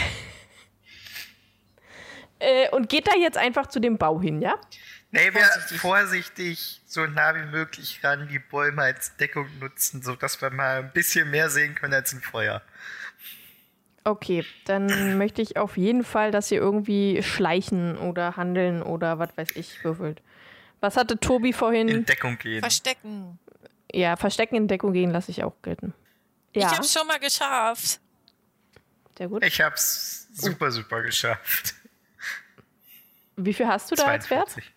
[2.39, 4.55] Äh, und geht da jetzt einfach zu dem Bau hin, ja?
[5.11, 5.79] Nee, wir Vorsichtig.
[5.79, 6.81] vorsichtig.
[6.85, 11.31] so nah wie möglich ran, die Bäume als Deckung nutzen, sodass wir mal ein bisschen
[11.31, 12.61] mehr sehen können als ein Feuer.
[14.03, 19.29] Okay, dann möchte ich auf jeden Fall, dass ihr irgendwie schleichen oder handeln oder was
[19.37, 20.21] weiß ich würfelt.
[20.83, 21.87] Was hatte Tobi vorhin?
[21.87, 22.59] In Deckung gehen.
[22.59, 23.39] Verstecken.
[23.93, 25.93] ja, Verstecken in Deckung gehen lasse ich auch gelten.
[26.53, 28.01] Ja, Ich hab's schon mal geschafft.
[29.17, 29.45] sehr gut.
[29.45, 31.75] Ich hab's super, super geschafft.
[33.37, 34.49] Wie viel hast du da als Wert?
[34.49, 34.73] 42.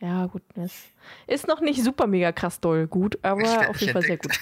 [0.00, 0.42] Ja, gut.
[1.26, 4.38] Ist noch nicht super mega krass doll gut, aber werd auf jeden Fall sehr entdeckt.
[4.38, 4.40] gut.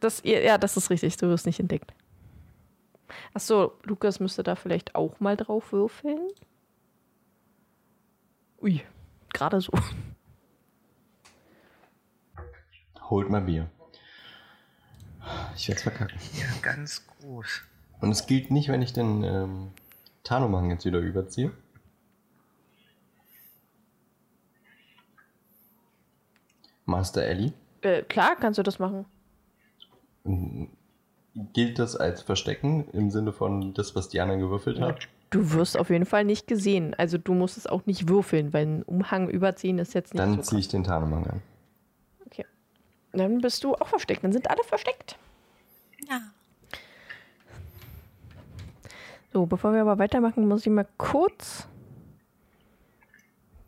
[0.00, 1.92] Das, ja, das ist richtig, du wirst nicht entdeckt.
[3.34, 6.28] Achso, Lukas müsste da vielleicht auch mal drauf würfeln.
[8.62, 8.80] Ui,
[9.32, 9.72] gerade so.
[13.10, 13.68] Holt mal Bier.
[15.56, 16.18] Ich werd's verkacken.
[16.34, 17.62] Ja, ganz groß.
[18.00, 19.70] Und es gilt nicht, wenn ich den ähm,
[20.24, 21.52] Tarnumhang jetzt wieder überziehe.
[26.84, 27.52] Master Ellie,
[27.82, 29.06] Äh, klar, kannst du das machen.
[31.52, 35.08] gilt das als Verstecken im Sinne von das, was Diana gewürfelt hat?
[35.32, 36.94] Du wirst auf jeden Fall nicht gesehen.
[36.98, 40.36] Also du musst es auch nicht würfeln, weil ein Umhang überziehen ist jetzt nicht Dann
[40.36, 41.42] so ziehe ich den Tarnumhang an.
[42.26, 42.44] Okay.
[43.12, 44.22] Dann bist du auch versteckt.
[44.22, 45.16] Dann sind alle versteckt.
[46.08, 46.20] Ja.
[49.32, 51.66] So, bevor wir aber weitermachen, muss ich mal kurz.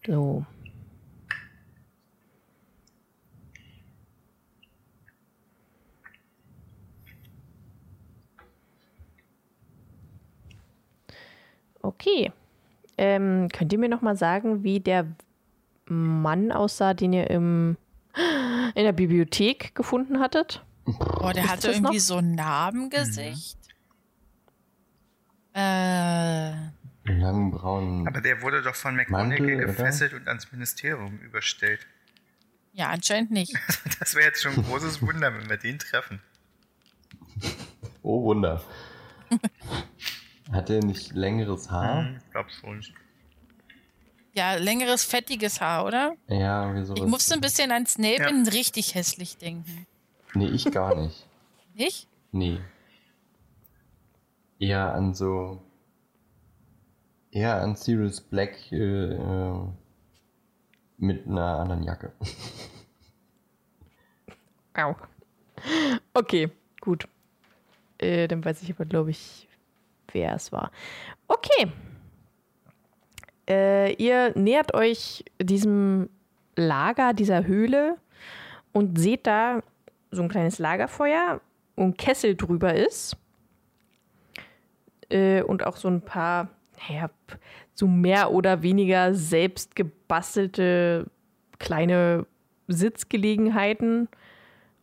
[0.06, 0.44] So.
[11.84, 12.32] Okay.
[12.96, 15.06] Ähm, könnt ihr mir noch mal sagen, wie der
[15.86, 17.76] Mann aussah, den ihr im,
[18.74, 20.64] in der Bibliothek gefunden hattet?
[20.86, 22.00] Boah, der Ist hatte irgendwie noch?
[22.00, 23.58] so ein Narbengesicht.
[25.52, 26.70] Äh, Einen
[27.04, 28.08] langen braunen.
[28.08, 29.66] Aber der wurde doch von McGonagall Mantel, oder?
[29.66, 31.86] gefesselt und ans Ministerium überstellt.
[32.72, 33.54] Ja, anscheinend nicht.
[34.00, 36.20] Das wäre jetzt schon ein großes Wunder, wenn wir den treffen.
[38.02, 38.62] Oh Wunder.
[40.52, 42.04] Hat er nicht längeres Haar?
[42.04, 42.92] Hm, glaub's wohl nicht.
[44.34, 46.16] Ja, längeres, fettiges Haar, oder?
[46.28, 47.00] Ja, wie sowas.
[47.00, 48.28] Ich musste ein bisschen an Snape Ja.
[48.28, 49.86] in richtig hässlich denken.
[50.34, 51.26] Nee, ich gar nicht.
[51.74, 52.08] Nicht?
[52.32, 52.60] Nee.
[54.58, 55.62] Eher an so.
[57.32, 59.66] Eher an Sirius Black äh, äh,
[60.98, 62.12] mit einer anderen Jacke.
[64.74, 64.94] Au.
[66.12, 66.50] Okay,
[66.80, 67.08] gut.
[67.98, 69.48] Äh, dann weiß ich aber, glaube ich,
[70.14, 70.70] wer es war.
[71.28, 71.70] Okay.
[73.48, 76.08] Äh, ihr nähert euch diesem
[76.56, 77.96] Lager, dieser Höhle
[78.72, 79.62] und seht da
[80.10, 81.40] so ein kleines Lagerfeuer,
[81.76, 83.16] ein Kessel drüber ist.
[85.10, 86.48] Äh, und auch so ein paar,
[86.88, 87.10] naja,
[87.74, 91.06] so mehr oder weniger selbst gebastelte
[91.58, 92.26] kleine
[92.68, 94.08] Sitzgelegenheiten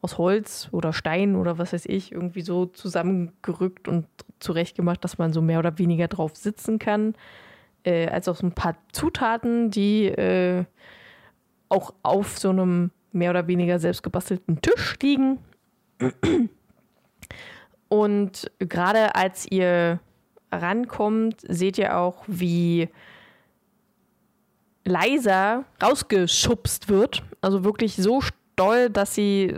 [0.02, 4.08] aus Holz oder Stein oder was weiß ich, irgendwie so zusammengerückt und
[4.40, 7.14] zurechtgemacht, dass man so mehr oder weniger drauf sitzen kann.
[7.84, 10.66] Äh, als auch so ein paar Zutaten, die äh,
[11.70, 15.40] auch auf so einem mehr oder weniger selbst gebastelten Tisch liegen.
[17.90, 20.00] Und gerade als ihr
[20.52, 22.90] rankommt, seht ihr auch, wie
[24.86, 27.24] leiser rausgeschubst wird.
[27.42, 28.22] Also wirklich so
[28.56, 29.56] doll, dass sie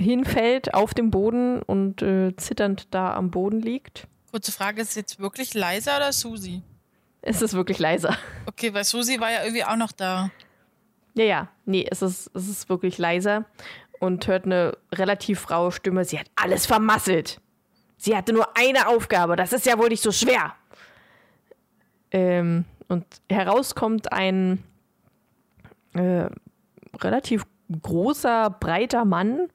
[0.00, 4.06] hinfällt auf dem Boden und äh, zitternd da am Boden liegt.
[4.30, 6.62] Kurze Frage, ist es jetzt wirklich Liza oder Susi?
[7.22, 8.16] Es ist wirklich leiser.
[8.46, 10.30] Okay, weil Susi war ja irgendwie auch noch da.
[11.14, 13.44] Ja, ja, nee, es ist, es ist wirklich leiser
[13.98, 16.04] und hört eine relativ raue Stimme.
[16.04, 17.40] Sie hat alles vermasselt.
[17.96, 19.34] Sie hatte nur eine Aufgabe.
[19.34, 20.54] Das ist ja wohl nicht so schwer.
[22.10, 24.62] Ähm, und herauskommt ein
[25.94, 26.26] äh,
[27.00, 27.44] relativ
[27.82, 29.48] großer, breiter Mann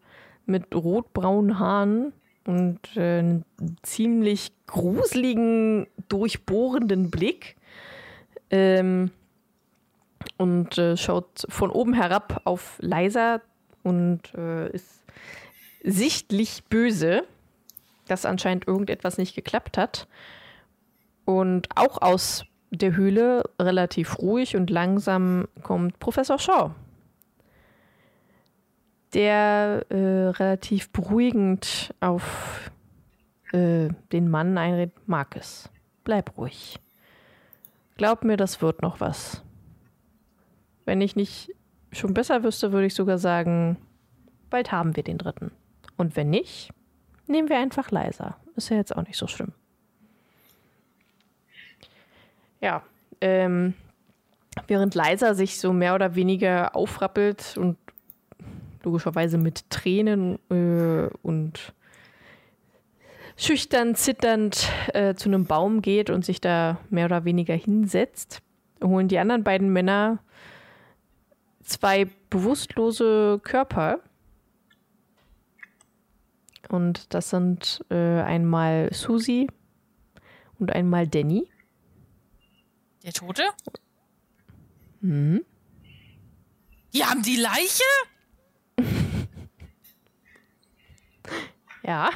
[0.45, 2.13] mit rotbraunen Haaren
[2.45, 3.45] und äh, einem
[3.81, 7.55] ziemlich gruseligen, durchbohrenden Blick.
[8.49, 9.11] Ähm,
[10.37, 13.41] und äh, schaut von oben herab auf Liza
[13.83, 15.03] und äh, ist
[15.83, 17.23] sichtlich böse,
[18.07, 20.07] dass anscheinend irgendetwas nicht geklappt hat.
[21.25, 26.71] Und auch aus der Höhle relativ ruhig und langsam kommt Professor Shaw,
[29.13, 32.71] der äh, relativ beruhigend auf
[33.51, 34.93] äh, den Mann einredet.
[35.07, 35.69] Marcus,
[36.03, 36.79] bleib ruhig.
[37.97, 39.43] Glaub mir, das wird noch was.
[40.85, 41.51] Wenn ich nicht
[41.91, 43.77] schon besser wüsste, würde ich sogar sagen,
[44.49, 45.51] bald haben wir den dritten.
[45.95, 46.71] Und wenn nicht,
[47.27, 48.37] nehmen wir einfach leiser.
[48.55, 49.53] Ist ja jetzt auch nicht so schlimm.
[52.59, 52.81] Ja,
[53.21, 53.73] ähm,
[54.67, 57.77] während Leiser sich so mehr oder weniger aufrappelt und
[58.83, 61.73] logischerweise mit Tränen äh, und
[63.35, 68.41] schüchtern, zitternd äh, zu einem Baum geht und sich da mehr oder weniger hinsetzt,
[68.83, 70.19] holen die anderen beiden Männer
[71.63, 73.99] zwei bewusstlose Körper.
[76.69, 79.47] Und das sind äh, einmal Susi
[80.59, 81.49] und einmal Danny.
[83.03, 83.43] Der Tote?
[85.01, 85.43] Mhm.
[86.93, 87.83] Die haben die Leiche?
[91.83, 92.09] Ja.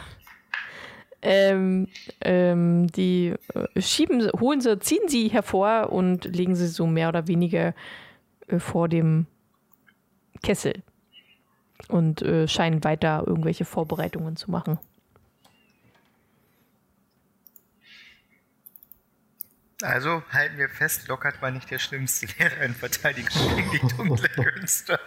[1.22, 1.88] Ähm,
[2.22, 7.28] ähm, die äh, schieben, holen sie, ziehen sie hervor und legen sie so mehr oder
[7.28, 7.74] weniger
[8.48, 9.26] äh, vor dem
[10.44, 10.84] Kessel
[11.90, 14.80] und äh, scheinen weiter irgendwelche Vorbereitungen zu machen.
[19.82, 24.30] Also halten wir fest, Lockhart war nicht der schlimmste Lehrer in Verteidigung gegen die dunkle
[24.30, 25.00] Künste.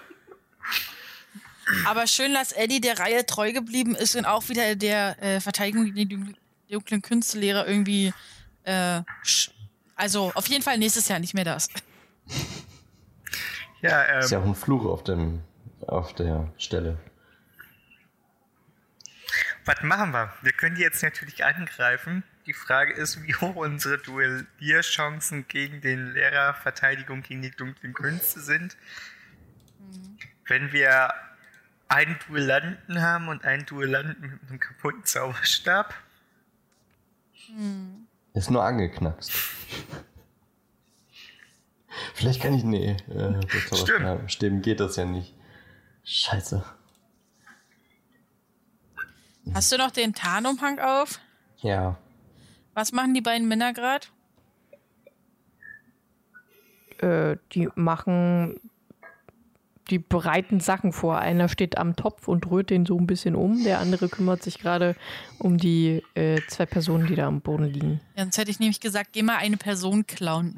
[1.86, 5.84] Aber schön, dass Eddie der Reihe treu geblieben ist und auch wieder der äh, Verteidigung
[5.92, 6.34] gegen die
[6.76, 8.12] dunklen- Künstlehrer irgendwie.
[8.64, 9.02] Äh,
[9.97, 11.68] also auf jeden Fall nächstes Jahr nicht mehr das.
[13.82, 15.40] Ja, Ist ja ähm, auch ein Fluch auf, dem,
[15.86, 16.98] auf der Stelle.
[19.64, 20.32] was machen wir?
[20.42, 22.22] Wir können die jetzt natürlich angreifen.
[22.44, 28.40] Die Frage ist, wie hoch unsere Duellierchancen gegen den Lehrer Verteidigung gegen die dunklen Künste
[28.40, 28.76] sind.
[30.47, 31.14] Wenn wir
[31.91, 35.93] einen Duellanten haben und einen Duellanten mit einem kaputten Zauberstab.
[38.33, 39.33] Ist nur angeknackst.
[42.15, 42.62] Vielleicht kann ich.
[42.62, 45.35] Nee, äh, mit Zauberstab geht das ja nicht.
[46.05, 46.65] Scheiße.
[49.53, 51.19] Hast du noch den Tarnumhang auf?
[51.59, 51.99] Ja.
[52.73, 54.07] Was machen die beiden Männer gerade?
[56.99, 58.61] Äh, die machen
[59.91, 61.19] die bereiten Sachen vor.
[61.19, 63.65] Einer steht am Topf und rührt den so ein bisschen um.
[63.65, 64.97] Der andere kümmert sich gerade
[65.39, 68.01] um die äh, zwei Personen, die da am Boden liegen.
[68.17, 70.57] Ja, sonst hätte ich nämlich gesagt, geh mal eine Person klauen.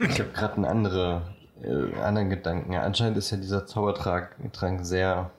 [0.00, 2.72] Ich habe gerade einen andere, äh, anderen Gedanken.
[2.72, 5.30] Ja, anscheinend ist ja dieser Zaubertrank Trank sehr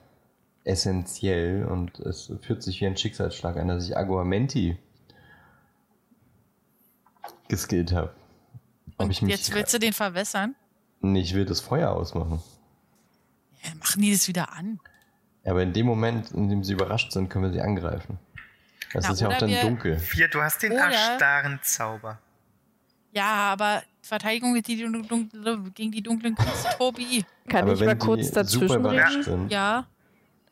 [0.64, 4.78] essentiell und es fühlt sich wie ein Schicksalsschlag an, dass ich Aguamenti
[7.48, 8.14] geskillt habe.
[8.98, 10.56] Und jetzt willst du den verwässern?
[11.01, 12.41] Nee, ich will das Feuer ausmachen.
[13.63, 14.80] Ja, machen die das wieder an.
[15.45, 18.19] Aber in dem Moment, in dem sie überrascht sind, können wir sie angreifen.
[18.93, 19.97] Es Na, ist ja auch dann dunkel.
[19.99, 22.19] Vier, du hast den erstarren Zauber.
[23.11, 27.26] Ja, aber Verteidigung gegen die, dun- dun- gegen die dunklen Künste, Tobi.
[27.47, 29.23] Kann Aber ich mal kurz dazwischen reden?
[29.23, 29.51] sind.
[29.51, 29.88] Ja,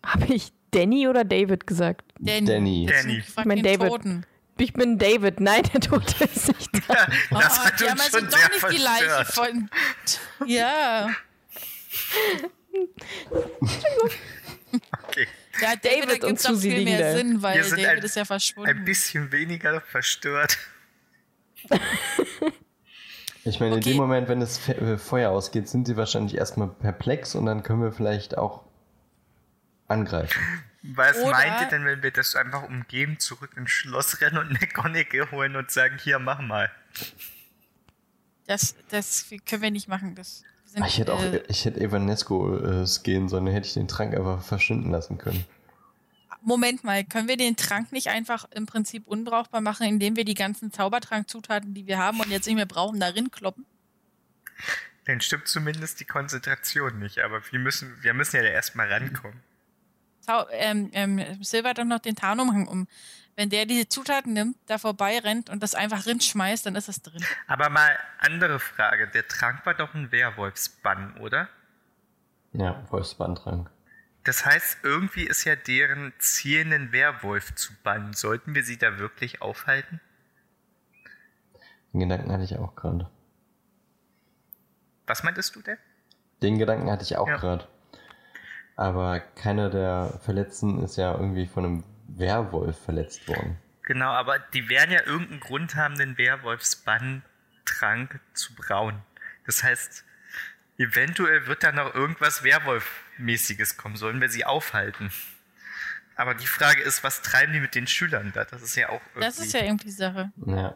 [0.03, 2.03] Habe ich Danny oder David gesagt?
[2.19, 2.45] Danny.
[2.45, 2.85] Danny.
[2.89, 3.17] Danny.
[3.19, 3.89] Ich mein den David.
[3.89, 4.25] Toten.
[4.59, 5.39] Ich bin David.
[5.39, 7.07] Nein, der Tote ist nicht da.
[7.31, 9.69] Oh, Das hat die haben uns also schon doch nicht die Leiche von.
[10.45, 11.09] Ja.
[15.07, 15.27] Okay.
[15.61, 17.17] Ja, David, David da und Susi viel mehr da.
[17.17, 18.85] Sinn, weil Wir sind David ein- ist ja Ein verschwunden.
[18.85, 20.57] bisschen weniger verstört.
[23.43, 23.91] Ich meine, in Okay.
[23.91, 27.63] dem Moment, wenn das Fe äh, Feuer ausgeht, sind sie wahrscheinlich erstmal perplex und dann
[27.63, 28.63] können wir vielleicht auch
[29.87, 30.39] angreifen.
[30.95, 34.51] Was Oder- meint ihr denn, wenn wir das einfach umgeben, zurück ins Schloss rennen und
[34.51, 36.71] McGonagall holen und sagen, hier, mach mal.
[38.45, 40.15] Das, das können wir nicht machen.
[40.15, 43.73] Das sind, Ich hätte auch, äh, ich hätte Evanesco äh, skillen sollen, dann hätte ich
[43.73, 45.45] den Trank einfach verschwinden lassen können.
[46.41, 50.33] Moment mal, können wir den Trank nicht einfach im Prinzip unbrauchbar machen, indem wir die
[50.33, 53.65] ganzen Zaubertrankzutaten, die wir haben und jetzt nicht mehr brauchen, darin kloppen?
[55.05, 59.41] Dann stimmt zumindest die Konzentration nicht, aber wir müssen, wir müssen ja da erstmal rankommen.
[60.27, 62.87] Zau ähm, ähm, Silver hat doch noch den Tarnumhang um.
[63.37, 67.01] Wenn der diese Zutaten nimmt, da vorbei rennt und das einfach rinschmeißt, dann ist das
[67.01, 67.23] drin.
[67.47, 69.07] Aber mal andere Frage.
[69.07, 71.47] Der Trank war doch ein Werwolfsbann, oder?
[72.51, 73.69] Ja, Wolfsbandtrank.
[74.23, 78.13] Das heißt, irgendwie ist ja deren Ziel, einen Werwolf zu bannen.
[78.13, 80.01] Sollten wir sie da wirklich aufhalten?
[81.93, 83.09] Den Gedanken hatte ich auch gerade.
[85.05, 85.77] Was meintest du denn?
[86.41, 87.37] Den Gedanken hatte ich auch Ja.
[87.37, 87.67] gerade.
[88.77, 93.57] Aber keiner der Verletzten ist ja irgendwie von einem Werwolf verletzt worden.
[93.83, 99.01] Genau, aber die werden ja irgendeinen Grund haben, den Werwolfsbann-Trank zu brauen.
[99.45, 100.03] Das heißt,
[100.77, 103.95] eventuell wird da noch irgendwas Werwolf-mäßiges kommen.
[103.95, 105.11] Sollen wir sie aufhalten?
[106.15, 108.45] Aber die Frage ist, was treiben die mit den Schülern da?
[108.45, 109.21] Das ist ja auch irgendwie...
[109.21, 110.31] Das ist ja irgendwie die Sache.
[110.45, 110.75] Ja.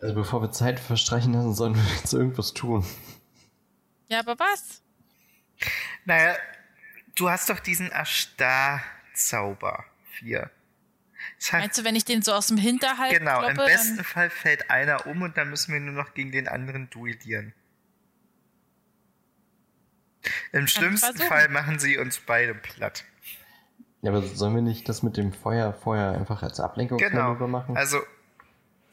[0.00, 2.84] Also bevor wir Zeit verstreichen lassen, sollen wir jetzt irgendwas tun.
[4.08, 4.82] Ja, aber was?
[6.04, 6.36] Naja,
[7.14, 9.84] du hast doch diesen Ashtar-Zauber.
[10.10, 10.50] Vier.
[11.38, 13.96] Das heißt, Meinst du, wenn ich den so aus dem Hinterhalt genau, kloppe, im besten
[13.96, 17.54] dann, Fall fällt einer um und dann müssen wir nur noch gegen den anderen duellieren.
[20.52, 21.16] Im schlimmsten.
[21.18, 23.04] Fall machen sie uns beide platt.
[24.02, 27.48] Ja, aber sollen wir nicht das mit dem Feuer vorher einfach als Ablenkungsmanöver Genau.
[27.48, 27.76] machen?
[27.76, 28.00] Also,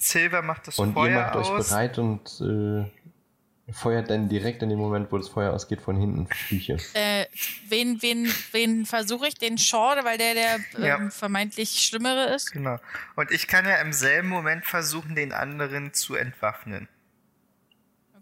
[0.01, 1.69] Silver macht das und ihr Feuer macht euch aus.
[1.69, 6.27] bereit und äh, feuert dann direkt in dem Moment, wo das Feuer ausgeht, von hinten
[6.27, 6.77] Flüche.
[6.93, 7.25] äh,
[7.69, 9.35] wen, wen, wen versuche ich?
[9.35, 10.97] Den Shaw, weil der der Ja.
[10.97, 12.51] ähm, vermeintlich Schlimmere ist?
[12.51, 12.77] Genau.
[13.15, 16.87] Und ich kann ja im selben Moment versuchen, den anderen zu entwaffnen.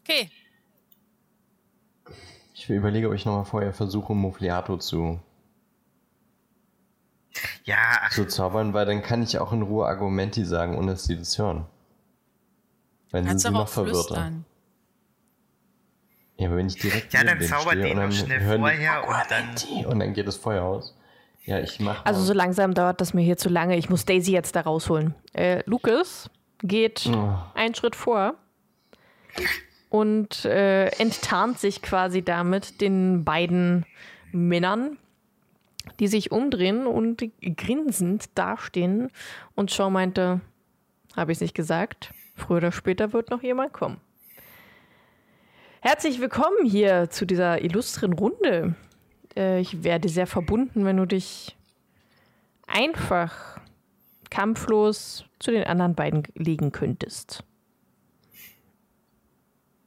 [0.01, 0.29] Okay.
[2.53, 5.19] Ich überlege, ob ich nochmal vorher versuche, Mofliato zu,
[7.63, 11.03] Ja, ach, zu zaubern, weil dann kann ich auch in Ruhe Argumenti sagen, ohne dass
[11.05, 11.65] sie das hören.
[13.11, 14.31] Dann sind sie noch verwirrter.
[16.37, 18.59] Ja, aber wenn ich direkt Ja, dann denen zauber stehe den und noch dann schnell
[18.59, 20.95] vorher und dann- und dann geht das Feuer aus.
[21.45, 23.75] Ja, ich mache Also so langsam dauert das mir hier zu lange.
[23.77, 25.15] Ich muss Daisy jetzt da rausholen.
[25.33, 26.29] Äh, Lucas
[26.61, 27.33] geht Oh.
[27.55, 28.35] einen Schritt vor
[29.89, 33.85] und äh, enttarnt sich quasi damit den beiden
[34.31, 34.97] Männern,
[35.99, 37.23] die sich umdrehen und
[37.57, 39.11] grinsend dastehen.
[39.55, 40.41] Und Shaw meinte,
[41.15, 43.99] habe ich nicht gesagt, früher oder später wird noch jemand kommen.
[45.81, 48.75] Herzlich willkommen hier zu dieser illustren Runde.
[49.35, 51.55] Äh, ich werde sehr verbunden, wenn du dich
[52.67, 53.59] einfach
[54.29, 57.43] kampflos zu den anderen beiden legen könntest.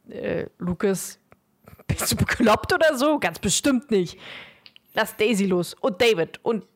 [0.09, 1.19] Äh, Lukas,
[1.87, 3.19] bist du bekloppt oder so?
[3.19, 4.19] Ganz bestimmt nicht.
[4.95, 6.67] Lass Daisy los und David und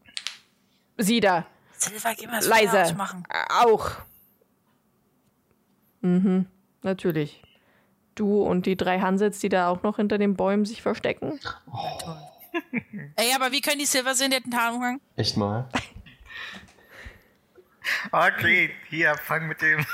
[0.97, 1.47] sie da.
[1.73, 2.83] Silver, geh mal das Leise.
[2.83, 3.25] ausmachen.
[3.29, 3.91] Äh, Auch.
[6.01, 6.47] Mhm,
[6.83, 7.43] natürlich.
[8.15, 11.39] Du und die drei Hansels, die da auch noch hinter den Bäumen sich verstecken.
[13.17, 15.01] Ey, aber wie können die Silver sehen, der hat einen Tarnumhang?
[15.17, 15.69] Echt mal?
[18.11, 19.85] Okay, hier, fang mit dem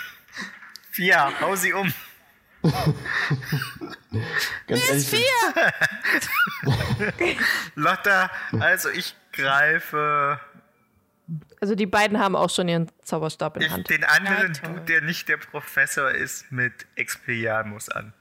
[0.91, 1.93] Vier, hau sie um.
[4.69, 5.15] Ganz ehrlich,
[7.75, 8.31] Lotta,
[8.61, 10.39] also ich greife
[11.61, 13.91] Also die beiden haben auch schon ihren Zauberstab in ich, Hand.
[13.91, 14.69] den anderen Ja.
[14.69, 18.13] Dude, der nicht der Professor ist, mit Expelliarmus an.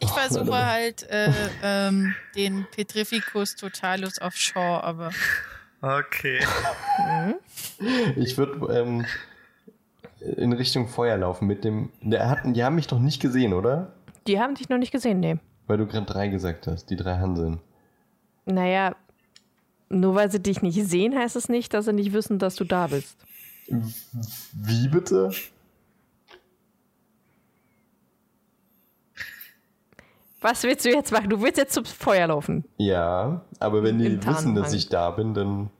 [0.00, 1.32] Ich versuche halt äh,
[1.62, 5.10] ähm, den Petrificus Totalus auf Shaw, aber
[5.80, 6.44] Okay.
[8.16, 9.06] ich würde ähm,
[10.20, 11.90] in Richtung Feuer laufen mit dem.
[12.00, 13.92] Der hatten, die haben mich doch nicht gesehen, oder?
[14.26, 15.38] Die haben dich noch nicht gesehen, nee.
[15.66, 17.60] Weil du gerade drei gesagt hast, die drei Hanseln.
[18.46, 18.96] Naja,
[19.88, 22.64] nur weil sie dich nicht sehen, heißt es nicht, dass sie nicht wissen, dass du
[22.64, 23.16] da bist.
[24.52, 25.30] Wie bitte?
[30.40, 31.28] Was willst du jetzt machen?
[31.28, 32.64] Du willst jetzt zum Feuer laufen.
[32.76, 35.70] Ja, aber wenn die wissen, dass ich da bin, dann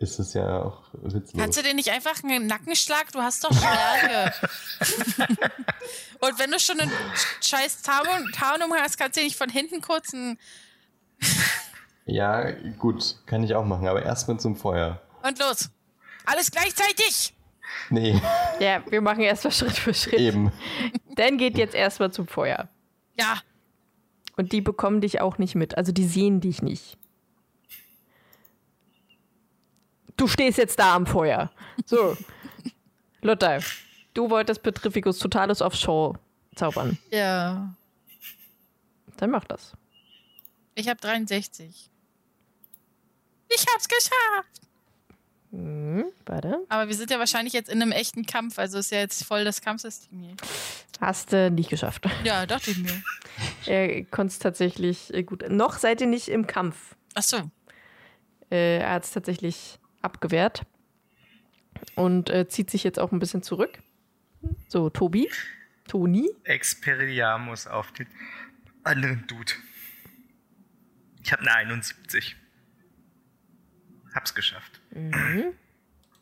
[0.00, 1.40] ist es ja auch witzlos.
[1.40, 3.12] kannst du dir nicht einfach einen Nackenschlag?
[3.12, 4.32] Du hast doch Stärke.
[6.20, 6.90] Und wenn du schon einen
[7.40, 10.38] scheiß Tarnum hast, kannst du dir nicht von hinten kurz einen
[12.06, 15.00] Ja, gut, kann ich auch machen, aber erstmal zum Feuer.
[15.22, 15.70] und los.
[16.26, 17.34] Alles gleichzeitig.
[17.88, 18.20] Nee,
[18.58, 20.18] Ja, wir machen erstmal Schritt für Schritt.
[20.18, 20.50] eben.
[21.14, 22.68] Dann geht jetzt erstmal zum Feuer.
[23.18, 23.40] Ja,
[24.36, 25.76] Und die bekommen dich auch nicht mit.
[25.76, 26.96] Also die sehen dich nicht.
[30.20, 31.50] Du stehst jetzt da am Feuer.
[31.86, 32.14] So.
[33.22, 33.60] Lotta,
[34.12, 36.14] du wolltest Petrificus Totalus auf Show
[36.54, 36.98] zaubern.
[37.10, 37.74] ja.
[39.16, 39.72] Dann mach das.
[40.74, 41.90] Ich habe 63.
[43.48, 44.60] Ich hab's geschafft.
[45.52, 46.66] Hm, warte.
[46.68, 49.44] Aber wir sind ja wahrscheinlich jetzt in einem echten Kampf, also ist ja jetzt voll
[49.44, 50.36] das Kampfsystem hier.
[51.00, 52.04] Hast du nicht geschafft.
[52.24, 53.02] Ja, dachte ich mir.
[53.66, 55.48] Er konnte es tatsächlich äh, gut.
[55.48, 56.94] Noch seid ihr nicht im Kampf.
[57.14, 57.38] Ach so.
[58.50, 60.64] Äh, er hat es tatsächlich abgewehrt
[61.94, 63.78] und äh, zieht sich jetzt auch ein bisschen zurück.
[64.68, 65.28] So, Tobi,
[65.88, 66.30] Toni.
[66.44, 68.06] Expelliarmus auf den
[68.84, 69.52] anderen Dude.
[71.22, 72.36] Ich habe eine 71.
[74.14, 74.80] Hab's geschafft.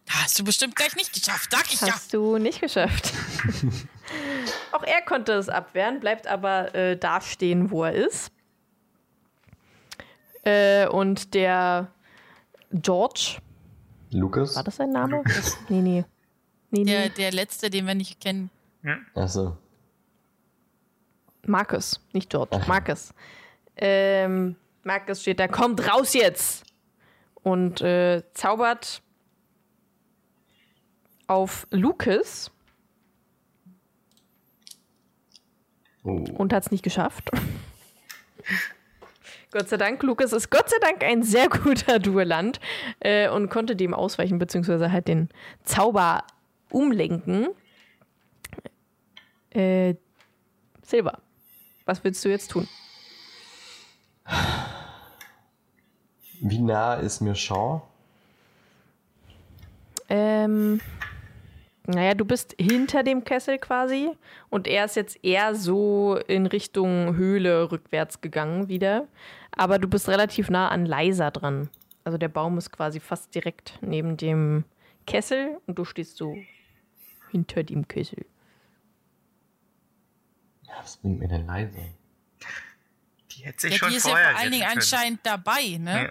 [0.08, 1.92] Hast du bestimmt gleich nicht geschafft, sag ich ja.
[1.92, 3.12] Hast du nicht geschafft.
[4.72, 8.32] auch er konnte es abwehren, bleibt aber äh, da stehen, wo er ist.
[10.44, 11.92] Äh, und der
[12.72, 13.38] George,
[14.10, 14.56] Lukas?
[14.56, 15.22] war das sein Name?
[15.68, 16.04] Nee, nee.
[16.70, 17.08] Nee, Der, nee.
[17.16, 18.50] der letzte, den wir nicht kennen.
[19.14, 19.56] Achso.
[21.46, 23.14] Marcus, nicht George, Marcus.
[23.76, 26.64] Ähm, Marcus steht da, kommt raus jetzt!
[27.42, 29.02] Und äh, zaubert
[31.26, 32.50] auf Lucas
[36.04, 36.10] Oh.
[36.34, 37.30] und hat es nicht geschafft.
[39.50, 42.60] Gott sei Dank, Lucas ist Gott sei Dank ein sehr guter Duellant
[43.00, 45.28] äh, und konnte dem ausweichen, beziehungsweise halt den
[45.64, 46.24] Zauber
[46.70, 47.48] umlenken.
[49.50, 49.94] Äh,
[50.82, 51.20] Silber,
[51.86, 52.68] was willst du jetzt tun?
[56.40, 57.82] Wie nah ist mir Shaw?
[60.10, 60.80] Ähm,
[61.86, 64.10] naja, du bist hinter dem Kessel quasi
[64.50, 69.08] und er ist jetzt eher so in Richtung Höhle rückwärts gegangen wieder.
[69.52, 71.68] Aber du bist relativ nah an Leiser dran.
[72.04, 74.64] Also der Baum ist quasi fast direkt neben dem
[75.06, 76.36] Kessel und du stehst so
[77.30, 78.24] hinter dem Kessel.
[80.62, 81.78] Ja, was bringt mir denn leise?
[83.32, 84.78] Die hätte sich Ja, schon die ist ja vorher vor allen Dingen können.
[84.78, 86.02] anscheinend dabei, ne?
[86.04, 86.10] Ja.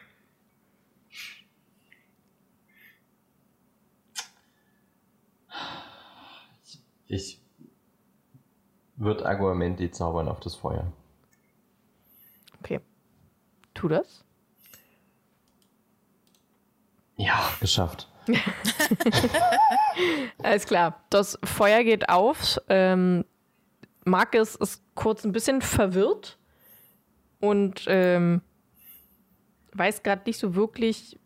[7.07, 7.39] Ich
[8.95, 10.91] würde Aguamenti zaubern auf das Feuer.
[13.77, 14.25] Tu das.
[17.15, 18.09] Ja, geschafft.
[20.43, 21.03] Alles klar.
[21.11, 22.57] Das Feuer geht auf.
[22.69, 23.23] Ähm,
[24.03, 26.39] Marcus ist kurz ein bisschen verwirrt
[27.39, 28.41] und ähm,
[29.73, 31.19] weiß gerade nicht so wirklich,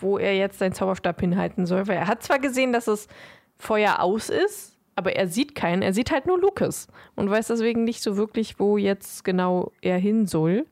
[0.00, 1.88] wo er jetzt seinen Zauberstab hinhalten soll.
[1.88, 3.08] Weil er hat zwar gesehen, dass das
[3.56, 5.80] Feuer aus ist, aber er sieht keinen.
[5.80, 9.96] Er sieht halt nur Lucas und weiß deswegen nicht so wirklich, wo jetzt genau er
[9.96, 10.66] hin soll.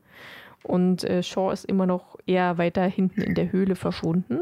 [0.63, 4.41] Und äh, Shaw ist immer noch eher weiter hinten in der Höhle verschwunden.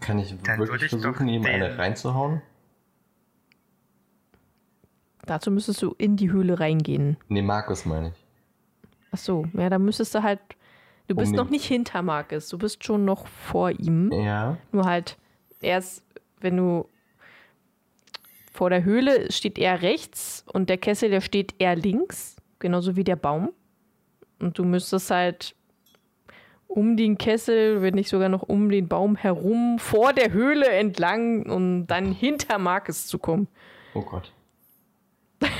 [0.00, 2.42] Kann ich Dann wirklich ich versuchen, ihm eine reinzuhauen?
[5.26, 7.16] Dazu müsstest du in die Höhle reingehen.
[7.28, 8.24] Nee, Markus meine ich.
[9.10, 10.40] Ach so, ja, da müsstest du halt.
[11.08, 14.10] Du Um bist den- noch nicht hinter Marcus, du bist schon noch vor ihm.
[14.12, 14.56] Ja.
[14.72, 15.16] Nur halt
[15.60, 16.04] erst,
[16.40, 16.88] wenn du
[18.52, 23.04] vor der Höhle steht er rechts und der Kessel, der steht eher links, genauso wie
[23.04, 23.50] der Baum.
[24.38, 25.54] Und du müsstest halt
[26.66, 31.46] um den Kessel, wenn nicht sogar noch um den Baum herum, vor der Höhle entlang
[31.46, 33.48] und dann hinter Marcus zu kommen.
[33.94, 34.32] Oh Gott.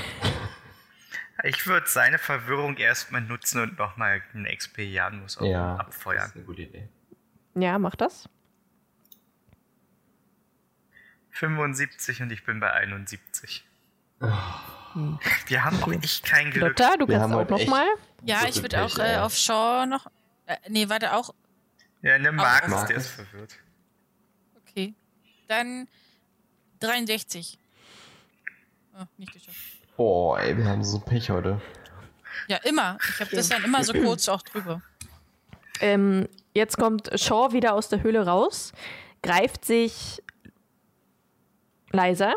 [1.43, 6.25] Ich würde seine Verwirrung erstmal nutzen und nochmal einen Expelliarmus Ja, das abfeuern.
[6.25, 6.89] ist eine gute Idee.
[7.53, 8.27] Ja, mach das.
[11.29, 13.63] 75 und ich bin bei 71.
[15.47, 16.79] Wir haben auch echt kein Glück.
[16.79, 17.87] Lotta, du kannst auch heute noch echt- mal.
[18.23, 20.07] Ja, So ich würde auch äh, auf Shaw noch.
[20.45, 21.33] Äh, nee, warte, auch.
[22.01, 22.87] Ja, ne Markus, Markus.
[22.87, 23.55] der ist verwirrt.
[24.67, 24.93] Okay.
[25.47, 25.87] Dann
[26.79, 27.57] 63.
[28.99, 29.57] Oh, nicht geschafft.
[29.97, 31.61] Oh, ey, wir haben so Pech heute.
[32.47, 32.97] Ja, immer.
[33.09, 34.81] Ich habe das dann immer so kurz auch drüber.
[35.79, 38.73] Ähm, jetzt kommt Shaw wieder aus der Höhle raus,
[39.21, 40.21] greift sich
[41.91, 42.35] leiser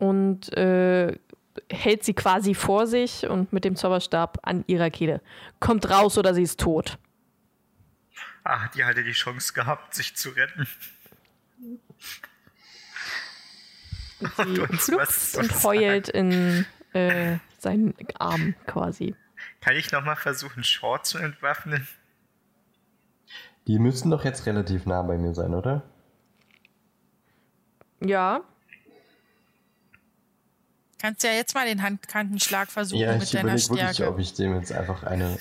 [0.00, 1.16] und äh,
[1.70, 5.20] hält sie quasi vor sich und mit dem Zauberstab an ihrer Kehle.
[5.60, 6.98] Kommt raus oder sie ist tot.
[8.42, 10.66] Ah, die hatte die Chance gehabt, sich zu retten.
[14.18, 19.14] Sie Und und heult in äh, seinen Arm quasi.
[19.60, 21.86] Kann ich nochmal versuchen, Shaw zu entwaffnen?
[23.66, 25.82] Die müssten doch jetzt relativ nah bei mir sein, oder?
[28.00, 28.42] Ja,
[31.00, 34.12] Kannst ja jetzt mal den Handkantenschlag versuchen Ja, mit ich deiner überlege wirklich, Stärke.
[34.12, 35.38] ob ich dem jetzt einfach eine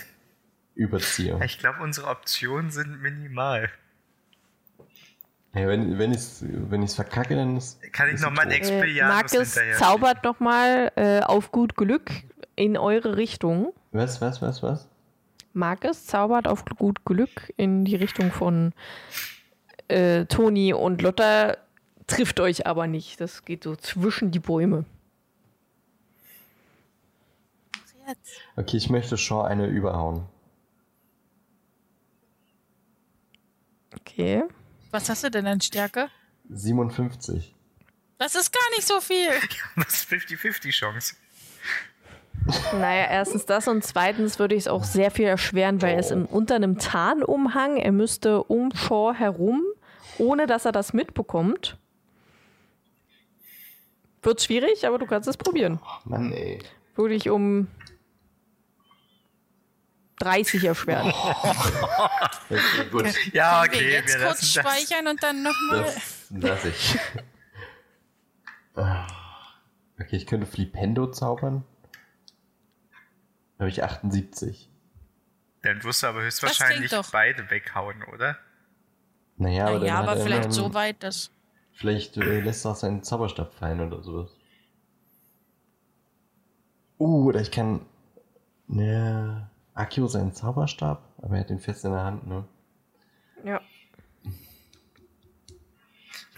[0.76, 1.38] überziehe.
[1.44, 3.70] Ich glaube, unsere Optionen sind minimal.
[5.54, 7.82] Ja, wenn wenn ich es wenn ich's verkacke, dann ist.
[7.92, 12.12] Kann ich nochmal äh, Expelliarmus Marcus hinterher zaubert nochmal äh, auf gut Glück
[12.56, 13.74] in eure Richtung.
[13.92, 14.88] Was, was, was, was?
[15.54, 18.74] Marcus zaubert auf gut Glück in die Richtung von
[19.88, 21.58] äh, Toni und Lotta,
[22.08, 23.20] trifft euch aber nicht.
[23.20, 24.86] Das geht so zwischen die Bäume.
[28.10, 28.42] Jetzt.
[28.56, 30.26] Okay, ich möchte Shaw eine überhauen.
[33.96, 34.44] Okay.
[34.90, 36.10] Was hast du denn an Stärke?
[36.50, 37.54] 57.
[38.18, 39.30] Das ist gar nicht so viel.
[39.76, 41.16] Das ist 50-50 Chance.
[42.74, 46.12] Naja, erstens das und zweitens würde ich es auch sehr viel erschweren, weil er ist
[46.12, 47.78] im, unter einem Tarnumhang.
[47.78, 49.64] Er müsste um Shaw herum,
[50.18, 51.78] ohne dass er das mitbekommt.
[54.24, 55.80] Wird schwierig, aber du kannst es probieren.
[56.06, 56.60] Mann, ey.
[56.96, 57.68] Würde ich um
[60.20, 61.14] 30 erschweren.
[62.52, 63.06] Okay, gut.
[63.32, 64.74] Ja, okay, wir jetzt wir kurz lassen das.
[64.74, 65.94] speichern und dann nochmal.
[66.32, 66.98] Lass ich.
[68.76, 69.06] Ah.
[70.00, 71.64] Okay, ich könnte Flipendo zaubern.
[73.58, 74.70] Da habe ich 78.
[75.62, 77.12] Dann wirst du aber höchstwahrscheinlich doch.
[77.12, 78.38] beide weghauen, oder?
[79.38, 81.32] Naja, aber, Ja, dann ja, hat aber er vielleicht so weit, dass.
[81.74, 84.32] Vielleicht äh, lässt er auch seinen Zauberstab fallen oder sowas.
[86.98, 87.86] Uh, oder ich kann.
[88.68, 89.49] Ne.
[89.80, 92.44] Akio seinen Zauberstab, aber er hat den fest in der Hand, ne?
[93.44, 93.62] ja.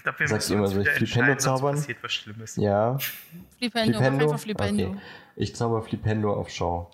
[0.02, 1.76] Ich glaube, wir Sagst müssen immer, wieder Flipendo zaubern?
[1.76, 2.56] passiert was Schlimmes.
[2.56, 2.98] Ja.
[3.60, 4.90] Flipendo, mach einfach Flipendo.
[4.90, 5.00] Okay.
[5.36, 6.88] Ich zauber Flipendo auf Shaw.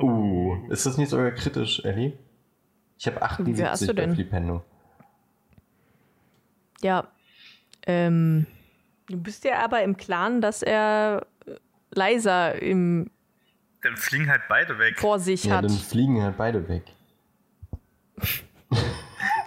[0.00, 2.18] Uh, ist das nicht sogar kritisch, Ellie?
[2.98, 4.14] Ich habe Wie viel hast 78 du bei?
[4.14, 4.64] Flipendo.
[6.80, 7.08] Ja.
[7.86, 8.46] Ähm,
[9.08, 11.26] du bist ja aber im Klaren, dass er
[11.90, 13.10] leiser im,
[13.82, 14.98] Dann fliegen halt beide weg.
[14.98, 15.64] vor sich Ja, hat.
[15.64, 16.84] dann fliegen halt beide weg.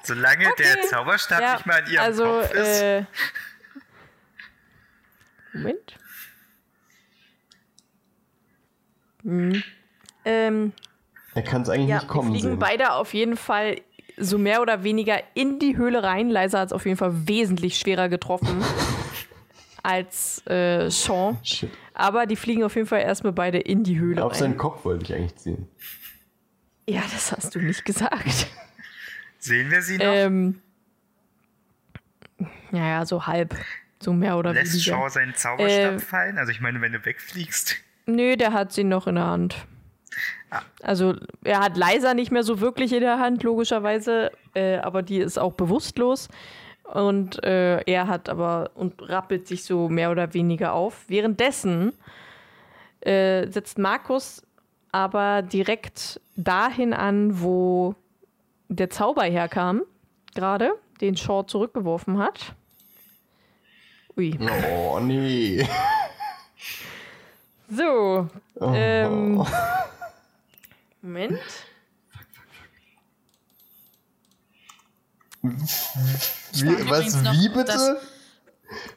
[0.04, 2.82] Solange der Zauberstab Ja, nicht mal an ihrem also, Kopf ist.
[2.82, 3.04] äh,
[5.54, 5.98] Moment.
[9.24, 9.64] Hm.
[10.26, 10.74] Ähm,
[11.36, 12.60] Er kann es eigentlich ja, nicht kommen die fliegen sehen.
[12.60, 13.80] beide auf jeden Fall
[14.18, 16.30] so mehr oder weniger in die Höhle rein.
[16.30, 18.62] Leiser hat es auf jeden Fall wesentlich schwerer getroffen
[19.84, 21.38] als äh, Sean.
[21.44, 21.72] Shit.
[21.94, 24.58] Aber die fliegen auf jeden Fall erstmal beide in die Höhle Auf seinen.
[24.58, 25.68] Kopf wollte ich eigentlich ziehen.
[26.90, 28.48] Ja, das hast du nicht gesagt.
[29.40, 30.06] Sehen wir sie noch?
[30.06, 30.60] ähm,
[32.72, 33.56] ja, ja, so halb.
[34.02, 34.98] So mehr oder Lässt weniger.
[34.98, 36.38] Shaw seinen Zauberstab Äh, fallen?
[36.38, 37.76] Also ich meine, wenn du wegfliegst.
[38.06, 39.56] Nö, der hat sie noch in der Hand.
[40.50, 40.62] Ah.
[40.82, 45.20] Also er hat Leiser nicht mehr so wirklich in der Hand, logischerweise, äh, aber die
[45.20, 46.28] ist auch bewusstlos.
[46.84, 51.06] Und äh, er hat aber und rappelt sich so mehr oder weniger auf.
[51.08, 51.94] Währenddessen
[53.02, 54.44] äh, setzt Markus
[54.92, 57.96] aber direkt dahin an, wo
[58.68, 59.82] der Zauber herkam,
[60.36, 62.54] gerade, den Shaw zurückgeworfen hat.
[64.16, 64.38] Ui.
[64.72, 65.68] Oh, nee.
[67.70, 68.28] So,
[68.60, 68.72] Oh.
[68.74, 69.46] Ähm,
[71.02, 71.40] Moment.
[75.44, 77.66] Wie, was, noch, wie bitte?
[77.66, 77.98] dass-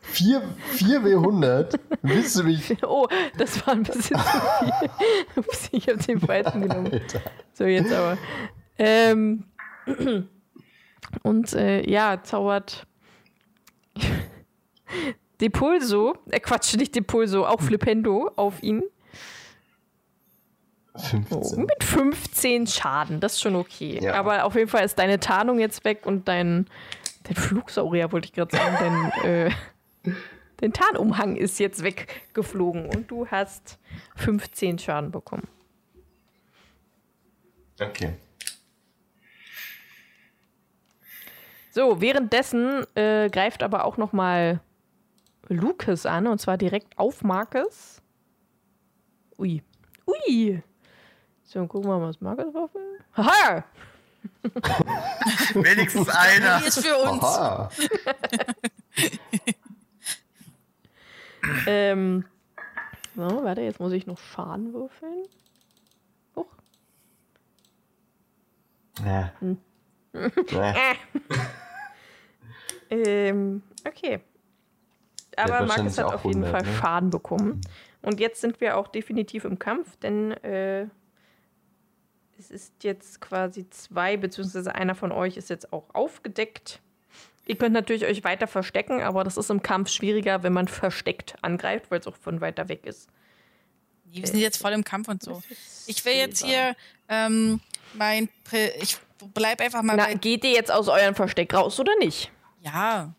[0.02, 0.42] 4,
[0.72, 1.78] 4 W100?
[2.02, 2.74] Willst du mich...
[2.82, 3.06] Oh,
[3.36, 4.90] das war ein bisschen zu viel.
[5.36, 6.90] Ups, ich habe den falschen genommen.
[6.90, 7.20] Alter.
[7.52, 8.16] So, jetzt aber.
[8.78, 9.44] Ähm,
[11.22, 12.86] Und äh, ja, zaubert
[15.40, 18.82] Depulso, äh Quatsch, nicht Depulso, auch Flipendo auf ihn.
[20.96, 21.60] 15.
[21.60, 23.98] Mit 15 Schaden, das ist schon okay.
[24.02, 24.14] Ja.
[24.14, 26.66] Aber auf jeden Fall ist deine Tarnung jetzt weg und dein,
[27.24, 29.24] dein Flugsaurier, wollte ich gerade sagen, dein,
[30.10, 30.14] äh,
[30.58, 33.78] dein Tarnumhang ist jetzt weggeflogen und du hast
[34.16, 35.48] 15 Schaden bekommen.
[37.80, 38.14] Okay.
[41.70, 44.60] So, währenddessen äh, greift aber auch noch mal
[45.48, 48.00] Lucas an und zwar direkt auf Marcus.
[49.38, 49.62] Ui.
[50.06, 50.62] Ui.
[51.56, 53.00] So, gucken wir mal, was Marcus drauf will.
[53.16, 53.64] Haha!
[55.54, 56.60] Wenigstens einer.
[56.60, 57.24] Die ist für uns.
[61.66, 62.26] Ähm.
[63.14, 65.22] So, warte, jetzt muss ich noch Schaden würfeln.
[66.34, 66.46] Huch.
[69.02, 69.32] Ja.
[69.40, 69.56] Hm.
[70.50, 70.74] Ja.
[72.90, 74.20] Ähm, okay.
[75.36, 76.78] Aber Marcus wahrscheinlich hat auf jeden 100, Fall ne?
[76.78, 77.60] Schaden bekommen.
[78.02, 80.86] Und jetzt sind wir auch definitiv im Kampf, denn äh,
[82.38, 86.80] es ist jetzt quasi zwei, beziehungsweise einer von euch ist jetzt auch aufgedeckt.
[87.46, 91.36] Ihr könnt natürlich euch weiter verstecken, aber das ist im Kampf schwieriger, wenn man versteckt
[91.42, 93.08] angreift, weil es auch von weiter weg ist.
[94.04, 95.42] Nee, wir sind jetzt voll im Kampf und so.
[95.86, 96.74] Ich will jetzt hier
[97.08, 97.60] ähm,
[97.94, 98.28] mein.
[98.50, 98.98] Pri- Ich
[99.34, 100.14] bleib einfach mal Na, bei.
[100.14, 102.30] geht ihr jetzt aus eurem Versteck raus oder nicht?
[102.62, 103.12] Ja.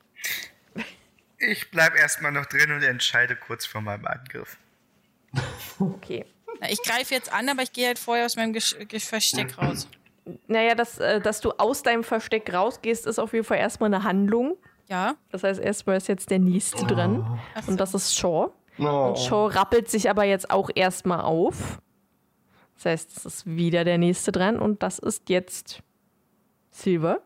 [1.39, 4.57] Ich bleib erstmal noch drin und entscheide kurz vor meinem Angriff.
[5.80, 6.26] Okay.
[6.59, 9.88] Na, ich greife jetzt an, aber ich gehe halt vorher aus meinem Gesch Versteck raus.
[10.47, 14.03] Naja, das, äh, dass du aus deinem Versteck rausgehst, ist auf jeden Fall erstmal eine
[14.03, 14.57] Handlung.
[14.89, 15.15] Ja.
[15.29, 17.39] Das heißt, erstmal ist jetzt der nächste dran.
[17.55, 17.71] Ach so.
[17.71, 18.51] Und das ist Shaw.
[18.79, 18.84] Oh.
[19.09, 21.79] Und Shaw rappelt sich aber jetzt auch erstmal auf.
[22.75, 24.59] Das heißt, es ist wieder der nächste dran.
[24.59, 25.81] Und das ist jetzt
[26.71, 27.21] Silver.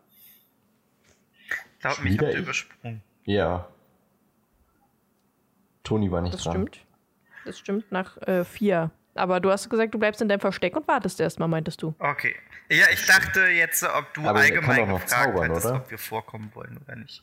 [1.80, 2.44] Glaub mich, Wieder habt ihr ich?
[2.44, 3.02] übersprungen.
[3.24, 3.68] Ja.
[5.82, 6.52] Toni war nicht Das dran.
[6.52, 6.80] stimmt.
[7.44, 8.90] Das stimmt nach äh, vier.
[9.14, 11.94] Aber du hast gesagt, du bleibst in deinem Versteck und wartest erstmal, meintest du.
[11.98, 12.34] Okay.
[12.70, 15.66] Ja, ich dachte jetzt, ob du Aber er kann allgemein doch noch gefragt zaubern, hattest,
[15.66, 15.76] oder?
[15.76, 17.22] ob wir vorkommen wollen oder nicht.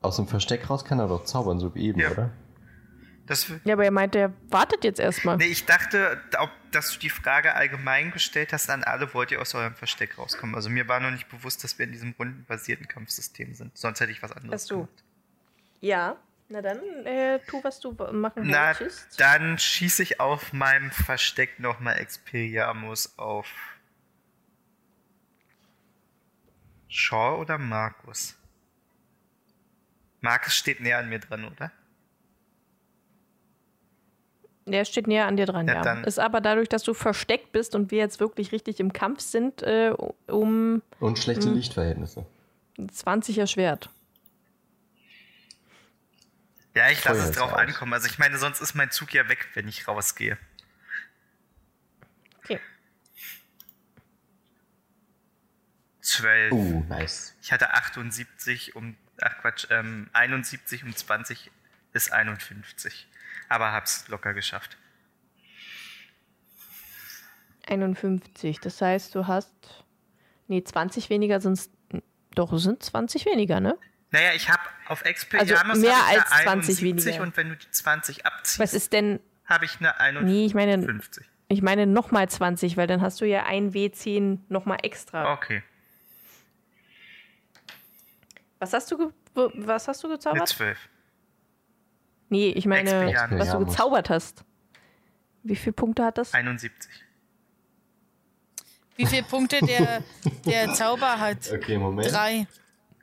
[0.00, 2.10] Aus dem Versteck raus kann er doch zaubern, so wie eben, Ja.
[2.10, 2.30] oder?
[3.26, 5.36] Das, Ja, aber er meinte, er wartet jetzt erstmal.
[5.36, 9.40] nee, ich dachte, ob, dass du die Frage allgemein gestellt hast an alle, wollt ihr
[9.40, 10.54] aus eurem Versteck rauskommen.
[10.56, 13.76] Also mir war noch nicht bewusst, dass wir in diesem rundenbasierten Kampfsystem sind.
[13.78, 14.74] Sonst hätte ich was anderes Ach so.
[14.76, 15.04] gemacht.
[15.80, 16.16] Ja.
[16.52, 19.18] Na dann, äh, tu, was du machen Na, wolltest.
[19.18, 23.46] dann schieße ich auf meinem Versteck nochmal Expelliarmus auf
[26.88, 28.36] Shaw oder Markus?
[30.20, 31.72] Markus steht näher an mir dran, oder?
[34.66, 35.80] Der steht näher an dir dran, Ja, ja.
[35.82, 39.20] dann- Ist aber dadurch, dass du versteckt bist und wir jetzt wirklich richtig im Kampf
[39.20, 39.94] sind, äh,
[40.28, 41.54] um Und schlechte Hm.
[41.54, 42.26] Lichtverhältnisse.
[42.92, 43.88] 20 erschwert.
[46.74, 47.58] Ja, ich lasse es drauf aus.
[47.58, 47.92] ankommen.
[47.92, 50.38] Also ich meine, sonst ist mein Zug ja weg, wenn ich rausgehe.
[52.38, 52.60] Okay.
[56.00, 56.52] 12.
[56.52, 57.36] Uh, nice.
[57.42, 61.50] Ich hatte 78 um, ach Quatsch, ähm, 71 um 20
[61.92, 63.06] ist 51.
[63.48, 64.78] Aber hab's locker geschafft.
[67.66, 68.60] 51.
[68.60, 69.52] Das heißt, du hast.
[70.48, 71.68] Nee, 20 weniger sind
[72.34, 73.78] Doch, es sind 20 weniger, ne?
[74.12, 77.22] Naja, ich habe auf Expelliarmus Also mehr als eine 20 71 weniger.
[77.22, 79.20] und wenn du die 20 abziehst, Was ist denn.
[79.46, 80.30] habe ich eine 51.
[80.32, 81.00] Nee, ich meine,
[81.48, 85.32] ich meine nochmal 20, weil dann hast du ja ein W10 nochmal extra.
[85.32, 85.62] Okay,
[88.58, 90.48] Was hast du ge was hast du eine gezaubert?
[90.48, 90.78] 12.
[92.28, 93.40] Nee, ich meine, Expelliarmus.
[93.40, 94.44] was du gezaubert hast.
[95.42, 96.32] Wie viele Punkte hat das?
[96.34, 96.88] 71.
[98.96, 100.04] Wie viele Punkte der,
[100.44, 101.50] der Zauber hat?
[101.50, 102.12] Okay, Moment.
[102.12, 102.46] Drei.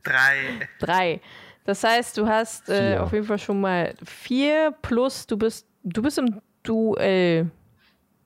[0.10, 0.68] Drei.
[0.80, 1.22] Drei.
[1.66, 6.02] Das heißt, du hast äh, auf jeden Fall schon mal vier plus du bist du
[6.02, 7.52] bist im Duell.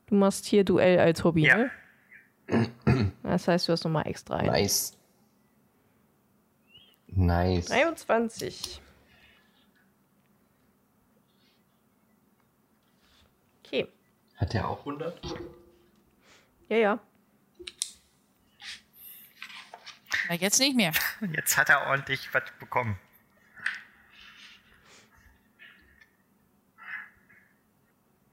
[0.07, 1.57] Du machst hier Duell als Hobby, Ja.
[1.57, 1.71] ne?
[3.23, 4.45] Das heißt, du hast nochmal extra ein.
[4.47, 4.97] Nice.
[7.07, 7.65] Nice.
[7.67, 8.81] 23.
[13.65, 13.87] Okay.
[14.37, 15.19] Hat der auch 100?
[16.69, 16.99] Ja, ja.
[20.29, 20.91] Na, jetzt nicht mehr.
[21.35, 22.97] Jetzt hat er ordentlich was bekommen.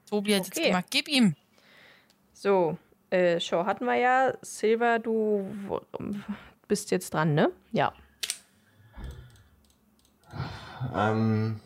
[0.09, 0.69] Tobi hat jetzt Okay.
[0.69, 0.87] gemacht.
[0.91, 1.37] Gib ihm.
[2.33, 2.79] So,
[3.11, 4.35] äh, Show hatten wir ja.
[4.43, 5.47] Silver, du
[6.69, 7.51] bist jetzt dran, ne?
[7.73, 7.93] Ja.
[10.95, 11.61] Ähm,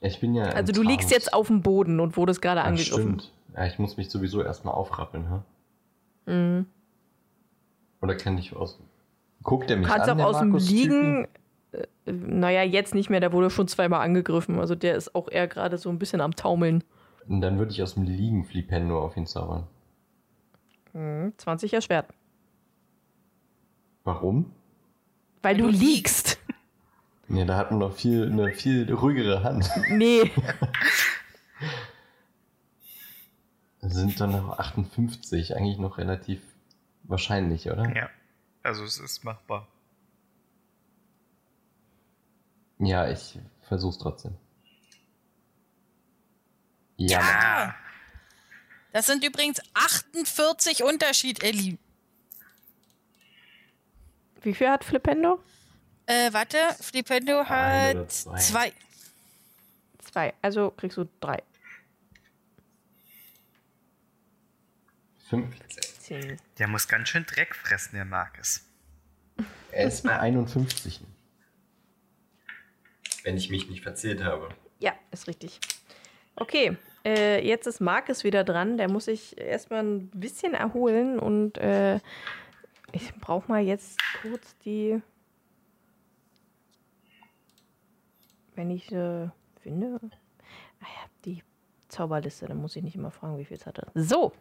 [0.00, 0.44] ich bin ja.
[0.46, 1.14] Also du liegst Trance.
[1.14, 3.20] jetzt auf dem Boden und wurdest gerade Ach, angegriffen.
[3.20, 3.32] stimmt.
[3.54, 5.44] Ja, ich muss mich sowieso erstmal aufrappeln, ha?
[6.26, 6.66] Mhm.
[8.00, 8.78] Oder kann ich aus.
[9.42, 10.56] Guckt er mich Kannst an, auch der aus dem?
[10.56, 11.28] Liegen.
[11.72, 14.58] Äh, naja, jetzt nicht mehr, der wurde schon zweimal angegriffen.
[14.58, 16.84] Also der ist auch eher gerade so ein bisschen am Taumeln.
[17.28, 19.66] Und dann würde ich aus dem Liegen Flipendo auf ihn zaubern.
[20.92, 22.06] Hm, 20 erschwert.
[24.04, 24.50] Warum?
[25.42, 26.38] Weil du liegst.
[27.32, 29.70] Ja, da hat man noch viel, eine viel ruhigere Hand.
[29.90, 30.32] Nee.
[33.80, 36.40] Das sind dann noch 58, eigentlich noch relativ
[37.04, 37.88] wahrscheinlich, oder?
[37.94, 38.10] Ja.
[38.62, 39.66] Also es ist machbar.
[42.78, 43.38] Ja, ich
[43.68, 44.36] versuch's trotzdem.
[46.96, 47.74] Ja, Ja.
[48.92, 51.78] Das sind übrigens 48 Unterschied, Elli.
[54.42, 55.40] Wie viel hat Flipendo?
[56.06, 58.38] Äh, warte, Flipendo hat zwei.
[58.38, 58.72] zwei.
[60.10, 60.34] Zwei.
[60.42, 61.40] Also kriegst du drei.
[65.28, 65.89] 15.
[66.10, 66.38] Zehn.
[66.58, 68.66] Der muss ganz schön Dreck fressen, der Markus.
[69.70, 71.06] Er ist bei 51.
[73.22, 74.48] Wenn ich mich nicht verzählt habe.
[74.80, 75.60] Ja, ist richtig.
[76.34, 78.76] Okay, äh, jetzt ist Markus wieder dran.
[78.76, 82.00] Der muss sich erstmal ein bisschen erholen und äh,
[82.90, 85.00] ich brauche mal jetzt kurz die.
[88.56, 89.28] Wenn ich äh,
[89.62, 90.00] finde.
[90.80, 91.44] Ah ja, die
[91.86, 93.86] Zauberliste, da muss ich nicht immer fragen, wie viel es hatte.
[93.94, 94.32] So,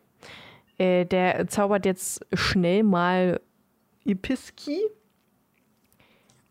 [0.79, 3.39] äh, der zaubert jetzt schnell mal
[4.05, 4.79] Episki,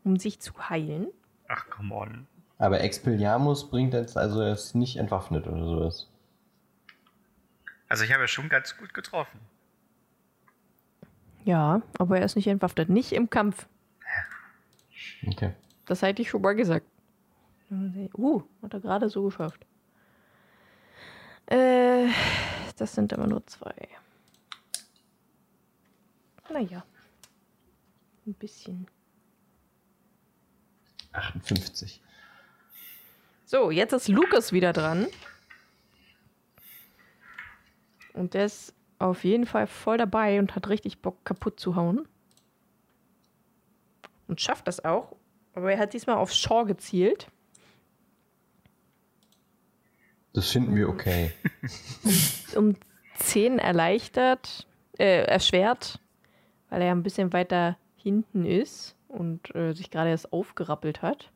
[0.05, 1.09] um sich zu heilen.
[1.49, 2.27] Ach, come on.
[2.59, 6.09] Aber Expelliarmus bringt jetzt, also er ist nicht entwaffnet oder sowas.
[7.89, 9.41] Also ich habe ja schon ganz gut getroffen.
[11.45, 12.91] Ja, aber er ist nicht entwaffnet.
[12.91, 13.67] Nicht im Kampf.
[15.27, 15.55] Okay.
[15.87, 16.85] Das hätte ich schon mal gesagt.
[17.71, 19.65] Uh, hat er gerade so geschafft.
[21.47, 22.09] Äh,
[22.77, 23.89] das sind aber nur zwei.
[26.51, 26.85] Naja.
[28.27, 28.87] Ein bisschen.
[31.13, 32.03] 58.
[33.45, 35.07] So, jetzt ist Lukas wieder dran.
[38.13, 42.07] Und der ist auf jeden Fall voll dabei und hat richtig Bock, kaputt zu hauen.
[44.27, 45.17] Und schafft das auch.
[45.55, 47.29] Aber er hat diesmal auf Shaw gezielt.
[50.33, 51.33] Das finden wir okay.
[52.55, 52.77] um
[53.17, 54.67] 10 erleichtert,
[54.99, 56.01] äh, erschwert,
[56.69, 61.31] weil er ein bisschen weiter hinten ist und äh, sich gerade erst aufgerappelt hat.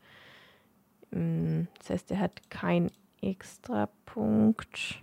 [1.11, 2.91] Mm, Das heißt, er hat keinen
[3.21, 5.03] Extrapunkt.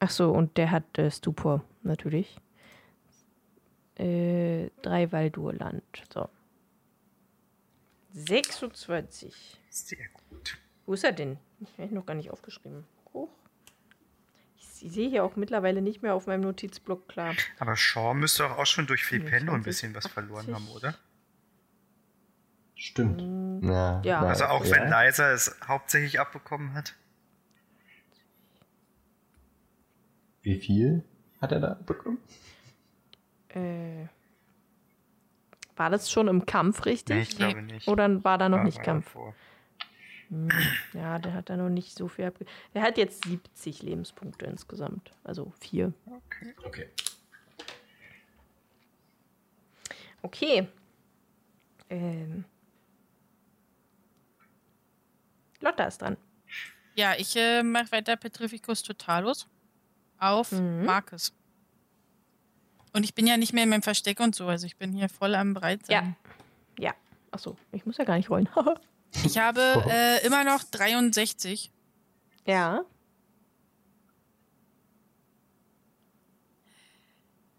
[0.00, 2.36] Ach so, und der hat äh, Stupor, natürlich.
[3.96, 5.82] Äh, drei Valdurland.
[6.12, 6.28] So.
[8.12, 9.60] 26.
[9.70, 10.58] Sehr gut.
[10.86, 11.38] Wo ist er denn?
[11.60, 12.84] Ich habe ihn noch gar nicht aufgeschrieben.
[14.80, 17.34] Sehe hier auch mittlerweile nicht mehr auf meinem Notizblock klar.
[17.58, 20.54] Aber Shaw müsste doch auch schon durch Flipendo ein 25, bisschen was verloren 80.
[20.54, 20.94] haben, oder?
[22.74, 23.20] Stimmt.
[23.64, 24.20] Ja, Ja.
[24.22, 24.76] na, Also auch ja.
[24.76, 26.94] wenn Liza es hauptsächlich abbekommen hat.
[30.42, 31.04] Wie viel
[31.40, 32.18] hat er da bekommen?
[33.48, 34.06] Äh,
[35.76, 37.16] war das schon im Kampf richtig?
[37.16, 37.88] Nee, ich glaube nicht.
[37.88, 39.06] Oder war da noch War- nicht war Kampf?
[39.06, 39.34] davor.
[40.30, 40.48] Hm,
[40.92, 42.44] Ja, der hat da noch nicht so viel abge
[42.74, 45.10] Der hat jetzt 70 Lebenspunkte insgesamt.
[45.24, 45.92] Also vier.
[46.06, 46.54] Okay.
[46.64, 46.88] Okay.
[50.22, 50.68] Okay.
[51.90, 52.44] Ähm.
[55.60, 56.16] Lotta ist dran.
[56.94, 59.46] Ja, ich äh, mache weiter Petrificus Totalus
[60.18, 60.84] auf Mhm.
[60.84, 61.32] Marcus.
[62.92, 65.08] Und ich bin ja nicht mehr in meinem Versteck und so, also ich bin hier
[65.08, 66.16] voll am Breit sein.
[66.78, 66.94] Ja.
[67.30, 68.48] Achso, ich muss ja gar nicht rollen.
[69.24, 69.60] Ich habe
[69.90, 71.70] äh, immer noch 63.
[72.46, 72.84] ja.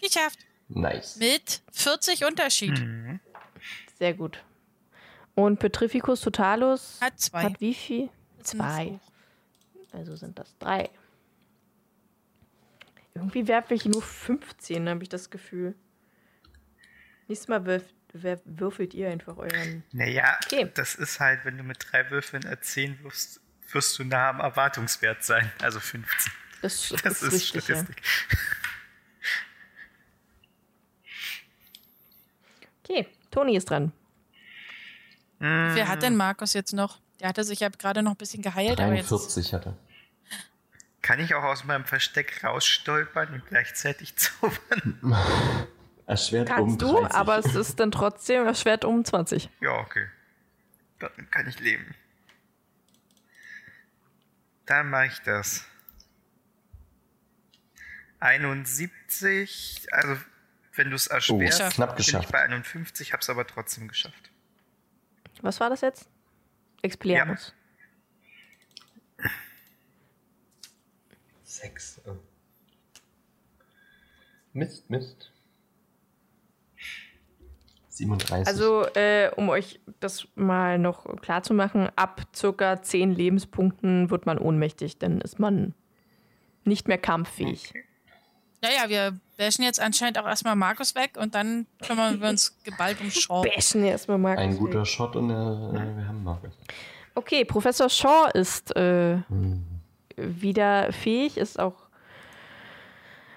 [0.01, 0.39] Geschafft.
[0.69, 1.17] Nice.
[1.17, 2.79] Mit 40 Unterschied.
[2.79, 3.19] Mhm.
[3.97, 4.41] Sehr gut.
[5.35, 7.43] Und Petrificus Totalus Hat zwei.
[7.43, 8.09] hat wie viel?
[8.41, 8.99] Zwei.
[9.91, 10.89] Also sind das drei.
[13.13, 15.75] Irgendwie werfe ich nur 15, habe ich das Gefühl.
[17.27, 19.83] Nächstes Mal wirf, wer, würfelt ihr einfach euren.
[19.91, 20.69] Naja, Okay.
[20.73, 23.39] das ist halt, wenn du mit drei Würfeln erzählen wirst,
[23.71, 25.51] wirst du nah am Erwartungswert sein.
[25.61, 26.31] Also 15.
[26.61, 27.75] Das, Das ist richtig, ja.
[27.75, 28.01] Statistik.
[32.83, 33.91] Okay, Toni ist dran.
[35.39, 36.99] Wie viel hat denn Markus jetzt noch?
[37.21, 39.09] Der hatte sich ja gerade noch ein bisschen geheilt, aber jetzt.
[39.09, 39.77] 43 hat er.
[41.01, 44.99] Kann ich auch aus meinem Versteck rausstolpern und gleichzeitig zaubern?
[46.09, 47.15] Erschwert um Kannst du, 30.
[47.15, 49.47] aber es ist dann trotzdem erschwert um 20.
[49.61, 50.07] Ja, okay.
[50.97, 51.93] Dann kann ich leben.
[54.65, 55.65] Dann mache ich das.
[58.21, 60.19] 71, also
[60.73, 61.75] wenn du es Oh, ersperrst, Geschafft.
[61.75, 62.31] knapp bin ich geschafft.
[62.31, 64.31] bei 51, hab's aber trotzdem geschafft.
[65.43, 66.09] Was war das jetzt?
[66.81, 67.53] Expelliarmus.
[71.43, 72.01] Sechs.
[72.07, 72.15] Oh.
[74.53, 75.31] Mist, Mist.
[77.99, 78.47] 37.
[78.47, 84.25] Also, äh, um euch das mal noch klar zu machen, ab circa 10 Lebenspunkten wird
[84.25, 85.73] man ohnmächtig, dann ist man
[86.65, 87.73] nicht mehr kampffähig.
[88.63, 92.57] Ja, ja, wir bashen jetzt anscheinend auch erstmal Markus weg und dann kümmern wir uns
[92.63, 93.41] geballt um Shaw.
[93.43, 94.43] Bashen erstmal Markus.
[94.43, 94.59] Ein weg.
[94.59, 96.57] guter Shot und äh, wir haben Markus.
[97.15, 99.63] Okay, Professor Shaw ist äh, Hm.
[100.17, 101.88] wieder fähig, ist auch.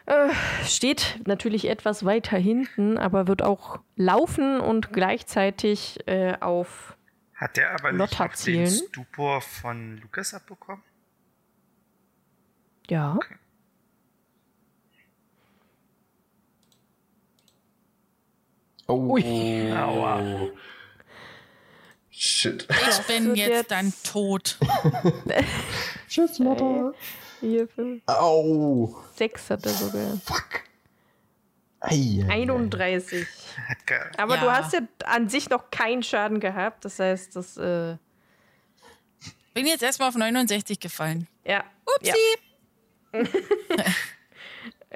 [0.07, 0.31] Äh,
[0.67, 6.97] steht natürlich etwas weiter hinten, aber wird auch laufen und gleichzeitig äh, auf.
[7.35, 8.67] Hat der aber nicht Lotta den.
[8.69, 10.83] Stupor von Lukas abbekommen?
[12.89, 13.19] Ja.
[18.89, 19.13] Oh.
[19.13, 19.73] Ui.
[19.73, 20.49] Aua.
[22.11, 22.69] Shit.
[22.91, 24.59] Ich bin jetzt, jetzt- dann tot.
[26.09, 26.93] Tschüss, Lotta.
[27.43, 28.95] Vier, fünf, Au.
[29.17, 30.17] sechs hat er sogar.
[30.25, 30.63] Fuck.
[31.81, 32.43] Ei, ei, ei.
[32.43, 33.27] 31.
[33.69, 34.59] Hat ge Aber du Ja.
[34.59, 36.85] hast ja an sich noch keinen Schaden gehabt.
[36.85, 37.57] Das heißt, das.
[37.57, 37.97] Äh,
[39.55, 41.27] Bin jetzt erstmal auf 69 gefallen.
[41.45, 41.65] ja.
[41.97, 42.13] Upsi!
[43.13, 43.25] Ja.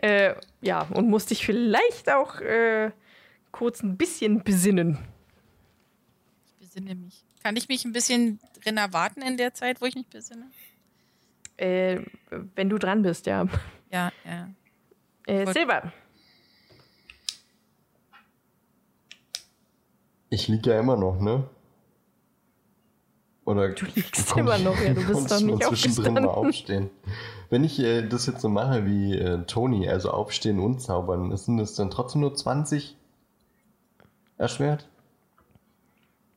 [0.03, 2.91] Äh, ja, und musste ich vielleicht auch äh,
[3.51, 4.99] kurz ein bisschen besinnen.
[6.49, 7.25] Ich besinne mich.
[7.43, 10.51] Kann ich mich ein bisschen drin erwarten in der Zeit, wo ich mich besinne?
[11.57, 12.01] Äh,
[12.55, 13.47] wenn du dran bist, ja.
[13.91, 14.49] Ja, ja.
[15.27, 15.93] Äh, Silber.
[20.29, 21.49] Ich lieg ja immer noch, ne?
[23.45, 24.93] Oder Du liegst immer noch, ja.
[24.93, 26.91] Du bist doch mal nicht zwischendrin mal aufstehen.
[27.49, 31.59] Wenn ich äh, das jetzt so mache wie äh, Tony, also aufstehen und zaubern, sind
[31.59, 32.97] das dann trotzdem nur 20
[34.37, 34.89] erschwert?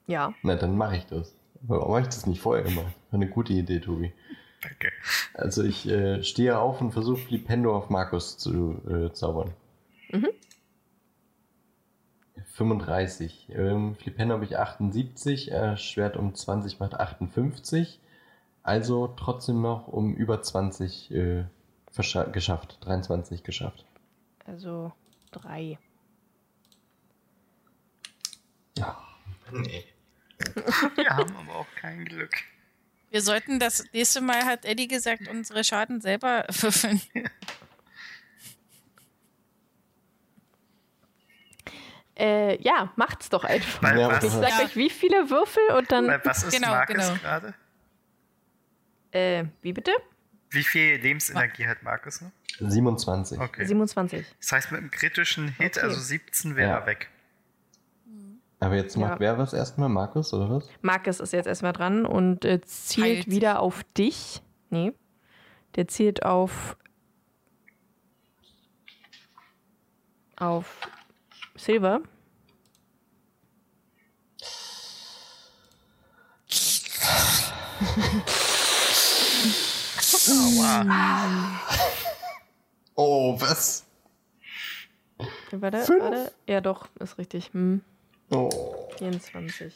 [0.06, 0.34] Ja.
[0.44, 1.34] Na, dann mache ich das.
[1.62, 2.94] Warum habe ich das nicht vorher gemacht?
[3.12, 4.14] War eine gute Idee, Tobi.
[4.62, 4.92] Danke.
[5.34, 9.54] Also ich äh, stehe auf und versuche Flipendo auf Markus zu äh, zaubern.
[10.12, 10.30] Mhm.
[12.54, 13.50] 35.
[13.54, 18.00] Ähm, Flipendo habe ich 78, äh, Schwert um 20 macht 58.
[18.64, 21.46] Also trotzdem noch um über 20 äh,
[22.32, 22.78] geschafft.
[22.82, 23.86] 23 geschafft.
[24.46, 24.92] Also
[25.32, 25.78] drei.
[28.78, 28.98] Ja.
[29.52, 29.84] Nee.
[30.96, 32.36] Wir haben aber auch kein Glück.
[33.12, 37.02] Wir sollten das nächste Mal, hat Eddie gesagt, unsere Schaden selber würfeln.
[42.18, 43.80] Äh, ja, macht's doch einfach.
[43.82, 44.66] Bei Ja, Ich sag Ja.
[44.66, 46.08] euch, wie viele Würfel und dann.
[46.08, 47.14] bei was ist Genau, Markus genau.
[47.22, 47.54] gerade?
[49.12, 49.92] Äh, wie bitte?
[50.52, 52.32] Wie viel Lebensenergie hat Markus noch?
[52.60, 53.40] 27.
[53.40, 53.66] Okay.
[53.66, 54.26] 27.
[54.40, 55.86] Das heißt, mit einem kritischen Hit, Okay.
[55.88, 56.78] also 17, wäre Ja.
[56.80, 57.10] er weg.
[58.62, 59.20] Aber jetzt macht Ja.
[59.20, 59.88] wer was erstmal?
[59.90, 60.68] Markus oder was?
[60.82, 64.42] Marcus ist jetzt erstmal dran und äh, zielt Heilt wieder auf dich.
[64.70, 64.94] Nee.
[65.76, 66.76] Der zielt auf.
[70.36, 70.80] Auf
[71.56, 72.02] Silver.
[82.96, 83.86] Oh, was?
[85.52, 86.04] Warte, Fünf.
[86.04, 86.32] warte.
[86.48, 87.50] Ja, doch, ist richtig.
[87.54, 87.82] Hm,
[88.32, 88.88] Oh.
[88.98, 89.74] 24.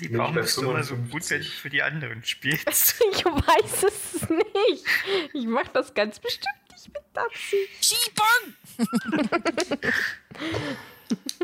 [0.00, 1.10] Die Warum bist du immer so 55.
[1.10, 2.66] gut, wenn du für die anderen spielst?
[3.12, 4.84] Ich weiß es nicht.
[5.32, 7.84] Ich mach das ganz bestimmt nicht mit Absicht.
[7.84, 8.54] Skiebong!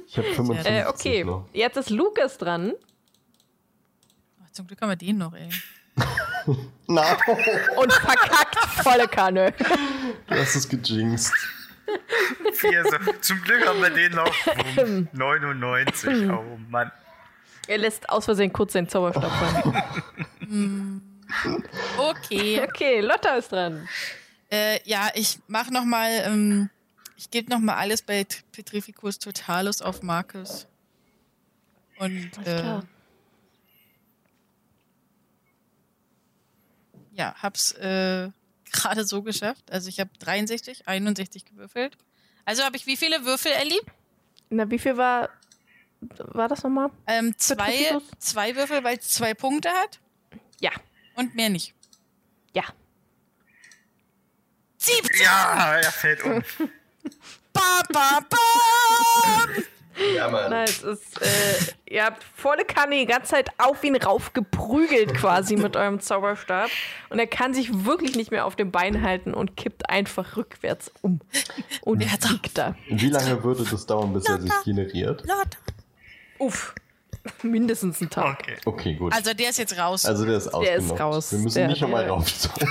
[0.07, 1.48] Ich habe 55 Äh, okay, noch.
[1.53, 2.73] jetzt ist Lukas dran.
[4.44, 5.48] Ach, zum Glück haben wir den noch, ey.
[6.86, 7.15] Na,
[7.77, 9.53] Und verkackt volle Kanne.
[10.28, 11.32] du hast es gejinxt.
[12.53, 13.13] Vier, so.
[13.21, 14.33] Zum Glück haben wir den noch.
[14.77, 15.09] Boom.
[15.13, 16.31] 99.
[16.31, 16.91] Oh Mann.
[17.69, 21.03] Er lässt aus Versehen kurz den Zauberstab fallen.
[21.99, 22.61] Okay.
[22.63, 23.89] Okay, Lotta ist dran.
[24.49, 26.71] Äh, ja, ich mach noch mal, ähm,
[27.17, 30.69] ich gebe noch mal alles bei Petrificus Totalus auf Markus.
[31.99, 32.81] Und äh,
[37.13, 38.31] ja, hab's äh,
[38.77, 39.70] gerade so geschafft.
[39.70, 41.97] Also ich habe 63, 61 gewürfelt.
[42.44, 43.86] Also habe ich wie viele Würfel erlebt?
[44.51, 45.31] Na, wie viel war,
[46.01, 46.90] war das nochmal?
[47.07, 49.98] Ähm, zwei, zwei Würfel, weil es zwei Punkte hat
[50.61, 50.70] Ja,
[51.16, 51.74] und mehr nicht.
[52.55, 52.62] ja.
[54.78, 55.20] 17!
[55.24, 56.43] Ja, er fällt um.
[57.53, 58.36] Ba, ba, ba!
[60.14, 60.51] Ja, Mann.
[60.51, 61.24] Nein, es ist, äh,
[61.94, 66.68] ihr habt volle Kanne die ganze Zeit auf ihn raufgeprügelt quasi mit eurem Zauberstab.
[67.09, 70.90] Und er kann sich wirklich nicht mehr auf dem Bein halten und kippt einfach rückwärts
[71.02, 71.20] um.
[71.82, 72.74] Und liegt da.
[72.89, 75.24] Wie lange würde das dauern, bis er sich generiert?
[75.27, 75.56] Lord.
[76.39, 76.74] Uff.
[77.43, 78.40] Mindestens einen Tag.
[78.43, 78.56] Okay.
[78.64, 79.12] Okay, gut.
[79.12, 80.05] Also der ist jetzt raus.
[80.05, 81.32] Also der ist Der ist raus.
[81.32, 82.68] Wir müssen Der- nicht nochmal raufzogen.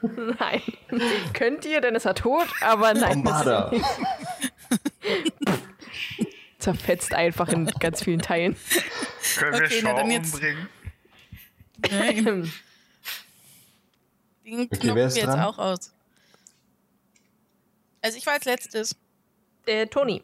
[0.38, 0.60] Nein.
[1.32, 3.26] Könnt ihr, denn ist er tot, aber nein.
[3.26, 3.70] Armada.
[6.64, 8.56] Zerfetzt einfach in ganz vielen Teilen.
[9.36, 10.68] Können wir Okay, na Shaw dann jetzt- umbringen?
[11.90, 12.24] Nein,
[14.44, 15.40] den wer knocken ist wir jetzt dran?
[15.40, 15.92] auch aus.
[18.00, 18.96] Also ich war als letztes.
[19.66, 20.22] äh, Toni.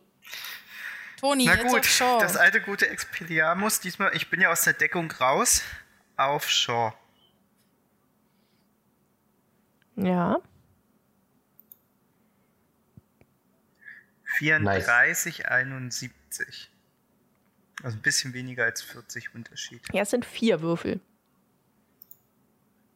[1.19, 2.19] Toni, Na jetzt gut, auf Shaw.
[2.21, 3.81] das alte gute Expelliarmus.
[3.81, 5.63] Diesmal, ich bin ja aus der Deckung raus.
[6.17, 6.93] Auf Shaw.
[9.97, 10.39] Ja.
[14.39, 16.11] 34, 71.
[17.83, 19.83] Also ein bisschen weniger als 40 Unterschied.
[19.93, 21.01] Ja, es sind vier Würfel.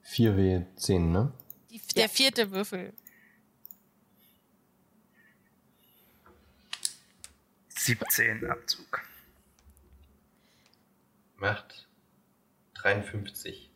[0.06, 1.32] 4W10, ne?
[1.70, 2.92] Die, der vierte Würfel.
[7.68, 9.02] 17 Abzug.
[11.36, 11.86] Macht
[12.74, 13.70] 53.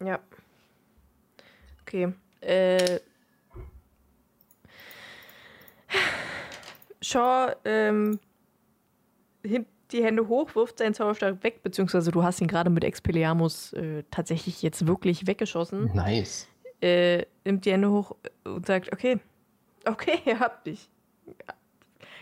[0.00, 0.20] Ja.
[1.82, 2.12] Okay.
[2.40, 3.00] Äh.
[7.00, 8.18] Shaw ähm,
[9.42, 14.04] die Hände hoch, wirft seinen Zauberstab weg, beziehungsweise du hast ihn gerade mit Expelliarmus äh,
[14.10, 15.90] tatsächlich jetzt wirklich weggeschossen.
[15.94, 16.48] Nice.
[16.80, 19.18] Äh, nimmt die Hände hoch und sagt, okay,
[19.84, 20.88] okay, ihr habt dich.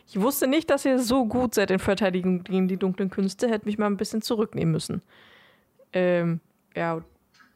[0.09, 3.67] Ich wusste nicht, dass ihr so gut seid in Verteidigung gegen die dunklen Künste, hätte
[3.67, 5.03] mich mal ein bisschen zurücknehmen müssen.
[5.93, 6.41] Ähm,
[6.77, 7.03] ja,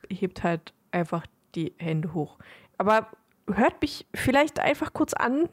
[0.09, 2.39] hebt halt einfach die Hände hoch.
[2.77, 3.09] Aber
[3.47, 5.49] hört mich vielleicht einfach kurz an.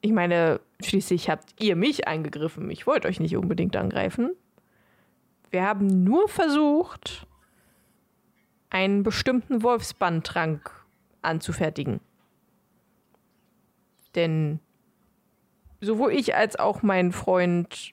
[0.00, 2.70] Ich meine, schließlich habt ihr mich eingegriffen.
[2.70, 4.30] Ich wollte euch nicht unbedingt angreifen.
[5.50, 7.26] Wir haben nur versucht,
[8.70, 10.70] einen bestimmten Wolfsbandtrank
[11.22, 12.00] anzufertigen.
[14.14, 14.60] Denn
[15.80, 17.92] sowohl ich als auch mein Freund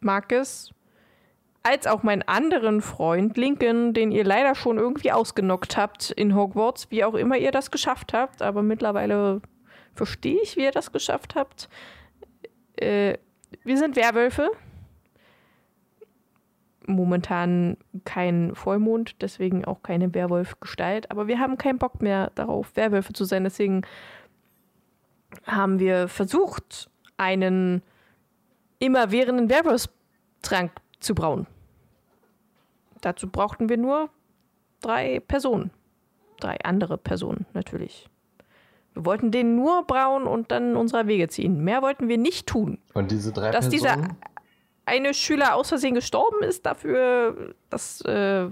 [0.00, 0.72] Marcus,
[1.62, 6.90] als auch meinen anderen Freund Lincoln, den ihr leider schon irgendwie ausgenockt habt in Hogwarts,
[6.90, 9.42] wie auch immer ihr das geschafft habt, aber mittlerweile
[10.00, 11.68] verstehe ich, wie ihr das geschafft habt.
[12.76, 13.18] Äh,
[13.64, 14.50] wir sind Werwölfe.
[16.86, 23.12] Momentan kein Vollmond, deswegen auch keine Werwolf-Gestalt, aber wir haben keinen Bock mehr darauf, Werwölfe
[23.12, 23.82] zu sein, deswegen
[25.46, 27.82] haben wir versucht, einen
[28.78, 31.46] immerwährenden Werwolfstrank zu brauen.
[33.02, 34.08] Dazu brauchten wir nur
[34.80, 35.70] drei Personen.
[36.40, 38.08] Drei andere Personen natürlich.
[39.00, 41.64] Wir wollten den nur brauen und dann unserer Wege ziehen.
[41.64, 42.76] Mehr wollten wir nicht tun.
[42.92, 44.16] Und diese drei Dass dieser Personen?
[44.84, 48.46] eine Schüler aus Versehen gestorben ist, dafür, das äh,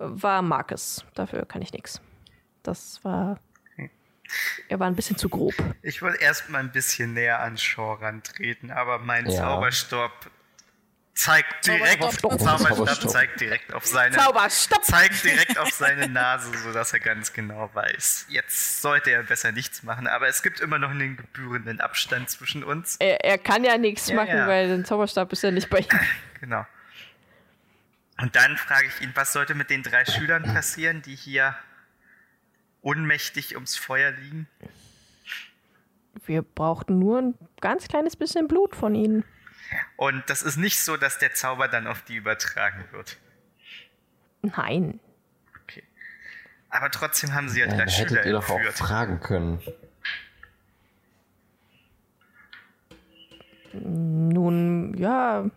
[0.00, 1.04] war Marcus.
[1.14, 2.00] Dafür kann ich nichts.
[2.64, 3.38] Das war.
[4.68, 5.54] Er war ein bisschen zu grob.
[5.82, 9.36] Ich wollte erstmal ein bisschen näher an Shaw rantreten, aber mein Ja.
[9.36, 10.10] Zauberstab
[11.14, 12.38] zeigt direkt, Zauberstab.
[12.40, 13.10] Zauberstab Zauberstab.
[13.10, 14.84] zeigt direkt auf seine, Zauberstab!
[14.84, 18.26] zeigt direkt auf seine Nase, sodass er ganz genau weiß.
[18.28, 22.64] Jetzt sollte er besser nichts machen, aber es gibt immer noch einen gebührenden Abstand zwischen
[22.64, 22.96] uns.
[22.98, 24.46] Er, er kann ja nichts Ja, machen, ja.
[24.48, 25.88] weil der Zauberstab ist ja nicht bei ihm.
[26.40, 26.66] Genau.
[28.20, 31.56] Und dann frage ich ihn, was sollte mit den drei Schülern passieren, die hier
[32.82, 34.46] ohnmächtig ums Feuer liegen?
[36.26, 39.24] Wir brauchten nur ein ganz kleines bisschen Blut von ihnen.
[39.96, 43.18] Und das ist nicht so, dass der Zauber dann auf die übertragen wird.
[44.42, 45.00] Nein.
[45.62, 45.82] Okay.
[46.68, 49.62] Aber trotzdem haben sie ja Ja, drei Schüler hättet ihr doch auch fragen können.
[53.72, 55.50] Nun, ja,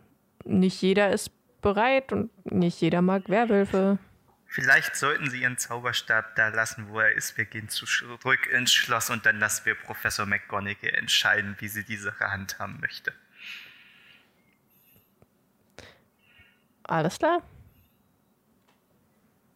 [0.44, 1.32] nicht jeder ist
[1.62, 4.00] bereit und nicht jeder mag Werwölfe.
[4.48, 7.38] Vielleicht sollten sie ihren Zauberstab da lassen, wo er ist.
[7.38, 11.98] Wir gehen zurück ins Schloss und dann lassen wir Professor McGonagall entscheiden, wie sie die
[11.98, 13.14] Sache handhaben möchte.
[16.88, 17.42] Alles klar.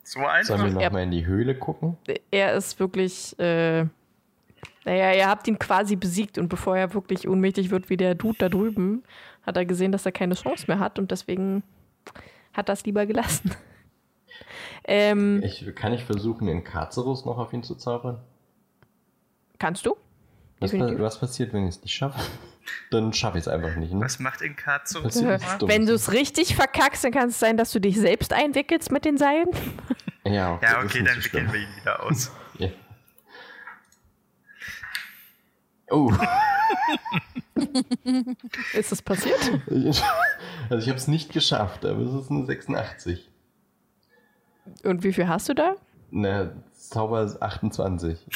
[0.03, 0.58] So einfach.
[0.58, 0.90] Sollen wir noch Ja.
[0.90, 1.98] mal in die Höhle gucken?
[2.32, 3.86] Er ist wirklich, äh,
[4.84, 8.38] naja, ihr habt ihn quasi besiegt und bevor er wirklich ohnmächtig wird wie der Dude
[8.40, 9.03] da drüben,
[9.44, 11.64] hat er gesehen, dass er keine Chance mehr hat und deswegen
[12.53, 13.52] hat er es lieber gelassen.
[14.84, 18.20] ähm, Ich, kann ich versuchen, den Karzerus noch auf ihn zu zaubern?
[19.60, 19.95] kannst du?
[20.60, 22.20] Was, was passiert, wenn ich es nicht schaffe?
[22.89, 24.02] Dann schaffe ich es einfach nicht, ne?
[24.02, 25.69] Was macht dumm.
[25.69, 29.06] Wenn du es richtig verkackst, dann kann es sein, dass du dich selbst einwickelst mit
[29.06, 29.48] den Seilen.
[30.23, 32.31] Ja, okay, Ja, okay, dann so wickeln wir ihn wieder aus.
[32.60, 32.69] Ja.
[35.89, 36.14] Oh,
[38.73, 39.39] Ist das passiert?
[40.69, 43.30] Also ich habe es nicht geschafft, aber es ist eine 86.
[44.84, 45.76] Und wie viel hast du da?
[46.11, 48.27] Ne, Zauber ist 28.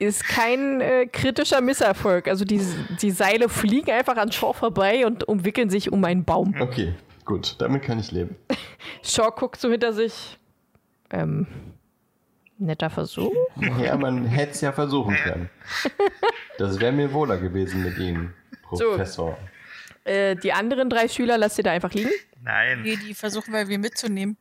[0.00, 2.26] Ist kein äh, kritischer Misserfolg.
[2.26, 2.60] Also die,
[3.02, 6.54] die Seile fliegen einfach an Shaw vorbei und umwickeln sich um einen Baum.
[6.58, 6.94] Okay,
[7.26, 8.34] gut, damit kann ich leben.
[9.04, 10.38] Shaw guckt so hinter sich.
[11.10, 11.46] Ähm,
[12.56, 13.32] netter Versuch.
[13.78, 15.50] Ja, man hätte es ja versuchen können.
[16.56, 18.32] Das wäre mir wohler gewesen mit Ihnen,
[18.62, 19.36] Professor.
[20.04, 22.10] Äh, die anderen drei Schüler lasst ihr da einfach liegen.
[22.42, 22.82] Nein.
[22.82, 24.38] Nee, die versuchen wir mitzunehmen.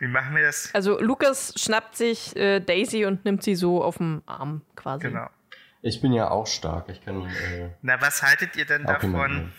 [0.00, 0.74] Wie machen wir das?
[0.74, 5.08] Also Lukas schnappt sich äh, Daisy und nimmt sie so auf dem Arm quasi.
[5.08, 5.28] Genau.
[5.82, 6.88] Ich bin ja auch stark.
[6.88, 7.26] Ich kann.
[7.26, 9.52] Äh, Na, was haltet ihr denn davon?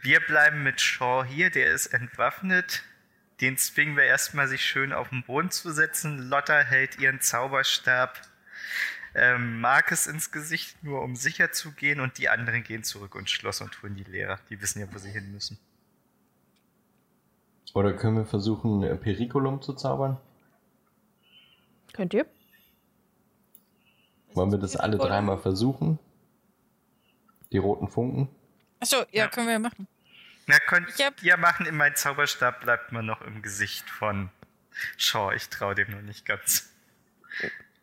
[0.00, 2.84] Wir bleiben mit Shaw hier, der ist entwaffnet.
[3.40, 6.18] Den zwingen wir erstmal, sich schön auf den Boden zu setzen.
[6.30, 8.20] Lotta hält ihren Zauberstab
[9.16, 11.98] ähm, Marcus ins Gesicht, nur um sicher zu gehen.
[11.98, 14.38] Und die anderen gehen zurück ins Schloss und holen die Lehrer.
[14.48, 15.58] Die wissen ja, wo sie hin müssen.
[17.76, 20.16] Oder können wir versuchen, äh, Periculum zu zaubern?
[21.92, 22.24] Könnt ihr?
[24.32, 25.98] Wollen wir das alle dreimal versuchen?
[27.52, 28.28] Die roten Funken?
[28.80, 29.28] Achso, ja, Ja.
[29.28, 29.86] können wir machen.
[30.46, 34.30] Na, könnt Ich hab- ihr machen, in mein Zauberstab bleibt man noch im Gesicht von
[34.96, 35.34] Shaw.
[35.36, 36.70] Ich traue dem noch nicht ganz.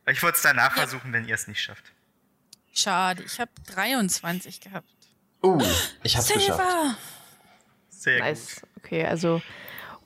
[0.07, 0.81] Ich würde es danach Ja.
[0.87, 1.91] versuchen, wenn ihr es nicht schafft.
[2.73, 4.89] Schade, ich habe 23 gehabt.
[5.43, 5.59] Oh,
[6.01, 6.57] ich hab's geschafft.
[6.57, 6.97] Silver!
[7.89, 8.55] Sehr Nice.
[8.61, 8.69] gut.
[8.83, 9.39] Okay, also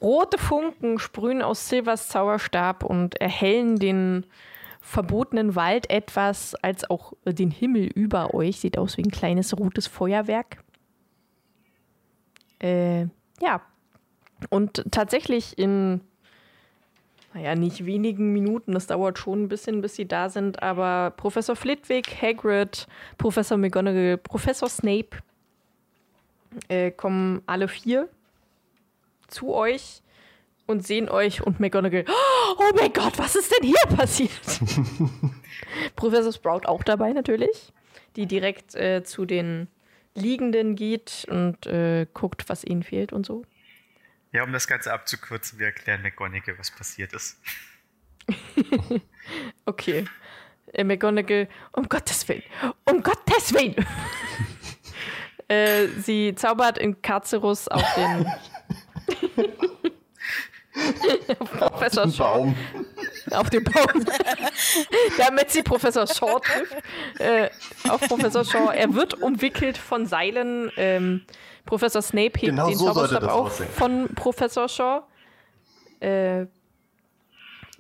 [0.02, 4.26] rote Funken sprühen aus Silvers Zauberstab und erhellen den
[4.82, 8.60] verbotenen Wald etwas, als auch den Himmel über euch.
[8.60, 10.64] Sieht aus wie ein kleines rotes Feuerwerk.
[12.60, 13.08] Äh,
[13.42, 13.62] ja.
[14.50, 16.02] Und tatsächlich in,
[17.34, 21.56] naja, nicht wenigen Minuten, das dauert schon ein bisschen, bis sie da sind, aber Professor
[21.56, 22.88] Flitwick, Hagrid,
[23.18, 25.18] Professor McGonagall, Professor Snape
[26.70, 28.10] äh, kommen alle vier
[29.28, 30.02] zu euch
[30.66, 32.06] und sehen euch und McGonagall.
[32.58, 34.60] Oh mein Gott, was ist denn hier passiert?
[35.96, 37.74] Professor Sprout auch dabei natürlich,
[38.16, 39.68] die direkt äh, zu den
[40.14, 43.44] Liegenden geht und äh, guckt, was ihnen fehlt und so.
[44.32, 47.40] Ja, um das Ganze abzukürzen, wir erklären McGonagall, was passiert ist.
[49.66, 50.06] Okay.
[50.74, 52.44] Äh, McGonagall, um Gottes Willen,
[52.86, 53.76] um Gottes Willen.
[55.48, 58.26] äh, sie zaubert in Carcerus auf den
[61.58, 62.38] Professor Shaw.
[62.38, 62.56] Baum.
[63.32, 64.06] auf den Baum,
[65.18, 66.76] damit sie Professor Shaw trifft.
[67.20, 67.50] Äh,
[67.90, 68.72] auf Professor Shaw.
[68.74, 70.72] Er wird umwickelt von Seilen.
[70.78, 71.26] Ähm,
[71.66, 75.04] Professor Snape hebt Genau den so Zauberstab auf von Professor Shaw.
[76.00, 76.46] Äh,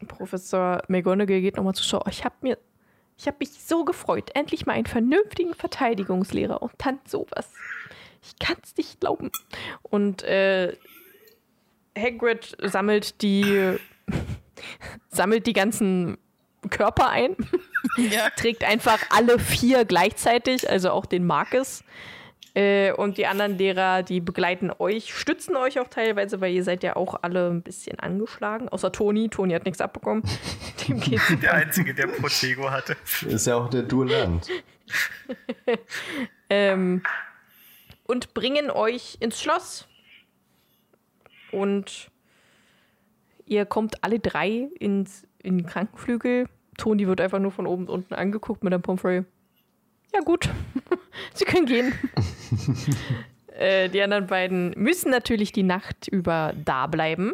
[0.07, 2.03] Professor McGonagall geht nochmal zu Shaw.
[2.09, 2.57] Ich habe mir,
[3.17, 7.47] ich habe mich so gefreut, endlich mal einen vernünftigen Verteidigungslehrer und dann sowas.
[8.21, 9.31] Ich kann es nicht glauben.
[9.81, 10.75] Und äh,
[11.97, 13.77] Hagrid sammelt die
[15.09, 16.17] sammelt die ganzen
[16.69, 17.35] Körper ein,
[17.97, 21.83] Ja, trägt einfach alle vier gleichzeitig, also auch den Marcus.
[22.53, 26.83] Äh, und die anderen Lehrer, die begleiten euch, stützen euch auch teilweise, weil ihr seid
[26.83, 28.69] ja auch alle ein bisschen angeschlagen.
[28.69, 29.29] Außer Toni.
[29.29, 30.23] Toni hat nichts abbekommen.
[30.87, 32.97] Dem geht's Der Einzige, der Protego hatte.
[33.27, 34.47] Ist ja auch der Duellant.
[36.49, 37.03] ähm,
[38.05, 39.86] und bringen euch ins Schloss.
[41.51, 42.11] Und
[43.45, 46.47] ihr kommt alle drei ins, in den Krankenflügel.
[46.77, 49.23] Toni wird einfach nur von oben und unten angeguckt mit einem Pomfrey.
[50.13, 50.49] Ja, gut.
[51.33, 51.93] Sie können gehen.
[53.57, 57.33] äh, die anderen beiden müssen natürlich die Nacht über da bleiben.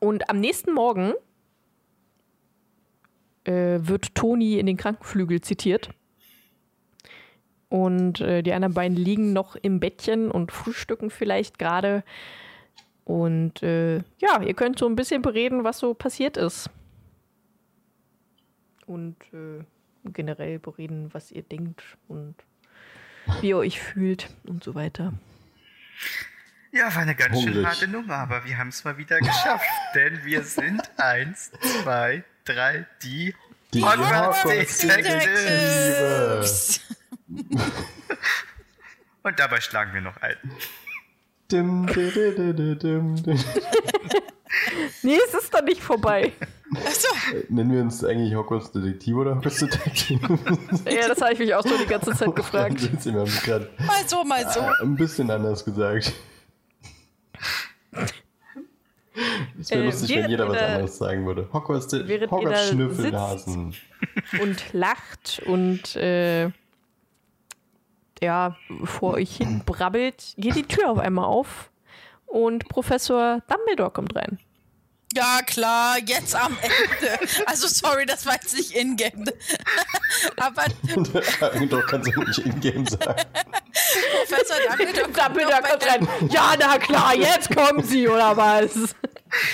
[0.00, 1.12] Und am nächsten Morgen
[3.44, 5.90] äh, wird Toni in den Krankenflügel zitiert.
[7.68, 12.04] Und äh, die anderen beiden liegen noch im Bettchen und frühstücken vielleicht gerade.
[13.04, 16.70] Und äh, ja, ihr könnt so ein bisschen bereden, was so passiert ist.
[18.86, 19.64] Und äh,
[20.04, 22.34] generell bereden, was ihr denkt und
[23.40, 25.12] wie ihr euch fühlt und so weiter.
[26.72, 27.66] Ja, war eine ganz schön Hungrig.
[27.66, 29.66] harte Nummer, aber wir haben es mal wieder geschafft.
[29.94, 31.52] denn wir sind eins,
[31.82, 33.34] zwei, drei, die
[33.74, 36.80] Die Hogwarts Hogwarts Detectives.
[39.22, 40.36] Und dabei schlagen wir noch ein.
[41.52, 43.38] Dim, di, di, di, di, dim, dim.
[45.02, 46.32] Nee, es ist doch nicht vorbei.
[46.74, 47.08] achso,
[47.48, 50.20] Nennen wir uns eigentlich Hogwarts Detektiv oder Hogwarts Detektiv?
[50.90, 52.80] ja, das habe ich mich auch so die ganze Zeit gefragt.
[53.04, 54.60] Wir haben es gerade mal so, mal so.
[54.82, 56.12] ein bisschen anders gesagt.
[59.58, 61.48] Das wäre Äh, lustig, wenn jeder was anderes sagen würde.
[61.52, 63.74] Hogwarts, Hogwarts Schnüffelnasen.
[64.40, 66.50] und lacht und äh,
[68.22, 71.70] ja, vor euch hin brabbelt, geht die Tür auf einmal auf
[72.26, 74.38] und Professor Dumbledore kommt rein.
[75.14, 77.18] Ja, klar, jetzt am Ende.
[77.44, 79.26] Also, sorry, das war jetzt nicht in-game.
[80.38, 80.64] Aber
[81.68, 83.22] Doch, kannst du nicht in-game sagen.
[84.26, 86.08] Professor Dumbledore kommt Dumbledore kommt rein.
[86.30, 88.94] Ja, na klar, jetzt kommen sie, oder was?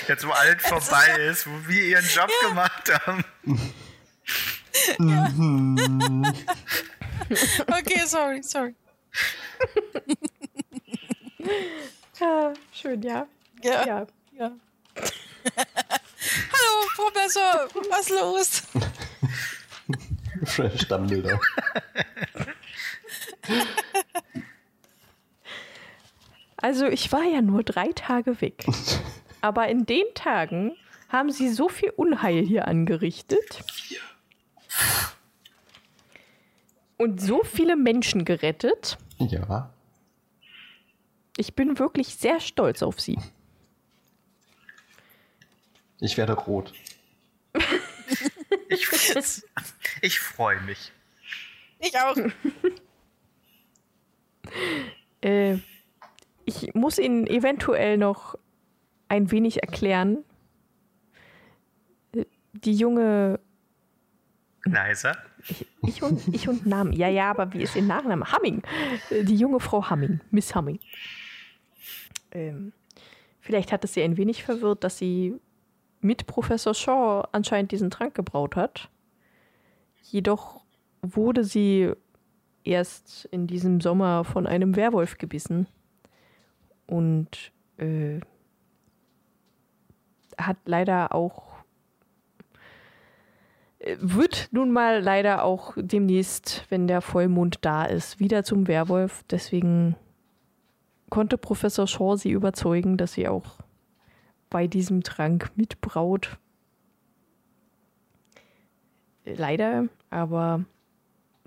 [0.06, 3.24] Jetzt, wo alles vorbei ist, wo wir ihren Job gemacht haben.
[7.68, 8.74] Okay, sorry, sorry.
[12.20, 13.26] Ja, schön, ja.
[13.62, 13.86] Ja.
[13.86, 14.06] Ja.
[14.32, 14.52] ja.
[16.52, 18.62] Hallo, Professor, was los?
[20.44, 21.40] Fresh Dumbledore.
[26.56, 28.64] Also ich war ja nur drei Tage weg.
[29.40, 30.76] Aber in den Tagen
[31.08, 33.62] haben sie so viel Unheil hier angerichtet.
[36.98, 38.98] Und so viele Menschen gerettet.
[39.18, 39.72] Ja.
[41.36, 43.18] Ich bin wirklich sehr stolz auf sie.
[46.00, 46.72] Ich werde rot.
[48.68, 48.86] Ich,
[50.02, 50.92] ich freue mich.
[51.78, 52.16] Ich auch.
[55.20, 55.58] Äh,
[56.44, 58.36] ich muss Ihnen eventuell noch
[59.08, 60.24] ein wenig erklären.
[62.14, 63.40] Äh, Die junge
[64.64, 65.16] Leiser.
[65.82, 66.92] Ich und, ich und Namen.
[66.92, 68.30] Ja, ja, aber wie ist Ihr Nachname?
[68.32, 68.62] Hamming.
[69.10, 70.20] Äh, Die junge Frau Hamming.
[70.30, 70.78] Miss Hamming.
[72.32, 72.72] Ähm,
[73.40, 75.34] vielleicht hat es Sie ein wenig verwirrt, dass sie
[76.00, 78.88] mit Professor Shaw anscheinend diesen Trank gebraut hat.
[80.02, 80.62] Jedoch
[81.02, 81.92] wurde sie
[82.64, 85.66] erst in diesem Sommer von einem Werwolf gebissen
[86.86, 88.20] und äh,
[90.36, 91.47] hat leider auch
[93.80, 99.24] wird nun mal leider auch demnächst, wenn der Vollmond da ist, wieder zum Werwolf.
[99.30, 99.96] Deswegen
[101.10, 103.58] konnte Professor Shaw sie überzeugen, dass sie auch
[104.50, 106.38] bei diesem Trank mitbraut.
[109.24, 110.64] Leider, aber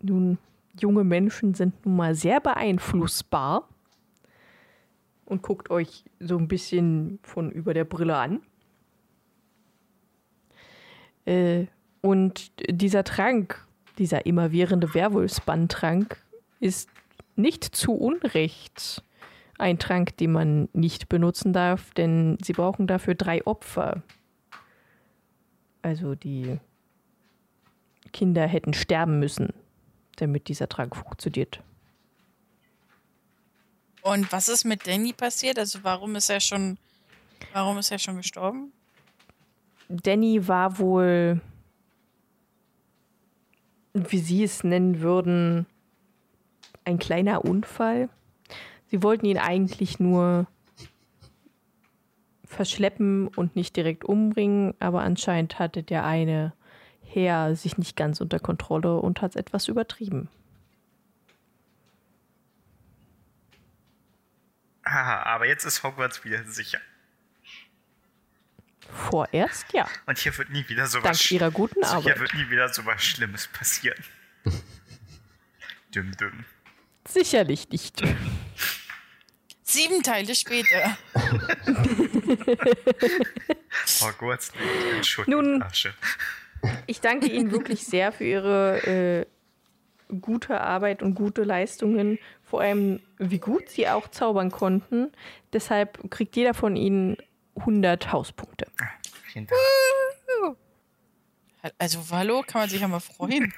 [0.01, 0.37] nun,
[0.79, 3.67] junge Menschen sind nun mal sehr beeinflussbar
[5.25, 8.41] und guckt euch so ein bisschen von über der Brille an.
[11.25, 11.65] Äh,
[12.01, 13.65] und dieser Trank,
[13.97, 16.17] dieser immerwährende Werwolfsbann-Trank,
[16.59, 16.89] ist
[17.35, 19.03] nicht zu Unrecht
[19.57, 24.01] ein Trank, den man nicht benutzen darf, denn sie brauchen dafür drei Opfer.
[25.83, 26.59] Also die
[28.11, 29.53] Kinder hätten sterben müssen,
[30.15, 31.61] damit dieser Trank funktioniert.
[34.01, 35.59] Und was ist mit Danny passiert?
[35.59, 36.77] Also warum ist er schon,
[37.53, 38.71] warum ist er schon gestorben?
[39.89, 41.39] Danny war wohl,
[43.93, 45.65] wie Sie es nennen würden,
[46.85, 48.09] ein kleiner Unfall.
[48.87, 50.47] Sie wollten ihn eigentlich nur
[52.45, 56.53] verschleppen und nicht direkt umbringen, aber anscheinend hatte der eine
[57.01, 60.29] Herr sich nicht ganz unter Kontrolle und hat es etwas übertrieben.
[64.85, 66.79] Haha, aber jetzt ist Hogwarts wieder sicher.
[68.93, 72.13] Vorerst ja, Und hier wird nie wieder sowas dank ihrer guten also Arbeit.
[72.13, 74.03] Hier wird nie wieder sowas Schlimmes passieren.
[75.95, 76.45] düm düm.
[77.07, 78.01] Sicherlich nicht.
[79.63, 80.97] Sieben Teile später.
[84.01, 85.93] Hogwarts liegt in Schutt Nun- Asche.
[86.85, 89.25] Ich danke Ihnen wirklich sehr für Ihre äh,
[90.19, 92.19] gute Arbeit und gute Leistungen.
[92.43, 95.11] Vor allem, wie gut Sie auch zaubern konnten.
[95.53, 97.17] Deshalb kriegt jeder von Ihnen
[97.61, 98.67] 100 Hauspunkte.
[99.23, 99.59] Vielen Dank.
[101.77, 103.53] Also, hallo, kann man sich ja mal freuen.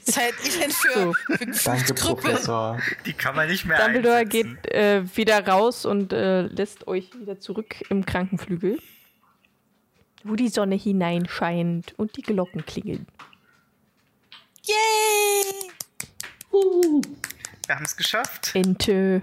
[0.00, 1.12] Seid ihr denn für, So.
[1.12, 1.92] für Danke?
[1.92, 2.80] Professor.
[3.04, 4.58] Die kann man nicht mehr Dumbledore einsetzen.
[4.62, 8.80] geht äh, wieder raus und äh, lässt euch wieder zurück im Krankenflügel,
[10.24, 13.06] wo die Sonne hineinscheint und die Glocken klingeln.
[14.62, 15.70] Yay!
[17.66, 18.52] Wir haben es geschafft.
[18.54, 19.20] Ente.